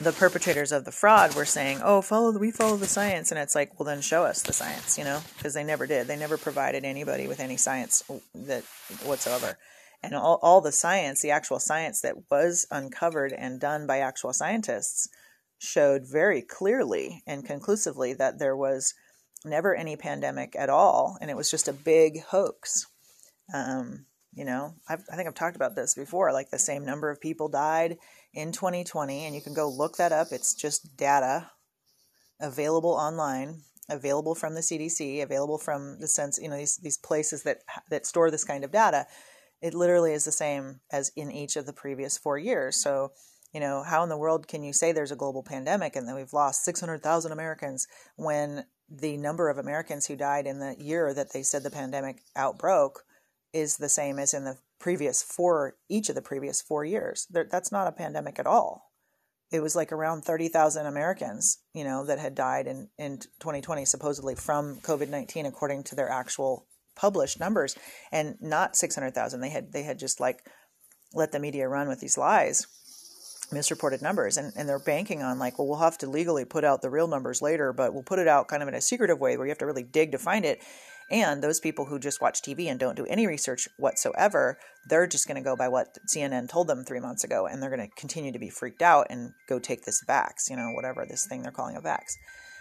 the 0.00 0.12
perpetrators 0.12 0.70
of 0.70 0.84
the 0.84 0.92
fraud 0.92 1.34
were 1.34 1.44
saying, 1.44 1.80
"Oh, 1.82 2.02
follow 2.02 2.32
the, 2.32 2.38
we 2.38 2.50
follow 2.50 2.76
the 2.76 2.86
science," 2.86 3.30
and 3.30 3.38
it's 3.38 3.54
like, 3.54 3.78
well, 3.78 3.86
then 3.86 4.00
show 4.00 4.24
us 4.24 4.42
the 4.42 4.52
science, 4.52 4.96
you 4.96 5.04
know, 5.04 5.20
because 5.36 5.54
they 5.54 5.64
never 5.64 5.86
did. 5.86 6.06
They 6.06 6.16
never 6.16 6.38
provided 6.38 6.84
anybody 6.84 7.26
with 7.26 7.40
any 7.40 7.56
science 7.56 8.02
that 8.34 8.64
whatsoever, 9.04 9.58
and 10.02 10.14
all 10.14 10.38
all 10.42 10.60
the 10.60 10.72
science, 10.72 11.20
the 11.20 11.32
actual 11.32 11.58
science 11.58 12.00
that 12.02 12.30
was 12.30 12.66
uncovered 12.70 13.32
and 13.32 13.60
done 13.60 13.86
by 13.86 13.98
actual 13.98 14.32
scientists, 14.32 15.08
showed 15.58 16.06
very 16.06 16.42
clearly 16.42 17.22
and 17.26 17.44
conclusively 17.44 18.14
that 18.14 18.38
there 18.38 18.56
was 18.56 18.94
never 19.44 19.74
any 19.74 19.96
pandemic 19.96 20.54
at 20.56 20.70
all, 20.70 21.18
and 21.20 21.30
it 21.30 21.36
was 21.36 21.50
just 21.50 21.68
a 21.68 21.72
big 21.72 22.22
hoax. 22.22 22.86
Um, 23.52 24.06
you 24.32 24.44
know, 24.44 24.74
I've, 24.88 25.02
I 25.10 25.16
think 25.16 25.26
I've 25.26 25.34
talked 25.34 25.56
about 25.56 25.74
this 25.74 25.94
before. 25.94 26.32
Like 26.32 26.50
the 26.50 26.58
same 26.58 26.84
number 26.84 27.10
of 27.10 27.20
people 27.20 27.48
died 27.48 27.98
in 28.34 28.52
2020, 28.52 29.24
and 29.24 29.34
you 29.34 29.40
can 29.40 29.54
go 29.54 29.68
look 29.68 29.96
that 29.96 30.12
up. 30.12 30.28
It's 30.32 30.54
just 30.54 30.96
data 30.96 31.50
available 32.40 32.90
online, 32.90 33.62
available 33.88 34.34
from 34.34 34.54
the 34.54 34.60
CDC, 34.60 35.22
available 35.22 35.58
from 35.58 35.98
the 36.00 36.08
sense, 36.08 36.38
you 36.40 36.48
know, 36.48 36.56
these, 36.56 36.76
these 36.76 36.98
places 36.98 37.42
that, 37.42 37.58
that 37.90 38.06
store 38.06 38.30
this 38.30 38.44
kind 38.44 38.64
of 38.64 38.70
data. 38.70 39.06
It 39.60 39.74
literally 39.74 40.12
is 40.12 40.24
the 40.24 40.32
same 40.32 40.80
as 40.92 41.10
in 41.16 41.32
each 41.32 41.56
of 41.56 41.66
the 41.66 41.72
previous 41.72 42.16
four 42.16 42.38
years. 42.38 42.76
So 42.76 43.12
You 43.52 43.60
know, 43.60 43.82
how 43.82 44.02
in 44.02 44.08
the 44.08 44.16
world 44.16 44.46
can 44.46 44.62
you 44.62 44.72
say 44.72 44.92
there's 44.92 45.12
a 45.12 45.16
global 45.16 45.42
pandemic 45.42 45.96
and 45.96 46.06
that 46.06 46.14
we've 46.16 46.32
lost 46.32 46.64
600,000 46.64 47.32
Americans 47.32 47.86
when 48.16 48.66
the 48.90 49.16
number 49.16 49.48
of 49.48 49.58
Americans 49.58 50.06
who 50.06 50.16
died 50.16 50.46
in 50.46 50.58
the 50.58 50.76
year 50.78 51.14
that 51.14 51.32
they 51.32 51.42
said 51.42 51.62
the 51.62 51.70
pandemic 51.70 52.22
outbroke 52.36 53.04
is 53.52 53.76
the 53.76 53.88
same 53.88 54.18
as 54.18 54.34
in 54.34 54.44
the 54.44 54.58
previous 54.78 55.22
four, 55.22 55.76
each 55.88 56.08
of 56.08 56.14
the 56.14 56.22
previous 56.22 56.60
four 56.60 56.84
years? 56.84 57.26
That's 57.30 57.72
not 57.72 57.86
a 57.86 57.92
pandemic 57.92 58.38
at 58.38 58.46
all. 58.46 58.92
It 59.50 59.60
was 59.60 59.74
like 59.74 59.92
around 59.92 60.22
30,000 60.22 60.86
Americans, 60.86 61.58
you 61.72 61.82
know, 61.82 62.04
that 62.04 62.18
had 62.18 62.34
died 62.34 62.66
in, 62.66 62.90
in 62.98 63.18
2020, 63.40 63.84
supposedly 63.86 64.34
from 64.34 64.76
COVID 64.80 65.08
19, 65.08 65.46
according 65.46 65.84
to 65.84 65.94
their 65.94 66.10
actual 66.10 66.66
published 66.94 67.40
numbers, 67.40 67.76
and 68.12 68.36
not 68.40 68.76
600,000. 68.76 69.40
They 69.40 69.48
had, 69.48 69.72
they 69.72 69.84
had 69.84 69.98
just 69.98 70.20
like 70.20 70.44
let 71.14 71.32
the 71.32 71.40
media 71.40 71.68
run 71.68 71.88
with 71.88 72.00
these 72.00 72.18
lies 72.18 72.66
misreported 73.50 74.02
numbers 74.02 74.36
and, 74.36 74.52
and 74.56 74.68
they're 74.68 74.78
banking 74.78 75.22
on 75.22 75.38
like 75.38 75.58
well 75.58 75.66
we'll 75.66 75.78
have 75.78 75.98
to 75.98 76.08
legally 76.08 76.44
put 76.44 76.64
out 76.64 76.82
the 76.82 76.90
real 76.90 77.08
numbers 77.08 77.40
later 77.40 77.72
but 77.72 77.94
we'll 77.94 78.02
put 78.02 78.18
it 78.18 78.28
out 78.28 78.48
kind 78.48 78.62
of 78.62 78.68
in 78.68 78.74
a 78.74 78.80
secretive 78.80 79.18
way 79.18 79.36
where 79.36 79.46
you 79.46 79.50
have 79.50 79.58
to 79.58 79.66
really 79.66 79.82
dig 79.82 80.12
to 80.12 80.18
find 80.18 80.44
it 80.44 80.60
and 81.10 81.42
those 81.42 81.60
people 81.60 81.86
who 81.86 81.98
just 81.98 82.20
watch 82.20 82.42
tv 82.42 82.66
and 82.66 82.78
don't 82.78 82.96
do 82.96 83.06
any 83.06 83.26
research 83.26 83.68
whatsoever 83.76 84.58
they're 84.86 85.06
just 85.06 85.26
going 85.26 85.36
to 85.36 85.48
go 85.48 85.56
by 85.56 85.68
what 85.68 85.98
cnn 86.08 86.48
told 86.48 86.68
them 86.68 86.84
three 86.84 87.00
months 87.00 87.24
ago 87.24 87.46
and 87.46 87.62
they're 87.62 87.74
going 87.74 87.86
to 87.86 87.94
continue 87.96 88.32
to 88.32 88.38
be 88.38 88.50
freaked 88.50 88.82
out 88.82 89.06
and 89.10 89.32
go 89.48 89.58
take 89.58 89.84
this 89.84 90.02
vax 90.08 90.50
you 90.50 90.56
know 90.56 90.70
whatever 90.74 91.04
this 91.08 91.26
thing 91.26 91.42
they're 91.42 91.52
calling 91.52 91.76
a 91.76 91.80
vax. 91.80 92.14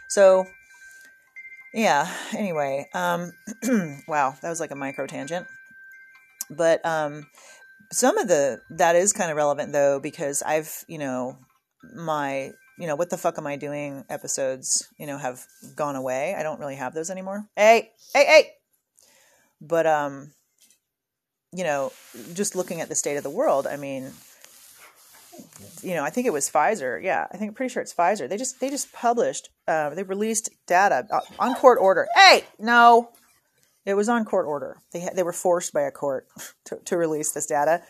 So 0.10 0.46
yeah 1.74 2.12
anyway 2.36 2.88
um 2.94 3.34
wow 4.08 4.36
that 4.42 4.50
was 4.50 4.60
like 4.60 4.72
a 4.72 4.76
micro 4.76 5.06
tangent. 5.06 5.48
But 6.50 6.86
um 6.86 7.28
some 7.92 8.18
of 8.18 8.28
the 8.28 8.62
that 8.72 8.96
is 8.96 9.14
kind 9.14 9.32
of 9.32 9.38
relevant 9.38 9.74
though 9.74 10.00
because 10.00 10.42
I've 10.42 10.84
you 10.88 10.98
know 10.98 11.38
my 11.96 12.52
you 12.78 12.88
know 12.88 12.96
what 12.96 13.10
the 13.10 13.18
fuck 13.18 13.38
am 13.38 13.48
I 13.48 13.56
doing 13.56 14.06
episodes 14.10 14.88
you 14.98 15.08
know 15.08 15.18
have 15.18 15.46
gone 15.76 15.96
away. 15.96 16.36
I 16.38 16.44
don't 16.44 16.60
really 16.60 16.76
have 16.76 16.94
those 16.94 17.10
anymore. 17.10 17.48
Hey 17.56 17.92
hey 18.14 18.26
hey. 18.26 18.52
But 19.60 19.88
um, 19.88 20.34
you 21.54 21.64
know, 21.64 21.92
just 22.34 22.56
looking 22.56 22.82
at 22.82 22.90
the 22.90 22.96
state 22.96 23.18
of 23.18 23.24
the 23.24 23.30
world, 23.30 23.68
I 23.68 23.78
mean, 23.78 24.12
you 25.82 25.96
know, 25.96 26.04
I 26.04 26.10
think 26.10 26.28
it 26.28 26.34
was 26.34 26.50
Pfizer. 26.50 27.02
Yeah, 27.02 27.28
I 27.32 27.38
think 27.38 27.50
I'm 27.50 27.56
pretty 27.56 27.74
sure 27.74 27.82
it's 27.82 27.94
Pfizer. 27.94 28.28
They 28.28 28.38
just 28.38 28.60
they 28.60 28.70
just 28.70 28.92
published, 28.92 29.50
uh, 29.68 29.92
they 29.92 30.04
released 30.04 30.50
data 30.68 31.08
uh, 31.12 31.22
on 31.40 31.56
court 31.56 31.80
order. 31.82 32.08
Hey, 32.16 32.44
no, 32.60 33.10
it 33.86 33.94
was 33.94 34.10
on 34.10 34.26
court 34.26 34.46
order. 34.46 34.78
They 34.92 35.08
they 35.16 35.24
were 35.24 35.34
forced 35.34 35.74
by 35.74 35.82
a 35.82 35.92
court 35.92 36.28
to, 36.66 36.78
to 36.86 36.98
release 36.98 37.32
this 37.32 37.46
data, 37.46 37.82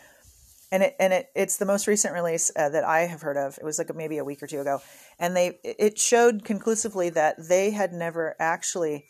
and 0.70 0.82
it 0.82 0.96
and 0.98 1.12
it 1.12 1.30
it's 1.34 1.56
the 1.56 1.66
most 1.66 1.86
recent 1.86 2.14
release 2.14 2.50
uh, 2.56 2.68
that 2.68 2.84
I 2.84 3.00
have 3.00 3.22
heard 3.22 3.36
of. 3.36 3.58
It 3.58 3.64
was 3.64 3.78
like 3.78 3.94
maybe 3.94 4.18
a 4.18 4.24
week 4.24 4.42
or 4.42 4.46
two 4.46 4.60
ago, 4.60 4.80
and 5.18 5.36
they 5.36 5.58
it 5.62 5.98
showed 5.98 6.44
conclusively 6.44 7.10
that 7.10 7.36
they 7.48 7.70
had 7.70 7.92
never 7.92 8.36
actually 8.38 9.06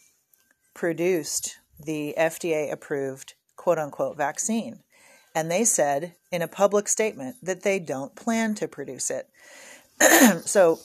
produced 0.74 1.56
the 1.78 2.14
FDA 2.16 2.72
approved 2.72 3.34
quote 3.56 3.78
unquote 3.78 4.16
vaccine, 4.16 4.80
and 5.34 5.50
they 5.50 5.64
said 5.64 6.14
in 6.30 6.42
a 6.42 6.48
public 6.48 6.88
statement 6.88 7.36
that 7.42 7.62
they 7.62 7.78
don't 7.78 8.14
plan 8.14 8.54
to 8.56 8.68
produce 8.68 9.10
it. 9.10 9.28
so 10.46 10.78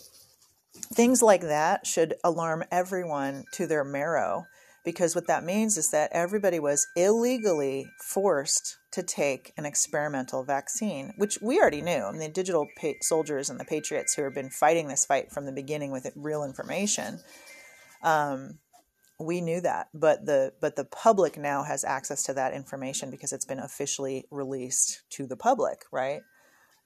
things 0.93 1.21
like 1.21 1.41
that 1.41 1.86
should 1.86 2.15
alarm 2.24 2.63
everyone 2.71 3.45
to 3.53 3.67
their 3.67 3.84
marrow 3.84 4.45
because 4.84 5.16
what 5.16 5.28
that 5.28 5.44
means 5.44 5.78
is 5.78 5.92
that 5.92 6.12
everybody 6.12 6.60
was 6.60 6.88
illegally 6.96 7.88
forced 8.00 8.78
to 8.92 9.02
take 9.02 9.54
an 9.58 9.66
experimental 9.66 10.44
vaccine, 10.44 11.14
which 11.18 11.40
we 11.42 11.60
already 11.60 11.82
knew. 11.82 12.04
I 12.04 12.12
mean, 12.12 12.20
the 12.20 12.30
digital 12.30 12.68
pa- 12.80 13.00
soldiers 13.02 13.50
and 13.50 13.60
the 13.60 13.66
patriots 13.66 14.14
who 14.14 14.24
have 14.24 14.34
been 14.34 14.50
fighting 14.50 14.88
this 14.88 15.06
fight 15.06 15.32
from 15.32 15.46
the 15.46 15.52
beginning 15.52 15.92
with 15.92 16.12
real 16.16 16.44
information, 16.44 17.20
um, 18.04 18.60
we 19.20 19.42
knew 19.42 19.62
that. 19.62 19.88
But 19.94 20.26
the 20.26 20.54
but 20.60 20.76
the 20.76 20.86
public 20.86 21.38
now 21.38 21.64
has 21.64 21.84
access 21.84 22.24
to 22.24 22.34
that 22.34 22.54
information 22.54 23.10
because 23.10 23.32
it's 23.32 23.46
been 23.46 23.60
officially 23.60 24.26
released 24.32 25.04
to 25.12 25.26
the 25.26 25.38
public, 25.38 25.86
right? 25.92 26.22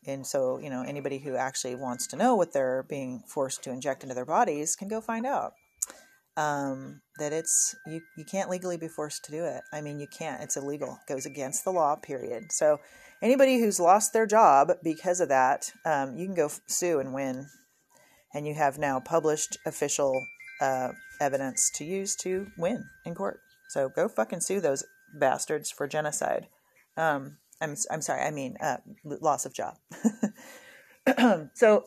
And 0.06 0.26
so, 0.26 0.60
you 0.60 0.70
know, 0.70 0.84
anybody 0.84 1.18
who 1.18 1.36
actually 1.36 1.76
wants 1.76 2.06
to 2.08 2.16
know 2.16 2.36
what 2.36 2.54
they're 2.54 2.84
being 2.84 3.24
forced 3.28 3.64
to 3.64 3.72
inject 3.72 4.04
into 4.04 4.16
their 4.16 4.26
bodies 4.26 4.76
can 4.76 4.88
go 4.88 5.02
find 5.02 5.26
out 5.26 5.54
um, 6.38 7.02
that 7.18 7.34
it's 7.34 7.76
you 7.86 8.02
you 8.16 8.24
can't 8.24 8.50
legally 8.50 8.78
be 8.78 8.88
forced 8.88 9.26
to 9.26 9.32
do 9.32 9.44
it. 9.44 9.64
I 9.74 9.82
mean, 9.82 10.00
you 10.00 10.08
can't. 10.08 10.42
It's 10.42 10.56
illegal. 10.56 11.00
It 11.02 11.12
goes 11.12 11.26
against 11.26 11.66
the 11.66 11.72
law. 11.72 11.96
Period. 11.96 12.52
So 12.52 12.80
anybody 13.22 13.60
who's 13.60 13.80
lost 13.80 14.14
their 14.14 14.28
job 14.28 14.72
because 14.84 15.20
of 15.20 15.30
that, 15.30 15.72
um, 15.84 16.16
you 16.16 16.28
can 16.28 16.36
go 16.36 16.50
sue 16.68 17.00
and 17.00 17.14
win, 17.14 17.48
and 18.34 18.48
you 18.48 18.54
have 18.54 18.78
now 18.78 19.00
published 19.00 19.58
official 19.66 20.14
uh, 20.62 20.90
evidence 21.20 21.72
to 21.76 21.84
use 21.84 22.16
to 22.18 22.48
win 22.58 22.86
in 23.04 23.16
court. 23.16 23.40
So 23.70 23.90
go 23.90 24.08
fucking 24.08 24.42
sue 24.42 24.62
those 24.62 24.84
bastards 25.20 25.72
for 25.72 25.88
genocide. 25.88 26.48
Um, 26.96 27.38
I'm 27.60 27.76
I'm 27.90 28.02
sorry. 28.02 28.22
I 28.22 28.30
mean 28.30 28.58
uh, 28.62 28.78
loss 29.04 29.48
of 29.48 29.54
job. 29.56 29.76
so 31.56 31.86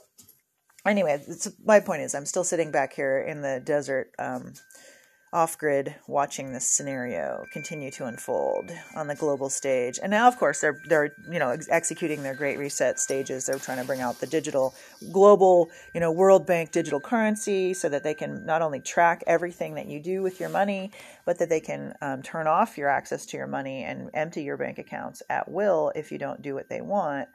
anyway, 0.86 1.22
my 1.64 1.80
point 1.80 2.02
is, 2.02 2.14
I'm 2.14 2.26
still 2.26 2.44
sitting 2.44 2.70
back 2.70 2.92
here 2.92 3.20
in 3.20 3.42
the 3.42 3.60
desert, 3.64 4.12
um, 4.18 4.54
off 5.32 5.56
grid, 5.56 5.94
watching 6.08 6.52
this 6.52 6.66
scenario 6.66 7.44
continue 7.52 7.90
to 7.92 8.04
unfold 8.04 8.68
on 8.96 9.06
the 9.06 9.14
global 9.14 9.48
stage. 9.48 10.00
And 10.02 10.10
now, 10.10 10.26
of 10.26 10.36
course, 10.36 10.60
they're 10.60 10.80
they're 10.88 11.14
you 11.30 11.38
know 11.38 11.50
ex- 11.50 11.68
executing 11.70 12.24
their 12.24 12.34
Great 12.34 12.58
Reset 12.58 12.98
stages. 12.98 13.46
They're 13.46 13.58
trying 13.58 13.78
to 13.78 13.84
bring 13.84 14.00
out 14.00 14.18
the 14.18 14.26
digital 14.26 14.74
global, 15.12 15.70
you 15.94 16.00
know, 16.00 16.10
World 16.10 16.46
Bank 16.46 16.72
digital 16.72 17.00
currency, 17.00 17.74
so 17.74 17.88
that 17.88 18.02
they 18.02 18.14
can 18.14 18.44
not 18.44 18.60
only 18.60 18.80
track 18.80 19.22
everything 19.26 19.74
that 19.74 19.86
you 19.86 20.00
do 20.00 20.20
with 20.20 20.40
your 20.40 20.48
money, 20.48 20.90
but 21.24 21.38
that 21.38 21.48
they 21.48 21.60
can 21.60 21.94
um, 22.00 22.22
turn 22.22 22.48
off 22.48 22.76
your 22.76 22.88
access 22.88 23.24
to 23.26 23.36
your 23.36 23.46
money 23.46 23.84
and 23.84 24.10
empty 24.14 24.42
your 24.42 24.56
bank 24.56 24.78
accounts 24.78 25.22
at 25.30 25.48
will 25.48 25.92
if 25.94 26.10
you 26.10 26.18
don't 26.18 26.42
do 26.42 26.54
what 26.54 26.68
they 26.68 26.80
want 26.80 27.28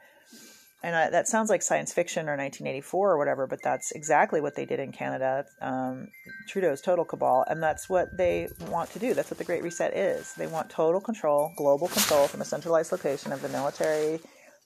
and 0.85 0.95
I, 0.95 1.09
that 1.09 1.27
sounds 1.27 1.49
like 1.49 1.63
science 1.63 1.91
fiction 1.91 2.29
or 2.29 2.37
1984 2.37 3.11
or 3.11 3.17
whatever, 3.17 3.47
but 3.47 3.59
that's 3.63 3.91
exactly 3.93 4.39
what 4.39 4.53
they 4.53 4.65
did 4.65 4.79
in 4.79 4.91
Canada. 4.91 5.43
Um, 5.59 6.09
Trudeau's 6.47 6.79
total 6.79 7.03
cabal, 7.03 7.43
and 7.49 7.61
that's 7.61 7.89
what 7.89 8.15
they 8.15 8.49
want 8.69 8.91
to 8.91 8.99
do. 8.99 9.15
That's 9.15 9.31
what 9.31 9.39
the 9.39 9.45
Great 9.45 9.63
Reset 9.63 9.97
is. 9.97 10.35
They 10.35 10.45
want 10.45 10.69
total 10.69 11.01
control, 11.01 11.51
global 11.57 11.87
control 11.87 12.27
from 12.27 12.41
a 12.41 12.45
centralized 12.45 12.91
location 12.91 13.31
of 13.31 13.41
the 13.41 13.49
military, 13.49 14.19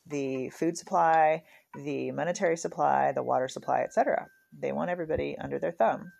the 0.07 0.49
food 0.49 0.77
supply, 0.77 1.41
the 1.85 2.11
monetary 2.11 2.57
supply, 2.57 3.13
the 3.13 3.23
water 3.23 3.47
supply, 3.47 3.79
etc. 3.83 4.27
They 4.51 4.73
want 4.73 4.89
everybody 4.89 5.37
under 5.39 5.57
their 5.57 5.71
thumb. 5.71 6.11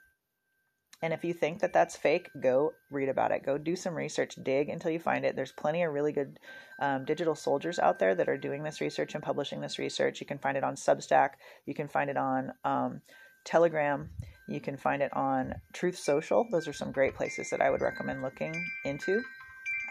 And 1.02 1.14
if 1.14 1.24
you 1.24 1.34
think 1.34 1.60
that 1.62 1.72
that's 1.72 1.95
fake, 1.95 2.30
go 2.41 2.74
read 2.91 3.08
about 3.08 3.32
it. 3.32 3.45
Go 3.45 3.58
do 3.58 3.76
some 3.76 3.95
research, 3.95 4.36
dig 4.43 4.68
until 4.68 4.91
you 4.91 5.00
find 5.00 5.24
it. 5.24 5.36
There's 5.36 5.52
plenty 5.52 5.84
of 5.84 5.93
really 5.93 6.12
good 6.12 6.39
um, 6.80 7.06
digital 7.06 7.36
soldiers 7.36 7.80
out 7.80 8.00
there 8.00 8.16
that 8.16 8.28
are 8.28 8.38
doing 8.38 8.64
this 8.64 8.82
research 8.82 9.16
and 9.16 9.24
publishing 9.24 9.62
this 9.62 9.80
research. 9.80 10.20
You 10.20 10.28
can 10.28 10.39
find 10.39 10.58
it 10.58 10.64
on 10.64 10.76
Substack. 10.76 11.32
You 11.66 11.74
can 11.74 11.88
find 11.88 12.10
it 12.10 12.18
on 12.18 12.52
um, 12.66 13.02
Telegram. 13.45 14.10
You 14.50 14.60
can 14.60 14.76
find 14.76 15.02
it 15.02 15.16
on 15.16 15.56
Truth 15.74 15.97
Social. 15.97 16.45
Those 16.52 16.68
are 16.68 16.74
some 16.74 16.91
great 16.91 17.16
places 17.16 17.50
that 17.52 17.62
I 17.62 17.70
would 17.70 17.82
recommend 17.82 18.22
looking 18.22 18.54
into. 18.84 19.22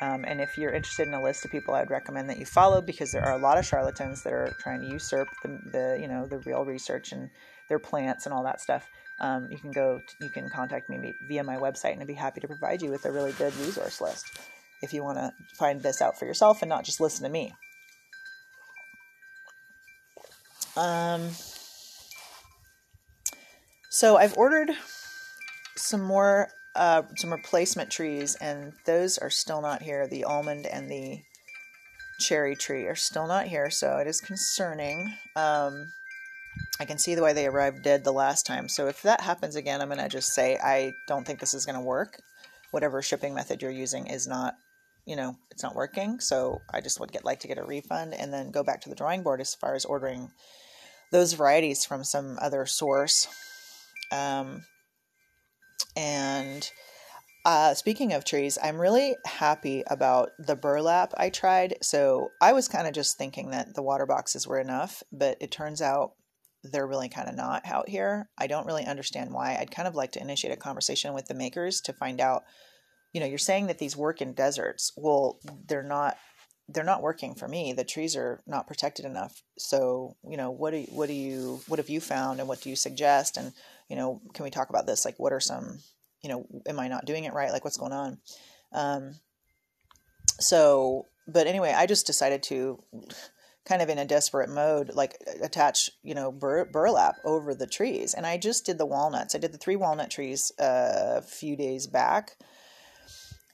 Um, 0.00 0.24
and 0.26 0.40
if 0.40 0.58
you're 0.58 0.74
interested 0.74 1.08
in 1.08 1.14
a 1.14 1.22
list 1.22 1.44
of 1.44 1.50
people, 1.50 1.74
I 1.74 1.80
would 1.80 1.90
recommend 1.90 2.28
that 2.28 2.38
you 2.38 2.46
follow 2.46 2.80
because 2.80 3.12
there 3.12 3.24
are 3.24 3.36
a 3.36 3.42
lot 3.42 3.58
of 3.58 3.66
charlatans 3.66 4.22
that 4.22 4.32
are 4.32 4.54
trying 4.60 4.82
to 4.82 4.88
usurp 4.88 5.28
the, 5.42 5.58
the 5.72 5.98
you 6.00 6.06
know 6.06 6.26
the 6.26 6.38
real 6.40 6.64
research 6.64 7.10
and 7.10 7.30
their 7.68 7.80
plants 7.80 8.24
and 8.24 8.32
all 8.32 8.44
that 8.44 8.60
stuff 8.60 8.88
um, 9.20 9.48
you 9.50 9.58
can 9.58 9.72
go, 9.72 10.00
you 10.20 10.30
can 10.30 10.48
contact 10.48 10.88
me 10.88 11.14
via 11.28 11.42
my 11.42 11.56
website, 11.56 11.92
and 11.92 12.00
I'd 12.00 12.06
be 12.06 12.14
happy 12.14 12.40
to 12.40 12.46
provide 12.46 12.82
you 12.82 12.90
with 12.90 13.04
a 13.04 13.12
really 13.12 13.32
good 13.32 13.54
resource 13.56 14.00
list 14.00 14.26
if 14.82 14.92
you 14.92 15.02
want 15.02 15.18
to 15.18 15.32
find 15.56 15.82
this 15.82 16.00
out 16.00 16.18
for 16.18 16.24
yourself 16.24 16.62
and 16.62 16.68
not 16.68 16.84
just 16.84 17.00
listen 17.00 17.24
to 17.24 17.30
me. 17.30 17.52
Um, 20.76 21.30
so 23.90 24.16
I've 24.16 24.36
ordered 24.36 24.70
some 25.76 26.02
more, 26.02 26.48
uh, 26.76 27.02
some 27.16 27.32
replacement 27.32 27.90
trees, 27.90 28.36
and 28.40 28.72
those 28.86 29.18
are 29.18 29.30
still 29.30 29.60
not 29.60 29.82
here. 29.82 30.06
The 30.06 30.24
almond 30.24 30.66
and 30.66 30.88
the 30.88 31.18
cherry 32.20 32.54
tree 32.54 32.86
are 32.86 32.94
still 32.94 33.26
not 33.26 33.48
here, 33.48 33.70
so 33.70 33.96
it 33.96 34.06
is 34.06 34.20
concerning. 34.20 35.14
Um, 35.34 35.92
I 36.80 36.84
can 36.84 36.98
see 36.98 37.14
the 37.14 37.22
way 37.22 37.32
they 37.32 37.46
arrived 37.46 37.82
dead 37.82 38.04
the 38.04 38.12
last 38.12 38.46
time. 38.46 38.68
So 38.68 38.86
if 38.86 39.02
that 39.02 39.20
happens 39.20 39.56
again, 39.56 39.80
I'm 39.80 39.88
going 39.88 39.98
to 39.98 40.08
just 40.08 40.32
say 40.32 40.56
I 40.62 40.92
don't 41.08 41.26
think 41.26 41.40
this 41.40 41.54
is 41.54 41.66
going 41.66 41.78
to 41.78 41.84
work. 41.84 42.20
Whatever 42.70 43.02
shipping 43.02 43.34
method 43.34 43.62
you're 43.62 43.70
using 43.70 44.06
is 44.06 44.28
not, 44.28 44.54
you 45.04 45.16
know, 45.16 45.36
it's 45.50 45.62
not 45.62 45.74
working. 45.74 46.20
So 46.20 46.60
I 46.72 46.80
just 46.80 47.00
would 47.00 47.12
get 47.12 47.24
like 47.24 47.40
to 47.40 47.48
get 47.48 47.58
a 47.58 47.64
refund 47.64 48.14
and 48.14 48.32
then 48.32 48.50
go 48.50 48.62
back 48.62 48.80
to 48.82 48.88
the 48.88 48.94
drawing 48.94 49.22
board 49.22 49.40
as 49.40 49.54
far 49.54 49.74
as 49.74 49.84
ordering 49.84 50.30
those 51.10 51.32
varieties 51.32 51.84
from 51.84 52.04
some 52.04 52.38
other 52.40 52.66
source. 52.66 53.26
Um, 54.12 54.62
and 55.96 56.70
uh, 57.44 57.74
speaking 57.74 58.12
of 58.12 58.24
trees, 58.24 58.58
I'm 58.62 58.80
really 58.80 59.16
happy 59.24 59.82
about 59.88 60.30
the 60.38 60.54
burlap 60.54 61.14
I 61.16 61.30
tried. 61.30 61.76
So 61.82 62.30
I 62.40 62.52
was 62.52 62.68
kind 62.68 62.86
of 62.86 62.92
just 62.92 63.16
thinking 63.16 63.50
that 63.50 63.74
the 63.74 63.82
water 63.82 64.06
boxes 64.06 64.46
were 64.46 64.60
enough, 64.60 65.02
but 65.10 65.38
it 65.40 65.50
turns 65.50 65.80
out 65.80 66.12
they're 66.64 66.86
really 66.86 67.08
kind 67.08 67.28
of 67.28 67.36
not 67.36 67.62
out 67.66 67.88
here. 67.88 68.28
I 68.38 68.46
don't 68.46 68.66
really 68.66 68.84
understand 68.84 69.32
why. 69.32 69.56
I'd 69.56 69.70
kind 69.70 69.88
of 69.88 69.94
like 69.94 70.12
to 70.12 70.20
initiate 70.20 70.52
a 70.52 70.56
conversation 70.56 71.14
with 71.14 71.26
the 71.26 71.34
makers 71.34 71.80
to 71.82 71.92
find 71.92 72.20
out. 72.20 72.44
You 73.12 73.20
know, 73.20 73.26
you're 73.26 73.38
saying 73.38 73.68
that 73.68 73.78
these 73.78 73.96
work 73.96 74.20
in 74.20 74.34
deserts. 74.34 74.92
Well, 74.96 75.38
they're 75.66 75.82
not. 75.82 76.16
They're 76.70 76.84
not 76.84 77.00
working 77.00 77.34
for 77.34 77.48
me. 77.48 77.72
The 77.72 77.82
trees 77.82 78.14
are 78.14 78.42
not 78.46 78.66
protected 78.66 79.06
enough. 79.06 79.42
So, 79.56 80.16
you 80.22 80.36
know, 80.36 80.50
what 80.50 80.72
do 80.72 80.78
you, 80.78 80.86
what 80.90 81.06
do 81.06 81.14
you 81.14 81.60
what 81.66 81.78
have 81.78 81.88
you 81.88 82.00
found, 82.00 82.40
and 82.40 82.48
what 82.48 82.60
do 82.60 82.68
you 82.68 82.76
suggest? 82.76 83.38
And 83.38 83.52
you 83.88 83.96
know, 83.96 84.20
can 84.34 84.44
we 84.44 84.50
talk 84.50 84.68
about 84.68 84.86
this? 84.86 85.06
Like, 85.06 85.18
what 85.18 85.32
are 85.32 85.40
some 85.40 85.78
you 86.22 86.28
know, 86.28 86.46
am 86.66 86.80
I 86.80 86.88
not 86.88 87.04
doing 87.04 87.24
it 87.24 87.32
right? 87.32 87.52
Like, 87.52 87.64
what's 87.64 87.76
going 87.76 87.92
on? 87.92 88.18
Um, 88.72 89.14
so, 90.40 91.06
but 91.26 91.46
anyway, 91.46 91.74
I 91.76 91.86
just 91.86 92.06
decided 92.06 92.42
to 92.44 92.82
kind 93.68 93.82
of 93.82 93.90
in 93.90 93.98
a 93.98 94.04
desperate 94.04 94.48
mode, 94.48 94.92
like 94.94 95.16
attach, 95.42 95.90
you 96.02 96.14
know, 96.14 96.32
bur- 96.32 96.64
burlap 96.64 97.16
over 97.24 97.54
the 97.54 97.66
trees. 97.66 98.14
And 98.14 98.26
I 98.26 98.38
just 98.38 98.64
did 98.64 98.78
the 98.78 98.86
walnuts. 98.86 99.34
I 99.34 99.38
did 99.38 99.52
the 99.52 99.58
three 99.58 99.76
walnut 99.76 100.10
trees 100.10 100.50
uh, 100.58 101.16
a 101.18 101.22
few 101.22 101.54
days 101.54 101.86
back. 101.86 102.36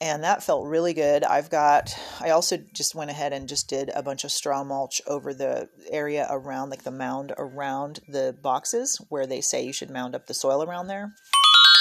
And 0.00 0.22
that 0.22 0.42
felt 0.42 0.66
really 0.66 0.92
good. 0.92 1.24
I've 1.24 1.50
got, 1.50 1.96
I 2.20 2.30
also 2.30 2.58
just 2.74 2.94
went 2.94 3.10
ahead 3.10 3.32
and 3.32 3.48
just 3.48 3.68
did 3.68 3.90
a 3.94 4.02
bunch 4.02 4.24
of 4.24 4.32
straw 4.32 4.62
mulch 4.62 5.00
over 5.06 5.32
the 5.32 5.68
area 5.90 6.26
around, 6.30 6.70
like 6.70 6.82
the 6.82 6.90
mound 6.90 7.32
around 7.38 8.00
the 8.08 8.36
boxes 8.42 9.00
where 9.08 9.26
they 9.26 9.40
say 9.40 9.64
you 9.64 9.72
should 9.72 9.90
mound 9.90 10.14
up 10.14 10.26
the 10.26 10.34
soil 10.34 10.62
around 10.62 10.88
there. 10.88 11.14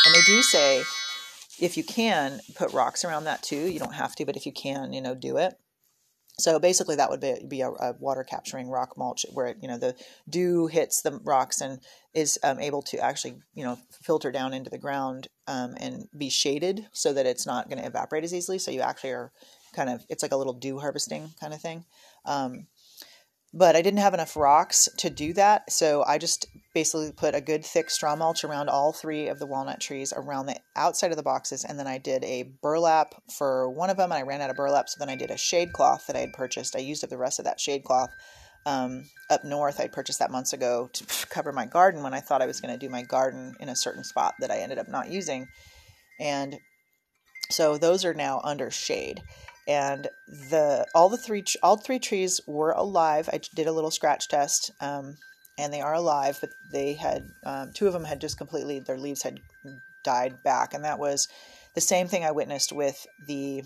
And 0.06 0.16
they 0.16 0.22
do 0.22 0.42
say 0.42 0.84
if 1.60 1.78
you 1.78 1.84
can 1.84 2.40
put 2.56 2.74
rocks 2.74 3.04
around 3.04 3.26
that 3.26 3.44
too. 3.44 3.68
You 3.68 3.80
don't 3.80 3.94
have 3.94 4.16
to, 4.16 4.26
but 4.26 4.38
if 4.38 4.46
you 4.46 4.52
can, 4.52 4.94
you 4.94 5.02
know, 5.02 5.16
do 5.16 5.38
it. 5.38 5.58
So 6.40 6.58
basically, 6.58 6.96
that 6.96 7.12
would 7.12 7.20
be, 7.20 7.36
be 7.48 7.62
a, 7.62 7.70
a, 7.70 7.94
water 8.00 8.24
capturing 8.24 8.68
rock 8.68 8.98
mulch 8.98 9.24
where 9.34 9.56
you 9.62 9.68
know 9.68 9.78
the 9.78 9.96
dew 10.28 10.66
hits 10.66 11.02
the 11.02 11.20
rocks 11.24 11.62
and 11.62 11.80
is 12.16 12.40
um, 12.44 12.60
able 12.60 12.82
to 12.84 12.98
actually 12.98 13.36
you 13.54 13.64
know 13.64 13.78
filter 14.02 14.32
down 14.32 14.54
into 14.54 14.72
the 14.72 14.80
ground 14.80 15.28
um, 15.48 15.76
and 15.80 16.08
be 16.18 16.30
shaded 16.30 16.88
so 16.92 17.14
that 17.14 17.28
it's 17.28 17.46
not 17.46 17.70
going 17.70 17.80
to 17.80 17.86
evaporate 17.86 18.24
as 18.24 18.34
easily. 18.34 18.58
So 18.58 18.72
you 18.72 18.82
actually 18.82 19.12
are 19.12 19.32
kind 19.76 19.90
of 19.90 20.04
it's 20.10 20.24
like 20.24 20.32
a 20.32 20.38
little 20.38 20.54
dew 20.54 20.80
harvesting 20.80 21.30
kind 21.40 21.54
of 21.54 21.62
thing. 21.62 21.86
Um, 22.26 22.66
but 23.54 23.76
I 23.76 23.84
didn't 23.84 24.00
have 24.00 24.16
enough 24.16 24.36
rocks 24.36 24.90
to 24.98 25.12
do 25.12 25.34
that, 25.34 25.72
so 25.72 26.04
I 26.08 26.18
just 26.18 26.48
basically 26.74 27.12
put 27.12 27.36
a 27.36 27.42
good 27.42 27.64
thick 27.64 27.90
straw 27.90 28.16
mulch 28.16 28.44
around 28.44 28.70
all 28.70 28.92
three 28.92 29.28
of 29.28 29.40
the 29.40 29.46
walnut 29.46 29.80
trees 29.80 30.12
around 30.16 30.48
the 30.48 30.60
outside 30.76 31.12
of 31.12 31.18
the 31.18 31.24
boxes, 31.24 31.64
and 31.64 31.78
then 31.78 31.88
I 31.88 31.98
did 31.98 32.24
a 32.24 32.52
burlap 32.62 33.16
for 33.38 33.70
one 33.70 33.90
of 33.90 33.98
them, 33.98 34.12
and 34.12 34.20
I 34.20 34.24
ran 34.24 34.42
out 34.42 34.50
of 34.50 34.56
burlap, 34.56 34.90
so 34.90 34.98
then 35.00 35.10
I 35.10 35.16
did 35.16 35.32
a 35.32 35.38
shade 35.38 35.74
cloth 35.74 36.08
that 36.08 36.16
I 36.16 36.20
had 36.20 36.34
purchased. 36.34 36.76
I 36.76 36.80
used 36.80 37.04
up 37.04 37.10
the 37.10 37.18
rest 37.18 37.40
of 37.40 37.46
that 37.46 37.60
shade 37.60 37.84
cloth 37.84 38.10
um, 38.66 39.06
up 39.30 39.44
north. 39.44 39.80
I 39.80 39.88
purchased 39.88 40.20
that 40.20 40.32
months 40.32 40.54
ago 40.54 40.90
to 40.94 41.28
cover 41.28 41.52
my 41.52 41.66
garden 41.66 42.02
when 42.02 42.14
I 42.14 42.22
thought 42.22 42.42
I 42.42 42.48
was 42.48 42.62
going 42.62 42.74
to 42.74 42.86
do 42.86 42.90
my 42.90 43.04
garden 43.04 43.56
in 43.60 43.70
a 43.70 43.76
certain 43.76 44.04
spot 44.04 44.34
that 44.40 44.52
I 44.52 44.58
ended 44.58 44.80
up 44.80 44.88
not 44.88 45.12
using, 45.12 45.48
and 46.20 46.58
so 47.50 47.78
those 47.78 48.04
are 48.06 48.14
now 48.14 48.42
under 48.44 48.72
shade 48.72 49.22
and 49.68 50.08
the 50.50 50.86
all 50.94 51.10
the 51.10 51.18
three 51.18 51.44
all 51.62 51.78
three 51.78 52.00
trees 52.00 52.42
were 52.48 52.72
alive. 52.72 53.30
I 53.32 53.40
did 53.56 53.68
a 53.68 53.72
little 53.72 53.92
scratch 53.92 54.28
test, 54.28 54.72
um, 54.82 55.16
and 55.58 55.72
they 55.72 55.82
are 55.82 55.94
alive, 55.94 56.38
but 56.42 56.50
they 56.72 56.94
had 56.94 57.30
um, 57.46 57.72
two 57.74 57.88
of 57.88 57.94
them 57.94 58.04
had 58.04 58.22
just 58.22 58.38
completely 58.38 58.80
their 58.80 58.98
leaves 58.98 59.24
had 59.24 59.40
died 60.04 60.42
back, 60.44 60.74
and 60.74 60.84
that 60.84 61.00
was 61.00 61.28
the 61.76 61.82
same 61.82 62.08
thing 62.08 62.24
I 62.24 62.32
witnessed 62.32 62.72
with 62.72 63.06
the 63.28 63.64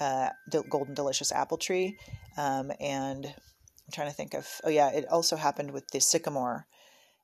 uh, 0.00 0.30
golden 0.68 0.94
delicious 0.94 1.32
apple 1.32 1.58
tree, 1.58 1.98
um, 2.36 2.72
and 2.80 3.26
I'm 3.26 3.92
trying 3.92 4.08
to 4.08 4.14
think 4.14 4.34
of 4.34 4.48
oh 4.64 4.70
yeah, 4.70 4.90
it 4.90 5.06
also 5.10 5.36
happened 5.36 5.70
with 5.70 5.88
the 5.88 6.00
sycamore, 6.00 6.66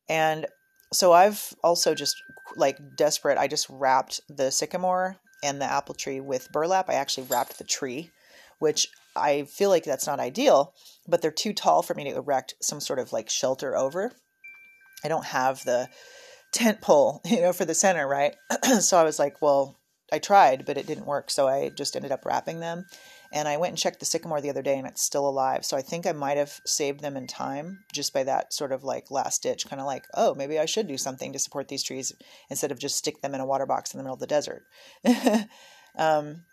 and 0.08 0.46
so 0.92 1.12
I've 1.12 1.52
also 1.62 1.94
just 1.94 2.22
like 2.56 2.78
desperate. 2.96 3.38
I 3.38 3.48
just 3.48 3.66
wrapped 3.68 4.20
the 4.28 4.50
sycamore 4.50 5.16
and 5.42 5.60
the 5.60 5.70
apple 5.70 5.94
tree 5.94 6.20
with 6.20 6.50
burlap. 6.52 6.88
I 6.88 6.94
actually 6.94 7.26
wrapped 7.26 7.58
the 7.58 7.64
tree, 7.64 8.10
which 8.60 8.88
I 9.16 9.44
feel 9.44 9.70
like 9.70 9.84
that's 9.84 10.06
not 10.06 10.20
ideal, 10.20 10.74
but 11.06 11.22
they're 11.22 11.30
too 11.30 11.52
tall 11.52 11.82
for 11.82 11.94
me 11.94 12.04
to 12.04 12.16
erect 12.16 12.54
some 12.60 12.80
sort 12.80 12.98
of 12.98 13.12
like 13.12 13.30
shelter 13.30 13.76
over. 13.76 14.12
I 15.04 15.08
don't 15.08 15.26
have 15.26 15.62
the 15.64 15.88
tent 16.52 16.80
pole, 16.80 17.20
you 17.26 17.40
know, 17.40 17.52
for 17.52 17.64
the 17.64 17.74
center, 17.74 18.06
right? 18.06 18.36
so 18.80 18.96
I 18.98 19.04
was 19.04 19.18
like, 19.18 19.40
well, 19.42 19.78
I 20.12 20.18
tried, 20.18 20.64
but 20.64 20.78
it 20.78 20.86
didn't 20.86 21.06
work. 21.06 21.30
So 21.30 21.48
I 21.48 21.70
just 21.70 21.96
ended 21.96 22.12
up 22.12 22.24
wrapping 22.24 22.60
them. 22.60 22.86
And 23.32 23.48
I 23.48 23.56
went 23.56 23.72
and 23.72 23.78
checked 23.78 23.98
the 23.98 24.06
sycamore 24.06 24.40
the 24.40 24.50
other 24.50 24.62
day 24.62 24.78
and 24.78 24.86
it's 24.86 25.02
still 25.02 25.28
alive. 25.28 25.64
So 25.64 25.76
I 25.76 25.82
think 25.82 26.06
I 26.06 26.12
might 26.12 26.36
have 26.36 26.60
saved 26.64 27.00
them 27.00 27.16
in 27.16 27.26
time 27.26 27.80
just 27.92 28.12
by 28.12 28.22
that 28.22 28.52
sort 28.52 28.70
of 28.70 28.84
like 28.84 29.10
last 29.10 29.42
ditch, 29.42 29.66
kind 29.68 29.80
of 29.80 29.86
like, 29.86 30.06
oh, 30.14 30.36
maybe 30.36 30.58
I 30.58 30.66
should 30.66 30.86
do 30.86 30.96
something 30.96 31.32
to 31.32 31.38
support 31.40 31.66
these 31.66 31.82
trees 31.82 32.12
instead 32.48 32.70
of 32.70 32.78
just 32.78 32.96
stick 32.96 33.22
them 33.22 33.34
in 33.34 33.40
a 33.40 33.46
water 33.46 33.66
box 33.66 33.92
in 33.92 33.98
the 33.98 34.04
middle 34.04 34.14
of 34.14 34.20
the 34.20 34.26
desert. 34.28 34.62
um, 35.98 36.44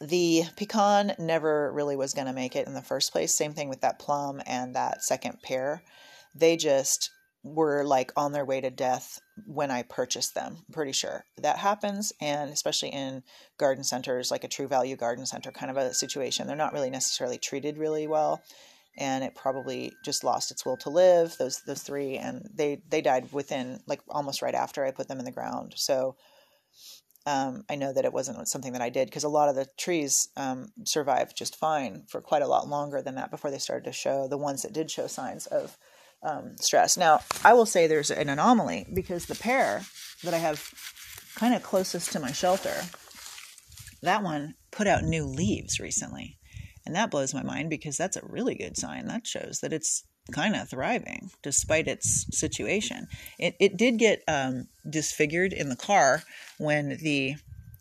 the 0.00 0.44
pecan 0.56 1.14
never 1.18 1.72
really 1.72 1.96
was 1.96 2.14
going 2.14 2.26
to 2.26 2.32
make 2.32 2.56
it 2.56 2.66
in 2.66 2.74
the 2.74 2.82
first 2.82 3.12
place. 3.12 3.34
Same 3.34 3.52
thing 3.52 3.68
with 3.68 3.82
that 3.82 3.98
plum 3.98 4.40
and 4.46 4.74
that 4.74 5.04
second 5.04 5.42
pear. 5.42 5.82
They 6.34 6.56
just 6.56 7.10
were 7.42 7.84
like 7.84 8.12
on 8.16 8.32
their 8.32 8.44
way 8.44 8.60
to 8.60 8.70
death 8.70 9.20
when 9.46 9.70
I 9.70 9.82
purchased 9.82 10.34
them. 10.34 10.58
pretty 10.72 10.92
sure 10.92 11.24
that 11.38 11.58
happens, 11.58 12.12
and 12.20 12.50
especially 12.50 12.90
in 12.90 13.22
garden 13.58 13.84
centers, 13.84 14.30
like 14.30 14.44
a 14.44 14.48
True 14.48 14.68
Value 14.68 14.96
Garden 14.96 15.26
Center 15.26 15.50
kind 15.50 15.70
of 15.70 15.76
a 15.76 15.94
situation, 15.94 16.46
they're 16.46 16.56
not 16.56 16.72
really 16.72 16.90
necessarily 16.90 17.38
treated 17.38 17.78
really 17.78 18.06
well, 18.06 18.42
and 18.98 19.24
it 19.24 19.34
probably 19.34 19.92
just 20.04 20.22
lost 20.24 20.50
its 20.50 20.66
will 20.66 20.76
to 20.78 20.90
live. 20.90 21.36
Those 21.38 21.62
those 21.62 21.82
three, 21.82 22.16
and 22.16 22.48
they 22.54 22.82
they 22.90 23.00
died 23.00 23.32
within 23.32 23.80
like 23.86 24.00
almost 24.10 24.42
right 24.42 24.54
after 24.54 24.84
I 24.84 24.90
put 24.90 25.08
them 25.08 25.18
in 25.18 25.24
the 25.24 25.32
ground. 25.32 25.74
So. 25.76 26.16
Um, 27.26 27.64
I 27.68 27.74
know 27.76 27.92
that 27.92 28.04
it 28.04 28.12
wasn't 28.12 28.48
something 28.48 28.72
that 28.72 28.82
I 28.82 28.88
did 28.88 29.08
because 29.08 29.24
a 29.24 29.28
lot 29.28 29.48
of 29.48 29.54
the 29.54 29.66
trees 29.76 30.28
um, 30.36 30.68
survived 30.84 31.36
just 31.36 31.56
fine 31.56 32.04
for 32.08 32.20
quite 32.20 32.42
a 32.42 32.48
lot 32.48 32.66
longer 32.66 33.02
than 33.02 33.16
that 33.16 33.30
before 33.30 33.50
they 33.50 33.58
started 33.58 33.84
to 33.84 33.92
show 33.92 34.26
the 34.26 34.38
ones 34.38 34.62
that 34.62 34.72
did 34.72 34.90
show 34.90 35.06
signs 35.06 35.46
of 35.46 35.76
um, 36.22 36.56
stress. 36.58 36.96
Now, 36.96 37.20
I 37.44 37.52
will 37.52 37.66
say 37.66 37.86
there's 37.86 38.10
an 38.10 38.28
anomaly 38.28 38.86
because 38.94 39.26
the 39.26 39.34
pear 39.34 39.82
that 40.24 40.34
I 40.34 40.38
have 40.38 40.66
kind 41.34 41.54
of 41.54 41.62
closest 41.62 42.12
to 42.12 42.20
my 42.20 42.32
shelter, 42.32 42.74
that 44.02 44.22
one 44.22 44.54
put 44.70 44.86
out 44.86 45.04
new 45.04 45.24
leaves 45.24 45.78
recently. 45.78 46.38
And 46.86 46.94
that 46.94 47.10
blows 47.10 47.34
my 47.34 47.42
mind 47.42 47.70
because 47.70 47.96
that's 47.96 48.16
a 48.16 48.26
really 48.26 48.54
good 48.54 48.76
sign. 48.76 49.06
That 49.06 49.26
shows 49.26 49.60
that 49.60 49.72
it's 49.72 50.04
kind 50.32 50.54
of 50.54 50.68
thriving 50.68 51.30
despite 51.42 51.88
its 51.88 52.26
situation. 52.30 53.08
It, 53.38 53.54
it 53.58 53.76
did 53.76 53.98
get 53.98 54.22
um, 54.28 54.68
disfigured 54.88 55.52
in 55.52 55.68
the 55.68 55.76
car 55.76 56.22
when 56.58 56.98
the 57.02 57.36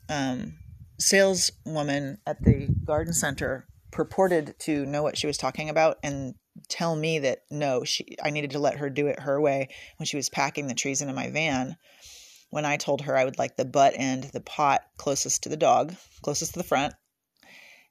um, 0.09 0.55
saleswoman 0.99 2.17
at 2.25 2.43
the 2.43 2.67
garden 2.85 3.13
center 3.13 3.67
purported 3.91 4.55
to 4.59 4.85
know 4.85 5.03
what 5.03 5.17
she 5.17 5.27
was 5.27 5.37
talking 5.37 5.69
about 5.69 5.97
and 6.03 6.35
tell 6.67 6.95
me 6.95 7.19
that 7.19 7.39
no, 7.49 7.83
she 7.83 8.17
I 8.23 8.29
needed 8.29 8.51
to 8.51 8.59
let 8.59 8.77
her 8.77 8.89
do 8.89 9.07
it 9.07 9.19
her 9.19 9.39
way 9.39 9.69
when 9.97 10.05
she 10.05 10.17
was 10.17 10.29
packing 10.29 10.67
the 10.67 10.73
trees 10.73 11.01
into 11.01 11.13
my 11.13 11.29
van. 11.29 11.77
When 12.51 12.65
I 12.65 12.77
told 12.77 13.01
her 13.01 13.15
I 13.15 13.25
would 13.25 13.37
like 13.37 13.57
the 13.57 13.65
butt 13.65 13.93
end, 13.95 14.25
the 14.25 14.41
pot 14.41 14.81
closest 14.97 15.43
to 15.43 15.49
the 15.49 15.57
dog, 15.57 15.95
closest 16.21 16.53
to 16.53 16.59
the 16.59 16.65
front, 16.65 16.93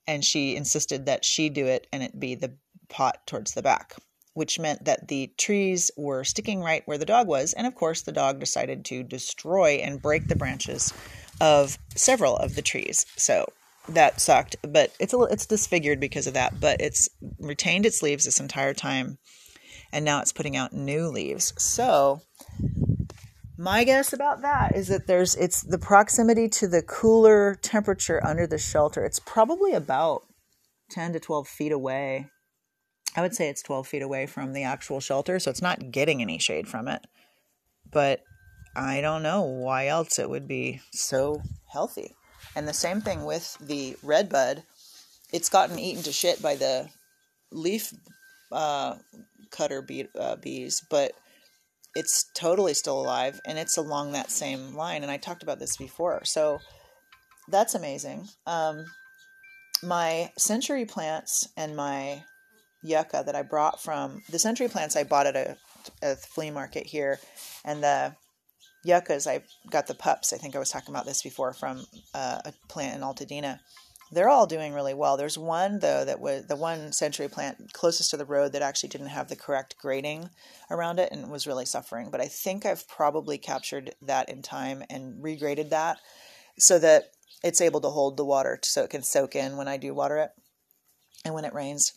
and 0.07 0.25
she 0.25 0.57
insisted 0.57 1.07
that 1.07 1.25
she 1.25 1.49
do 1.49 1.67
it 1.67 1.87
and 1.93 2.03
it 2.03 2.19
be 2.19 2.35
the 2.35 2.57
pot 2.89 3.27
towards 3.27 3.55
the 3.55 3.63
back, 3.63 3.95
which 4.39 4.61
meant 4.61 4.85
that 4.85 5.09
the 5.09 5.33
trees 5.37 5.91
were 5.97 6.23
sticking 6.23 6.63
right 6.63 6.83
where 6.87 6.97
the 6.97 7.05
dog 7.05 7.27
was, 7.27 7.53
and 7.53 7.67
of 7.67 7.75
course 7.75 8.03
the 8.03 8.13
dog 8.13 8.39
decided 8.39 8.85
to 8.85 9.03
destroy 9.03 9.81
and 9.83 10.01
break 10.01 10.29
the 10.29 10.37
branches 10.37 10.95
of 11.41 11.77
several 11.97 12.37
of 12.37 12.55
the 12.55 12.63
trees. 12.63 13.05
So 13.17 13.47
that 13.89 14.21
sucked, 14.21 14.55
but 14.63 14.95
it's 15.01 15.13
a 15.13 15.19
it's 15.23 15.47
disfigured 15.47 15.99
because 15.99 16.29
of 16.29 16.35
that, 16.35 16.61
but 16.61 16.81
it's 16.81 17.09
retained 17.41 17.85
its 17.85 18.01
leaves 18.01 18.25
this 18.25 18.39
entire 18.39 18.75
time 18.75 19.19
and 19.93 20.05
now 20.05 20.21
it's 20.21 20.33
putting 20.33 20.57
out 20.57 20.73
new 20.73 21.09
leaves. 21.09 21.53
So 21.59 22.21
my 23.57 23.83
guess 23.83 24.13
about 24.13 24.43
that 24.43 24.77
is 24.77 24.87
that 24.89 25.09
there's 25.09 25.35
it's 25.35 25.63
the 25.63 25.79
proximity 25.79 26.49
to 26.49 26.69
the 26.69 26.83
cooler 26.83 27.57
temperature 27.57 28.25
under 28.25 28.47
the 28.47 28.59
shelter. 28.59 29.05
It's 29.05 29.19
probably 29.19 29.73
about 29.73 30.23
10 30.91 31.15
to 31.15 31.21
12 31.21 31.49
feet 31.49 31.73
away. 31.73 32.29
I 33.17 33.23
would 33.23 33.35
say 33.35 33.49
it's 33.49 33.63
12 33.63 33.87
feet 33.87 34.03
away 34.03 34.27
from 34.27 34.53
the 34.53 34.63
actual 34.63 35.01
shelter, 35.01 35.39
so 35.39 35.51
it's 35.51 35.63
not 35.63 35.91
getting 35.91 36.23
any 36.23 36.39
shade 36.39 36.69
from 36.69 36.89
it. 36.89 37.07
But 37.91 38.23
I 38.77 39.01
don't 39.01 39.23
know 39.23 39.43
why 39.43 39.89
else 39.89 40.19
it 40.19 40.31
would 40.31 40.47
be 40.47 40.81
so 40.93 41.43
healthy. 41.67 42.15
And 42.55 42.69
the 42.69 42.75
same 42.75 43.01
thing 43.01 43.25
with 43.25 43.57
the 43.61 43.97
red 44.03 44.29
bud. 44.29 44.63
It's 45.33 45.49
gotten 45.49 45.79
eaten 45.79 46.03
to 46.05 46.13
shit 46.13 46.41
by 46.41 46.55
the 46.55 46.89
leaf 47.51 47.93
uh, 48.53 48.97
cutter 49.51 49.83
bee, 49.83 50.07
uh, 50.19 50.37
bees, 50.37 50.83
but 50.89 51.13
it's 51.95 52.31
totally 52.35 52.75
still 52.75 53.01
alive 53.01 53.41
and 53.45 53.59
it's 53.59 53.77
along 53.77 54.13
that 54.13 54.31
same 54.31 54.75
line. 54.75 55.03
And 55.03 55.11
I 55.11 55.17
talked 55.17 55.43
about 55.43 55.59
this 55.59 55.77
before. 55.77 56.25
So 56.25 56.61
that's 57.49 57.75
amazing. 57.75 58.29
Um, 58.47 58.85
my 59.83 60.31
century 60.39 60.85
plants 60.85 61.49
and 61.57 61.77
my 61.77 62.25
yucca 62.83 63.23
that 63.25 63.35
I 63.35 63.43
brought 63.43 63.83
from 63.83 64.23
the 64.31 64.39
century 64.39 64.69
plants 64.69 64.97
I 64.97 65.05
bought 65.05 65.27
at 65.27 65.37
a, 65.37 65.57
a 66.03 66.17
flea 66.17 66.51
market 66.51 66.87
here, 66.87 67.19
and 67.65 67.83
the 67.83 68.15
yuccas 68.85 69.27
I 69.27 69.43
got 69.71 69.87
the 69.87 69.95
pups. 69.95 70.33
I 70.33 70.39
think 70.39 70.55
I 70.55 70.59
was 70.59 70.71
talking 70.71 70.95
about 70.95 71.07
this 71.07 71.23
before 71.23 71.53
from 71.53 71.87
uh, 72.15 72.41
a 72.45 72.53
plant 72.69 72.97
in 72.97 73.03
Altadena. 73.03 73.61
They're 74.11 74.29
all 74.31 74.47
doing 74.47 74.73
really 74.73 74.95
well. 74.95 75.19
There's 75.19 75.37
one 75.37 75.81
though 75.81 76.05
that 76.05 76.21
was 76.21 76.47
the 76.47 76.57
one 76.57 76.93
century 76.93 77.29
plant 77.29 77.73
closest 77.75 78.11
to 78.11 78.17
the 78.17 78.25
road 78.25 78.53
that 78.53 78.63
actually 78.63 78.89
didn't 78.89 79.09
have 79.09 79.29
the 79.29 79.37
correct 79.37 79.77
grading 79.79 80.31
around 80.71 80.99
it 80.99 81.13
and 81.13 81.31
was 81.31 81.47
really 81.47 81.67
suffering. 81.67 82.11
But 82.11 82.23
I 82.23 82.27
think 82.27 82.65
I've 82.65 82.89
probably 82.89 83.37
captured 83.37 83.95
that 84.01 84.31
in 84.31 84.41
time 84.41 84.83
and 84.89 85.23
regraded 85.23 85.69
that 85.71 85.99
so 86.59 86.79
that 86.79 87.11
it's 87.45 87.61
able 87.61 87.81
to 87.83 87.91
hold 87.91 88.17
the 88.17 88.25
water 88.25 88.59
so 88.63 88.83
it 88.83 88.91
can 88.91 89.03
soak 89.03 89.37
in 89.37 89.57
when 89.57 89.69
I 89.69 89.77
do 89.77 89.93
water 89.93 90.17
it 90.17 90.31
and 91.25 91.35
when 91.35 91.45
it 91.45 91.53
rains. 91.53 91.93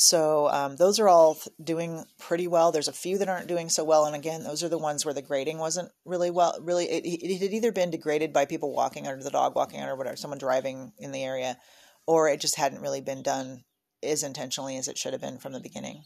So 0.00 0.48
um, 0.48 0.76
those 0.76 0.98
are 0.98 1.10
all 1.10 1.36
doing 1.62 2.06
pretty 2.18 2.48
well. 2.48 2.72
There's 2.72 2.88
a 2.88 2.92
few 2.92 3.18
that 3.18 3.28
aren't 3.28 3.48
doing 3.48 3.68
so 3.68 3.84
well, 3.84 4.06
and 4.06 4.16
again, 4.16 4.44
those 4.44 4.64
are 4.64 4.68
the 4.70 4.78
ones 4.78 5.04
where 5.04 5.12
the 5.12 5.20
grading 5.20 5.58
wasn't 5.58 5.92
really 6.06 6.30
well. 6.30 6.56
Really, 6.58 6.86
it, 6.86 7.04
it 7.04 7.38
had 7.38 7.52
either 7.52 7.70
been 7.70 7.90
degraded 7.90 8.32
by 8.32 8.46
people 8.46 8.74
walking 8.74 9.06
under 9.06 9.22
the 9.22 9.28
dog 9.28 9.54
walking 9.54 9.78
under 9.78 9.94
whatever, 9.94 10.16
someone 10.16 10.38
driving 10.38 10.94
in 10.96 11.12
the 11.12 11.22
area, 11.22 11.58
or 12.06 12.30
it 12.30 12.40
just 12.40 12.56
hadn't 12.56 12.80
really 12.80 13.02
been 13.02 13.22
done 13.22 13.64
as 14.02 14.22
intentionally 14.22 14.78
as 14.78 14.88
it 14.88 14.96
should 14.96 15.12
have 15.12 15.20
been 15.20 15.36
from 15.36 15.52
the 15.52 15.60
beginning. 15.60 16.04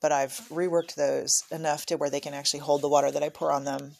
But 0.00 0.12
I've 0.12 0.40
reworked 0.48 0.94
those 0.94 1.42
enough 1.50 1.84
to 1.86 1.96
where 1.96 2.08
they 2.08 2.20
can 2.20 2.32
actually 2.32 2.60
hold 2.60 2.80
the 2.80 2.88
water 2.88 3.10
that 3.10 3.22
I 3.22 3.28
pour 3.28 3.52
on 3.52 3.64
them. 3.64 3.96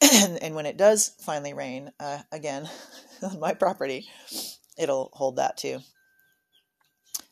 and, 0.00 0.38
and 0.42 0.54
when 0.54 0.66
it 0.66 0.76
does 0.76 1.16
finally 1.18 1.52
rain, 1.52 1.90
uh, 1.98 2.20
again, 2.30 2.70
on 3.22 3.40
my 3.40 3.54
property, 3.54 4.06
it'll 4.78 5.10
hold 5.14 5.34
that 5.34 5.56
too. 5.56 5.80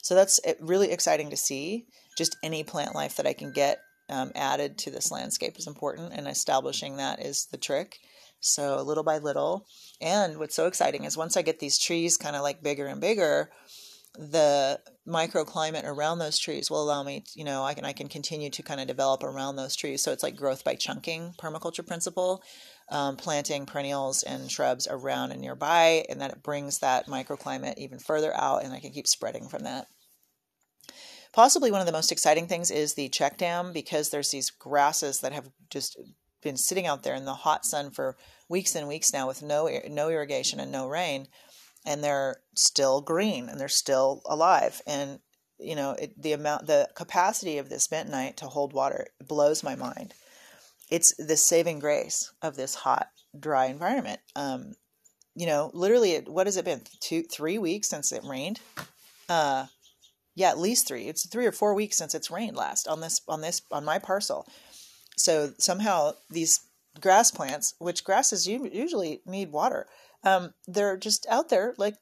So 0.05 0.15
that's 0.15 0.39
really 0.61 0.93
exciting 0.93 1.31
to 1.31 1.37
see. 1.37 1.87
Just 2.15 2.37
any 2.43 2.63
plant 2.63 2.95
life 2.95 3.17
that 3.17 3.27
I 3.27 3.33
can 3.33 3.53
get 3.53 3.81
um, 4.11 4.33
added 4.35 4.77
to 4.81 4.91
this 4.91 5.11
landscape 5.11 5.59
is 5.59 5.67
important, 5.67 6.13
and 6.13 6.29
establishing 6.29 6.99
that 6.99 7.25
is 7.25 7.47
the 7.51 7.57
trick. 7.57 7.97
So 8.39 8.83
little 8.83 9.03
by 9.03 9.17
little. 9.17 9.67
And 10.03 10.39
what's 10.39 10.55
so 10.55 10.67
exciting 10.67 11.05
is 11.05 11.17
once 11.17 11.39
I 11.39 11.43
get 11.43 11.59
these 11.59 11.79
trees 11.79 12.19
kind 12.19 12.37
of 12.37 12.43
like 12.43 12.63
bigger 12.63 12.87
and 12.87 13.01
bigger, 13.01 13.51
the 14.15 14.79
microclimate 15.09 15.85
around 15.85 16.19
those 16.19 16.39
trees 16.39 16.71
will 16.71 16.83
allow 16.83 17.03
me, 17.03 17.25
you 17.35 17.43
know, 17.43 17.65
I 17.65 17.73
can 17.73 17.87
I 17.87 17.95
can 17.95 18.09
continue 18.09 18.51
to 18.51 18.63
kind 18.63 18.83
of 18.83 18.87
develop 18.87 19.23
around 19.23 19.57
those 19.57 19.75
trees. 19.75 20.03
So 20.03 20.13
it's 20.13 20.23
like 20.23 20.37
growth 20.37 20.65
by 20.65 20.75
chunking 20.75 21.33
permaculture 21.39 21.85
principle 21.85 22.43
um, 22.91 23.17
planting 23.17 23.67
perennials 23.67 24.23
and 24.23 24.51
shrubs 24.51 24.87
around 24.91 25.33
and 25.33 25.41
nearby, 25.41 26.05
and 26.09 26.21
then 26.21 26.31
it 26.31 26.43
brings 26.43 26.79
that 26.79 27.07
microclimate 27.07 27.79
even 27.79 27.99
further 27.99 28.35
out, 28.37 28.65
and 28.65 28.73
I 28.73 28.81
can 28.81 28.93
keep 28.93 29.07
spreading 29.07 29.49
from 29.49 29.65
that. 29.65 29.87
Possibly 31.35 31.71
one 31.71 31.81
of 31.81 31.87
the 31.87 31.93
most 31.93 32.13
exciting 32.13 32.47
things 32.47 32.71
is 32.71 32.95
the 32.95 33.09
check 33.09 33.39
dam 33.39 33.73
because 33.73 34.11
there's 34.11 34.31
these 34.31 34.51
grasses 34.51 35.21
that 35.21 35.33
have 35.33 35.51
just 35.71 35.99
been 36.43 36.57
sitting 36.57 36.87
out 36.87 37.03
there 37.03 37.15
in 37.15 37.25
the 37.25 37.35
hot 37.35 37.65
sun 37.65 37.91
for 37.91 38.17
weeks 38.49 38.75
and 38.75 38.87
weeks 38.87 39.13
now 39.13 39.27
with 39.27 39.43
no 39.43 39.69
no 39.89 40.11
irrigation 40.11 40.61
and 40.61 40.71
no 40.71 40.87
rain, 40.87 41.27
and 41.85 42.05
they're 42.05 42.37
still 42.55 43.01
green 43.01 43.49
and 43.49 43.61
they're 43.61 43.69
still 43.69 44.23
alive. 44.27 44.81
And 44.87 45.19
you 45.59 45.75
know 45.75 45.93
it, 45.93 46.21
the 46.21 46.33
amount, 46.33 46.67
the 46.67 46.89
capacity 46.95 47.59
of 47.59 47.69
this 47.69 47.89
bentonite 47.89 48.37
to 48.37 48.47
hold 48.47 48.73
water 48.73 49.09
blows 49.27 49.63
my 49.65 49.75
mind 49.75 50.15
it's 50.91 51.15
the 51.17 51.37
saving 51.37 51.79
grace 51.79 52.33
of 52.43 52.57
this 52.57 52.75
hot, 52.75 53.09
dry 53.39 53.67
environment. 53.67 54.21
Um, 54.37 54.75
you 55.35 55.47
know, 55.47 55.71
literally, 55.75 56.17
what 56.19 56.47
has 56.47 56.57
it 56.57 56.65
been? 56.65 56.83
Two, 57.01 57.23
three 57.23 57.59
weeks 57.59 57.89
since 57.89 58.13
it 58.13 58.23
rained. 58.25 58.61
Uh, 59.29 59.67
yeah, 60.35 60.51
at 60.51 60.59
least 60.59 60.87
three. 60.89 61.09
It's 61.09 61.27
three 61.27 61.47
or 61.47 61.53
four 61.53 61.75
weeks 61.75 61.97
since 61.97 62.15
it's 62.15 62.31
rained 62.31 62.57
last 62.57 62.89
on 62.89 63.01
this 63.01 63.21
on 63.29 63.41
this 63.41 63.63
on 63.71 63.85
my 63.85 63.99
parcel. 63.99 64.47
So 65.17 65.53
somehow 65.59 66.13
these 66.31 66.61
grass 67.01 67.31
plants, 67.31 67.75
which 67.79 68.05
grasses 68.05 68.47
usually 68.47 69.21
need 69.27 69.53
water, 69.53 69.87
um, 70.25 70.55
they're 70.67 70.97
just 70.97 71.27
out 71.29 71.49
there 71.49 71.75
like 71.79 71.95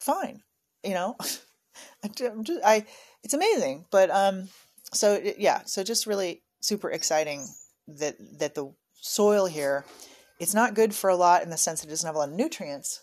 fine. 0.00 0.42
You 0.84 0.94
know, 0.94 1.16
I 2.04 2.84
it's 3.22 3.34
amazing. 3.34 3.86
But 3.90 4.10
um, 4.10 4.48
so 4.92 5.20
yeah, 5.38 5.62
so 5.64 5.82
just 5.82 6.06
really 6.06 6.42
super 6.60 6.90
exciting 6.90 7.46
that 7.86 8.16
that 8.38 8.54
the 8.54 8.72
soil 9.00 9.46
here 9.46 9.84
it's 10.38 10.54
not 10.54 10.74
good 10.74 10.94
for 10.94 11.10
a 11.10 11.16
lot 11.16 11.42
in 11.42 11.50
the 11.50 11.56
sense 11.56 11.80
that 11.80 11.88
it 11.88 11.90
doesn't 11.90 12.06
have 12.06 12.14
a 12.14 12.18
lot 12.18 12.28
of 12.28 12.34
nutrients, 12.34 13.02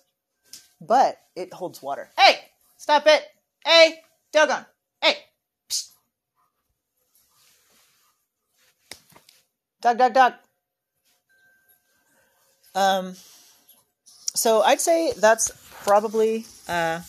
but 0.80 1.18
it 1.36 1.54
holds 1.54 1.82
water. 1.82 2.10
Hey, 2.18 2.36
stop 2.78 3.04
it. 3.08 3.24
Hey, 3.66 4.00
doggone. 4.32 4.66
Hey. 5.02 5.16
Psst. 5.70 5.92
Dog, 9.82 9.98
dog, 9.98 10.14
dog. 10.14 10.34
Um, 12.74 13.16
so 14.34 14.62
I'd 14.62 14.82
say 14.82 15.14
that's 15.18 15.52
probably 15.84 16.46
uh, 16.68 17.02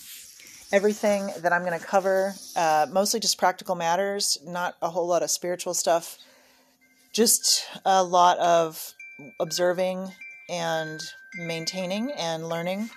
everything 0.72 1.30
that 1.40 1.52
I'm 1.52 1.64
going 1.64 1.78
to 1.78 1.84
cover. 1.84 2.34
Uh, 2.54 2.86
mostly 2.90 3.20
just 3.20 3.38
practical 3.38 3.74
matters, 3.74 4.38
not 4.44 4.76
a 4.82 4.88
whole 4.88 5.06
lot 5.06 5.22
of 5.22 5.30
spiritual 5.30 5.74
stuff 5.74 6.18
just 7.16 7.64
a 7.86 8.04
lot 8.04 8.38
of 8.40 8.92
observing 9.40 10.12
and 10.50 11.00
maintaining 11.38 12.12
and 12.12 12.46
learning 12.46 12.90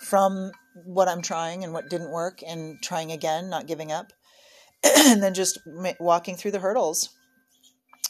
from 0.00 0.50
what 0.84 1.06
I'm 1.06 1.22
trying 1.22 1.62
and 1.62 1.72
what 1.72 1.88
didn't 1.88 2.10
work 2.10 2.40
and 2.44 2.82
trying 2.82 3.12
again, 3.12 3.48
not 3.48 3.68
giving 3.68 3.92
up. 3.92 4.12
and 4.84 5.22
then 5.22 5.34
just 5.34 5.60
walking 6.00 6.34
through 6.34 6.50
the 6.50 6.58
hurdles, 6.58 7.10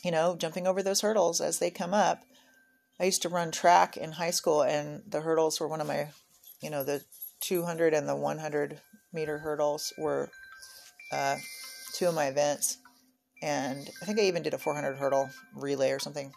you 0.04 0.10
know, 0.10 0.36
jumping 0.36 0.66
over 0.66 0.82
those 0.82 1.00
hurdles 1.00 1.40
as 1.40 1.58
they 1.58 1.70
come 1.70 1.94
up. 1.94 2.22
I 2.98 3.04
used 3.04 3.22
to 3.22 3.28
run 3.28 3.50
track 3.50 3.96
in 3.96 4.12
high 4.12 4.30
school, 4.30 4.62
and 4.62 5.02
the 5.06 5.20
hurdles 5.20 5.58
were 5.60 5.68
one 5.68 5.80
of 5.80 5.86
my, 5.86 6.08
you 6.62 6.70
know, 6.70 6.84
the 6.84 7.02
200 7.40 7.94
and 7.94 8.08
the 8.08 8.16
100 8.16 8.80
meter 9.12 9.38
hurdles 9.38 9.92
were 9.96 10.30
uh, 11.12 11.36
two 11.94 12.06
of 12.06 12.14
my 12.14 12.26
events 12.26 12.78
and 13.42 13.88
I 14.02 14.04
think 14.04 14.18
I 14.18 14.24
even 14.24 14.42
did 14.42 14.54
a 14.54 14.58
400 14.58 14.96
hurdle 14.96 15.30
relay 15.54 15.90
or 15.90 15.98
something. 15.98 16.32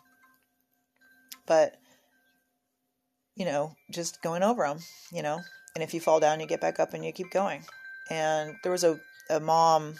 But 1.45 1.75
you 3.35 3.45
know, 3.45 3.75
just 3.91 4.21
going 4.21 4.43
over 4.43 4.63
them, 4.63 4.77
you 5.11 5.23
know, 5.23 5.39
and 5.73 5.83
if 5.83 5.93
you 5.93 5.99
fall 5.99 6.19
down, 6.19 6.39
you 6.39 6.45
get 6.45 6.61
back 6.61 6.79
up 6.79 6.93
and 6.93 7.03
you 7.03 7.11
keep 7.11 7.31
going. 7.31 7.63
And 8.09 8.55
there 8.61 8.71
was 8.71 8.83
a, 8.83 8.99
a 9.29 9.39
mom 9.39 9.95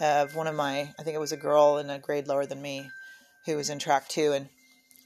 of 0.00 0.34
one 0.34 0.46
of 0.46 0.54
my, 0.54 0.92
I 0.98 1.02
think 1.02 1.14
it 1.14 1.20
was 1.20 1.32
a 1.32 1.36
girl 1.36 1.78
in 1.78 1.90
a 1.90 1.98
grade 1.98 2.28
lower 2.28 2.46
than 2.46 2.62
me, 2.62 2.90
who 3.46 3.56
was 3.56 3.70
in 3.70 3.78
track 3.78 4.08
two, 4.08 4.32
and 4.32 4.48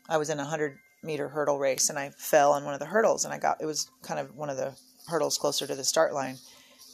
I 0.08 0.18
was 0.18 0.30
in 0.30 0.40
a 0.40 0.44
hundred 0.44 0.78
meter 1.02 1.28
hurdle 1.28 1.58
race, 1.58 1.90
and 1.90 1.98
I 1.98 2.10
fell 2.10 2.52
on 2.52 2.64
one 2.64 2.74
of 2.74 2.80
the 2.80 2.86
hurdles, 2.86 3.24
and 3.24 3.32
I 3.32 3.38
got 3.38 3.60
it 3.60 3.66
was 3.66 3.90
kind 4.02 4.20
of 4.20 4.34
one 4.36 4.50
of 4.50 4.56
the 4.56 4.74
hurdles 5.08 5.38
closer 5.38 5.66
to 5.66 5.74
the 5.74 5.84
start 5.84 6.12
line, 6.12 6.36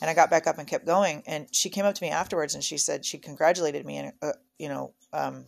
and 0.00 0.10
I 0.10 0.14
got 0.14 0.30
back 0.30 0.46
up 0.46 0.58
and 0.58 0.68
kept 0.68 0.86
going. 0.86 1.22
And 1.26 1.48
she 1.52 1.70
came 1.70 1.84
up 1.84 1.94
to 1.94 2.04
me 2.04 2.10
afterwards 2.10 2.54
and 2.54 2.64
she 2.64 2.78
said 2.78 3.04
she 3.04 3.18
congratulated 3.18 3.84
me 3.84 3.96
and 3.98 4.12
uh, 4.22 4.32
you 4.58 4.68
know 4.68 4.92
um, 5.12 5.46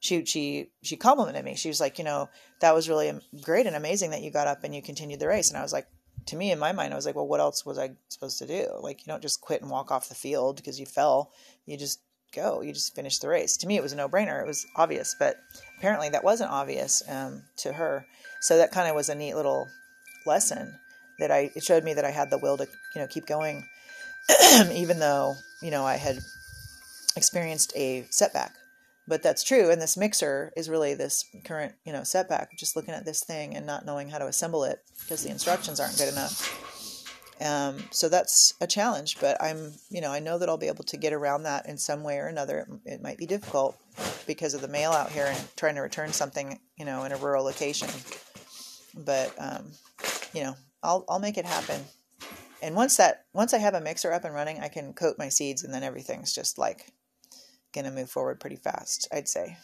she 0.00 0.24
she 0.24 0.70
she 0.82 0.96
complimented 0.96 1.44
me. 1.44 1.54
She 1.54 1.68
was 1.68 1.80
like, 1.80 1.98
you 1.98 2.04
know, 2.04 2.28
that 2.60 2.74
was 2.74 2.88
really 2.88 3.12
great 3.42 3.66
and 3.66 3.76
amazing 3.76 4.10
that 4.10 4.22
you 4.22 4.30
got 4.30 4.46
up 4.46 4.64
and 4.64 4.74
you 4.74 4.82
continued 4.82 5.20
the 5.20 5.28
race. 5.28 5.50
And 5.50 5.58
I 5.58 5.62
was 5.62 5.72
like, 5.72 5.86
to 6.26 6.36
me 6.36 6.50
in 6.50 6.58
my 6.58 6.72
mind, 6.72 6.92
I 6.92 6.96
was 6.96 7.06
like, 7.06 7.14
well, 7.14 7.26
what 7.26 7.40
else 7.40 7.64
was 7.64 7.78
I 7.78 7.90
supposed 8.08 8.38
to 8.38 8.46
do? 8.46 8.66
Like, 8.80 9.00
you 9.00 9.10
don't 9.10 9.22
just 9.22 9.40
quit 9.40 9.62
and 9.62 9.70
walk 9.70 9.90
off 9.90 10.08
the 10.08 10.14
field 10.14 10.56
because 10.56 10.78
you 10.78 10.86
fell. 10.86 11.32
You 11.66 11.76
just 11.76 12.00
go. 12.34 12.60
You 12.60 12.72
just 12.72 12.94
finish 12.94 13.18
the 13.18 13.28
race. 13.28 13.56
To 13.58 13.66
me, 13.66 13.76
it 13.76 13.82
was 13.82 13.92
a 13.92 13.96
no 13.96 14.08
brainer. 14.08 14.40
It 14.40 14.46
was 14.46 14.66
obvious, 14.76 15.16
but 15.18 15.36
apparently 15.78 16.08
that 16.10 16.24
wasn't 16.24 16.50
obvious 16.50 17.02
um, 17.08 17.42
to 17.58 17.72
her. 17.72 18.06
So 18.40 18.58
that 18.58 18.72
kind 18.72 18.88
of 18.88 18.94
was 18.94 19.08
a 19.08 19.14
neat 19.14 19.34
little 19.34 19.66
lesson 20.26 20.78
that 21.18 21.30
I. 21.30 21.50
It 21.54 21.64
showed 21.64 21.84
me 21.84 21.94
that 21.94 22.04
I 22.04 22.10
had 22.10 22.30
the 22.30 22.38
will 22.38 22.56
to 22.56 22.66
you 22.94 23.00
know 23.00 23.06
keep 23.06 23.26
going 23.26 23.66
even 24.72 24.98
though, 24.98 25.36
you 25.62 25.70
know, 25.70 25.84
I 25.84 25.96
had 25.96 26.18
experienced 27.16 27.72
a 27.76 28.06
setback. 28.10 28.54
But 29.10 29.24
that's 29.24 29.42
true. 29.42 29.72
And 29.72 29.82
this 29.82 29.96
mixer 29.96 30.52
is 30.56 30.70
really 30.70 30.94
this 30.94 31.24
current, 31.44 31.74
you 31.84 31.92
know, 31.92 32.04
setback, 32.04 32.56
just 32.56 32.76
looking 32.76 32.94
at 32.94 33.04
this 33.04 33.24
thing 33.24 33.56
and 33.56 33.66
not 33.66 33.84
knowing 33.84 34.08
how 34.08 34.18
to 34.18 34.28
assemble 34.28 34.62
it 34.62 34.78
because 35.00 35.24
the 35.24 35.30
instructions 35.30 35.80
aren't 35.80 35.98
good 35.98 36.12
enough. 36.12 37.34
Um, 37.40 37.82
so 37.90 38.08
that's 38.08 38.54
a 38.60 38.68
challenge, 38.68 39.18
but 39.18 39.36
I'm, 39.42 39.72
you 39.90 40.00
know, 40.00 40.12
I 40.12 40.20
know 40.20 40.38
that 40.38 40.48
I'll 40.48 40.56
be 40.56 40.68
able 40.68 40.84
to 40.84 40.96
get 40.96 41.12
around 41.12 41.42
that 41.42 41.66
in 41.66 41.76
some 41.76 42.04
way 42.04 42.18
or 42.18 42.28
another. 42.28 42.68
It, 42.86 42.92
it 42.92 43.02
might 43.02 43.18
be 43.18 43.26
difficult 43.26 43.76
because 44.28 44.54
of 44.54 44.60
the 44.60 44.68
mail 44.68 44.92
out 44.92 45.10
here 45.10 45.26
and 45.26 45.56
trying 45.56 45.74
to 45.74 45.80
return 45.80 46.12
something, 46.12 46.60
you 46.78 46.84
know, 46.84 47.02
in 47.02 47.10
a 47.10 47.16
rural 47.16 47.44
location. 47.44 47.88
But, 48.94 49.34
um, 49.40 49.72
you 50.32 50.44
know, 50.44 50.54
I'll, 50.84 51.04
I'll 51.08 51.18
make 51.18 51.36
it 51.36 51.46
happen 51.46 51.80
and 52.62 52.76
once 52.76 52.96
that 52.98 53.24
once 53.32 53.54
I 53.54 53.58
have 53.58 53.74
a 53.74 53.80
mixer 53.80 54.12
up 54.12 54.24
and 54.24 54.34
running, 54.34 54.60
I 54.60 54.68
can 54.68 54.92
coat 54.92 55.16
my 55.18 55.30
seeds, 55.30 55.64
and 55.64 55.72
then 55.72 55.82
everything's 55.82 56.34
just 56.34 56.58
like 56.58 56.92
gonna 57.72 57.90
move 57.90 58.10
forward 58.10 58.40
pretty 58.40 58.56
fast. 58.56 59.08
I'd 59.12 59.28
say. 59.28 59.56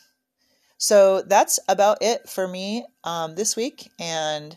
So 0.78 1.22
that's 1.22 1.58
about 1.68 1.98
it 2.02 2.28
for 2.28 2.46
me 2.46 2.86
um, 3.04 3.34
this 3.34 3.56
week, 3.56 3.90
and 3.98 4.56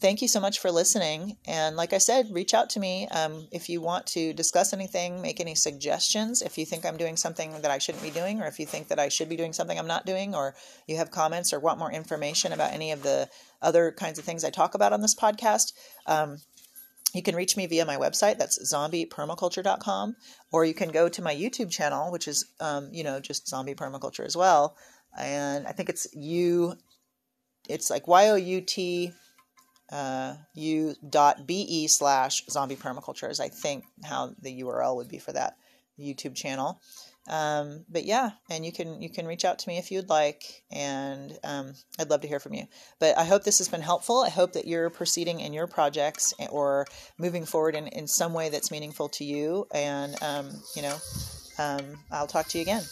thank 0.00 0.20
you 0.20 0.28
so 0.28 0.40
much 0.40 0.58
for 0.58 0.70
listening. 0.70 1.36
And 1.46 1.76
like 1.76 1.92
I 1.92 1.98
said, 1.98 2.28
reach 2.30 2.54
out 2.54 2.70
to 2.70 2.80
me 2.80 3.08
um, 3.08 3.48
if 3.50 3.68
you 3.68 3.80
want 3.80 4.06
to 4.08 4.32
discuss 4.32 4.72
anything, 4.72 5.22
make 5.22 5.40
any 5.40 5.54
suggestions. 5.54 6.42
If 6.42 6.58
you 6.58 6.66
think 6.66 6.84
I'm 6.84 6.96
doing 6.96 7.16
something 7.16 7.52
that 7.62 7.70
I 7.70 7.78
shouldn't 7.78 8.02
be 8.02 8.10
doing, 8.10 8.40
or 8.40 8.46
if 8.46 8.58
you 8.58 8.66
think 8.66 8.88
that 8.88 8.98
I 8.98 9.08
should 9.08 9.28
be 9.28 9.36
doing 9.36 9.52
something 9.52 9.78
I'm 9.78 9.86
not 9.86 10.06
doing, 10.06 10.34
or 10.34 10.54
you 10.86 10.96
have 10.96 11.10
comments 11.10 11.52
or 11.52 11.60
want 11.60 11.78
more 11.78 11.92
information 11.92 12.52
about 12.52 12.72
any 12.72 12.92
of 12.92 13.02
the 13.02 13.28
other 13.62 13.92
kinds 13.92 14.18
of 14.18 14.24
things 14.24 14.44
I 14.44 14.50
talk 14.50 14.74
about 14.74 14.92
on 14.92 15.00
this 15.00 15.14
podcast. 15.14 15.72
Um, 16.06 16.38
you 17.16 17.22
can 17.22 17.36
reach 17.36 17.56
me 17.56 17.66
via 17.66 17.84
my 17.84 17.96
website 17.96 18.38
that's 18.38 18.58
zombiepermaculture.com 18.72 20.16
or 20.52 20.64
you 20.64 20.74
can 20.74 20.90
go 20.90 21.08
to 21.08 21.22
my 21.22 21.34
youtube 21.34 21.70
channel 21.70 22.10
which 22.10 22.28
is 22.28 22.46
um, 22.60 22.88
you 22.92 23.04
know 23.04 23.20
just 23.20 23.48
zombie 23.48 23.74
permaculture 23.74 24.24
as 24.24 24.36
well 24.36 24.76
and 25.18 25.66
i 25.66 25.72
think 25.72 25.88
it's 25.88 26.06
you 26.14 26.74
it's 27.68 27.90
like 27.90 28.06
y-o-u-t 28.06 29.12
uh, 29.90 30.34
u 30.54 30.94
dot 31.08 31.46
be 31.46 31.86
slash 31.86 32.44
zombie 32.50 32.76
permaculture 32.76 33.30
is 33.30 33.40
I 33.40 33.48
think 33.48 33.84
how 34.04 34.34
the 34.40 34.62
URL 34.62 34.96
would 34.96 35.08
be 35.08 35.18
for 35.18 35.32
that 35.32 35.56
YouTube 35.98 36.34
channel. 36.34 36.80
Um, 37.28 37.84
but 37.88 38.04
yeah, 38.04 38.30
and 38.50 38.64
you 38.64 38.72
can 38.72 39.02
you 39.02 39.10
can 39.10 39.26
reach 39.26 39.44
out 39.44 39.58
to 39.60 39.68
me 39.68 39.78
if 39.78 39.90
you'd 39.90 40.08
like, 40.08 40.62
and 40.70 41.36
um, 41.42 41.74
I'd 41.98 42.10
love 42.10 42.20
to 42.22 42.28
hear 42.28 42.40
from 42.40 42.54
you. 42.54 42.66
But 43.00 43.18
I 43.18 43.24
hope 43.24 43.44
this 43.44 43.58
has 43.58 43.68
been 43.68 43.82
helpful. 43.82 44.22
I 44.22 44.30
hope 44.30 44.52
that 44.52 44.66
you're 44.66 44.90
proceeding 44.90 45.40
in 45.40 45.52
your 45.52 45.66
projects 45.66 46.34
or 46.50 46.86
moving 47.18 47.44
forward 47.44 47.74
in, 47.74 47.88
in 47.88 48.06
some 48.06 48.32
way 48.32 48.48
that's 48.48 48.70
meaningful 48.70 49.08
to 49.10 49.24
you. 49.24 49.66
And 49.74 50.20
um, 50.22 50.50
you 50.74 50.82
know, 50.82 50.96
um, 51.58 51.98
I'll 52.10 52.26
talk 52.26 52.48
to 52.48 52.58
you 52.58 52.62
again. 52.62 52.84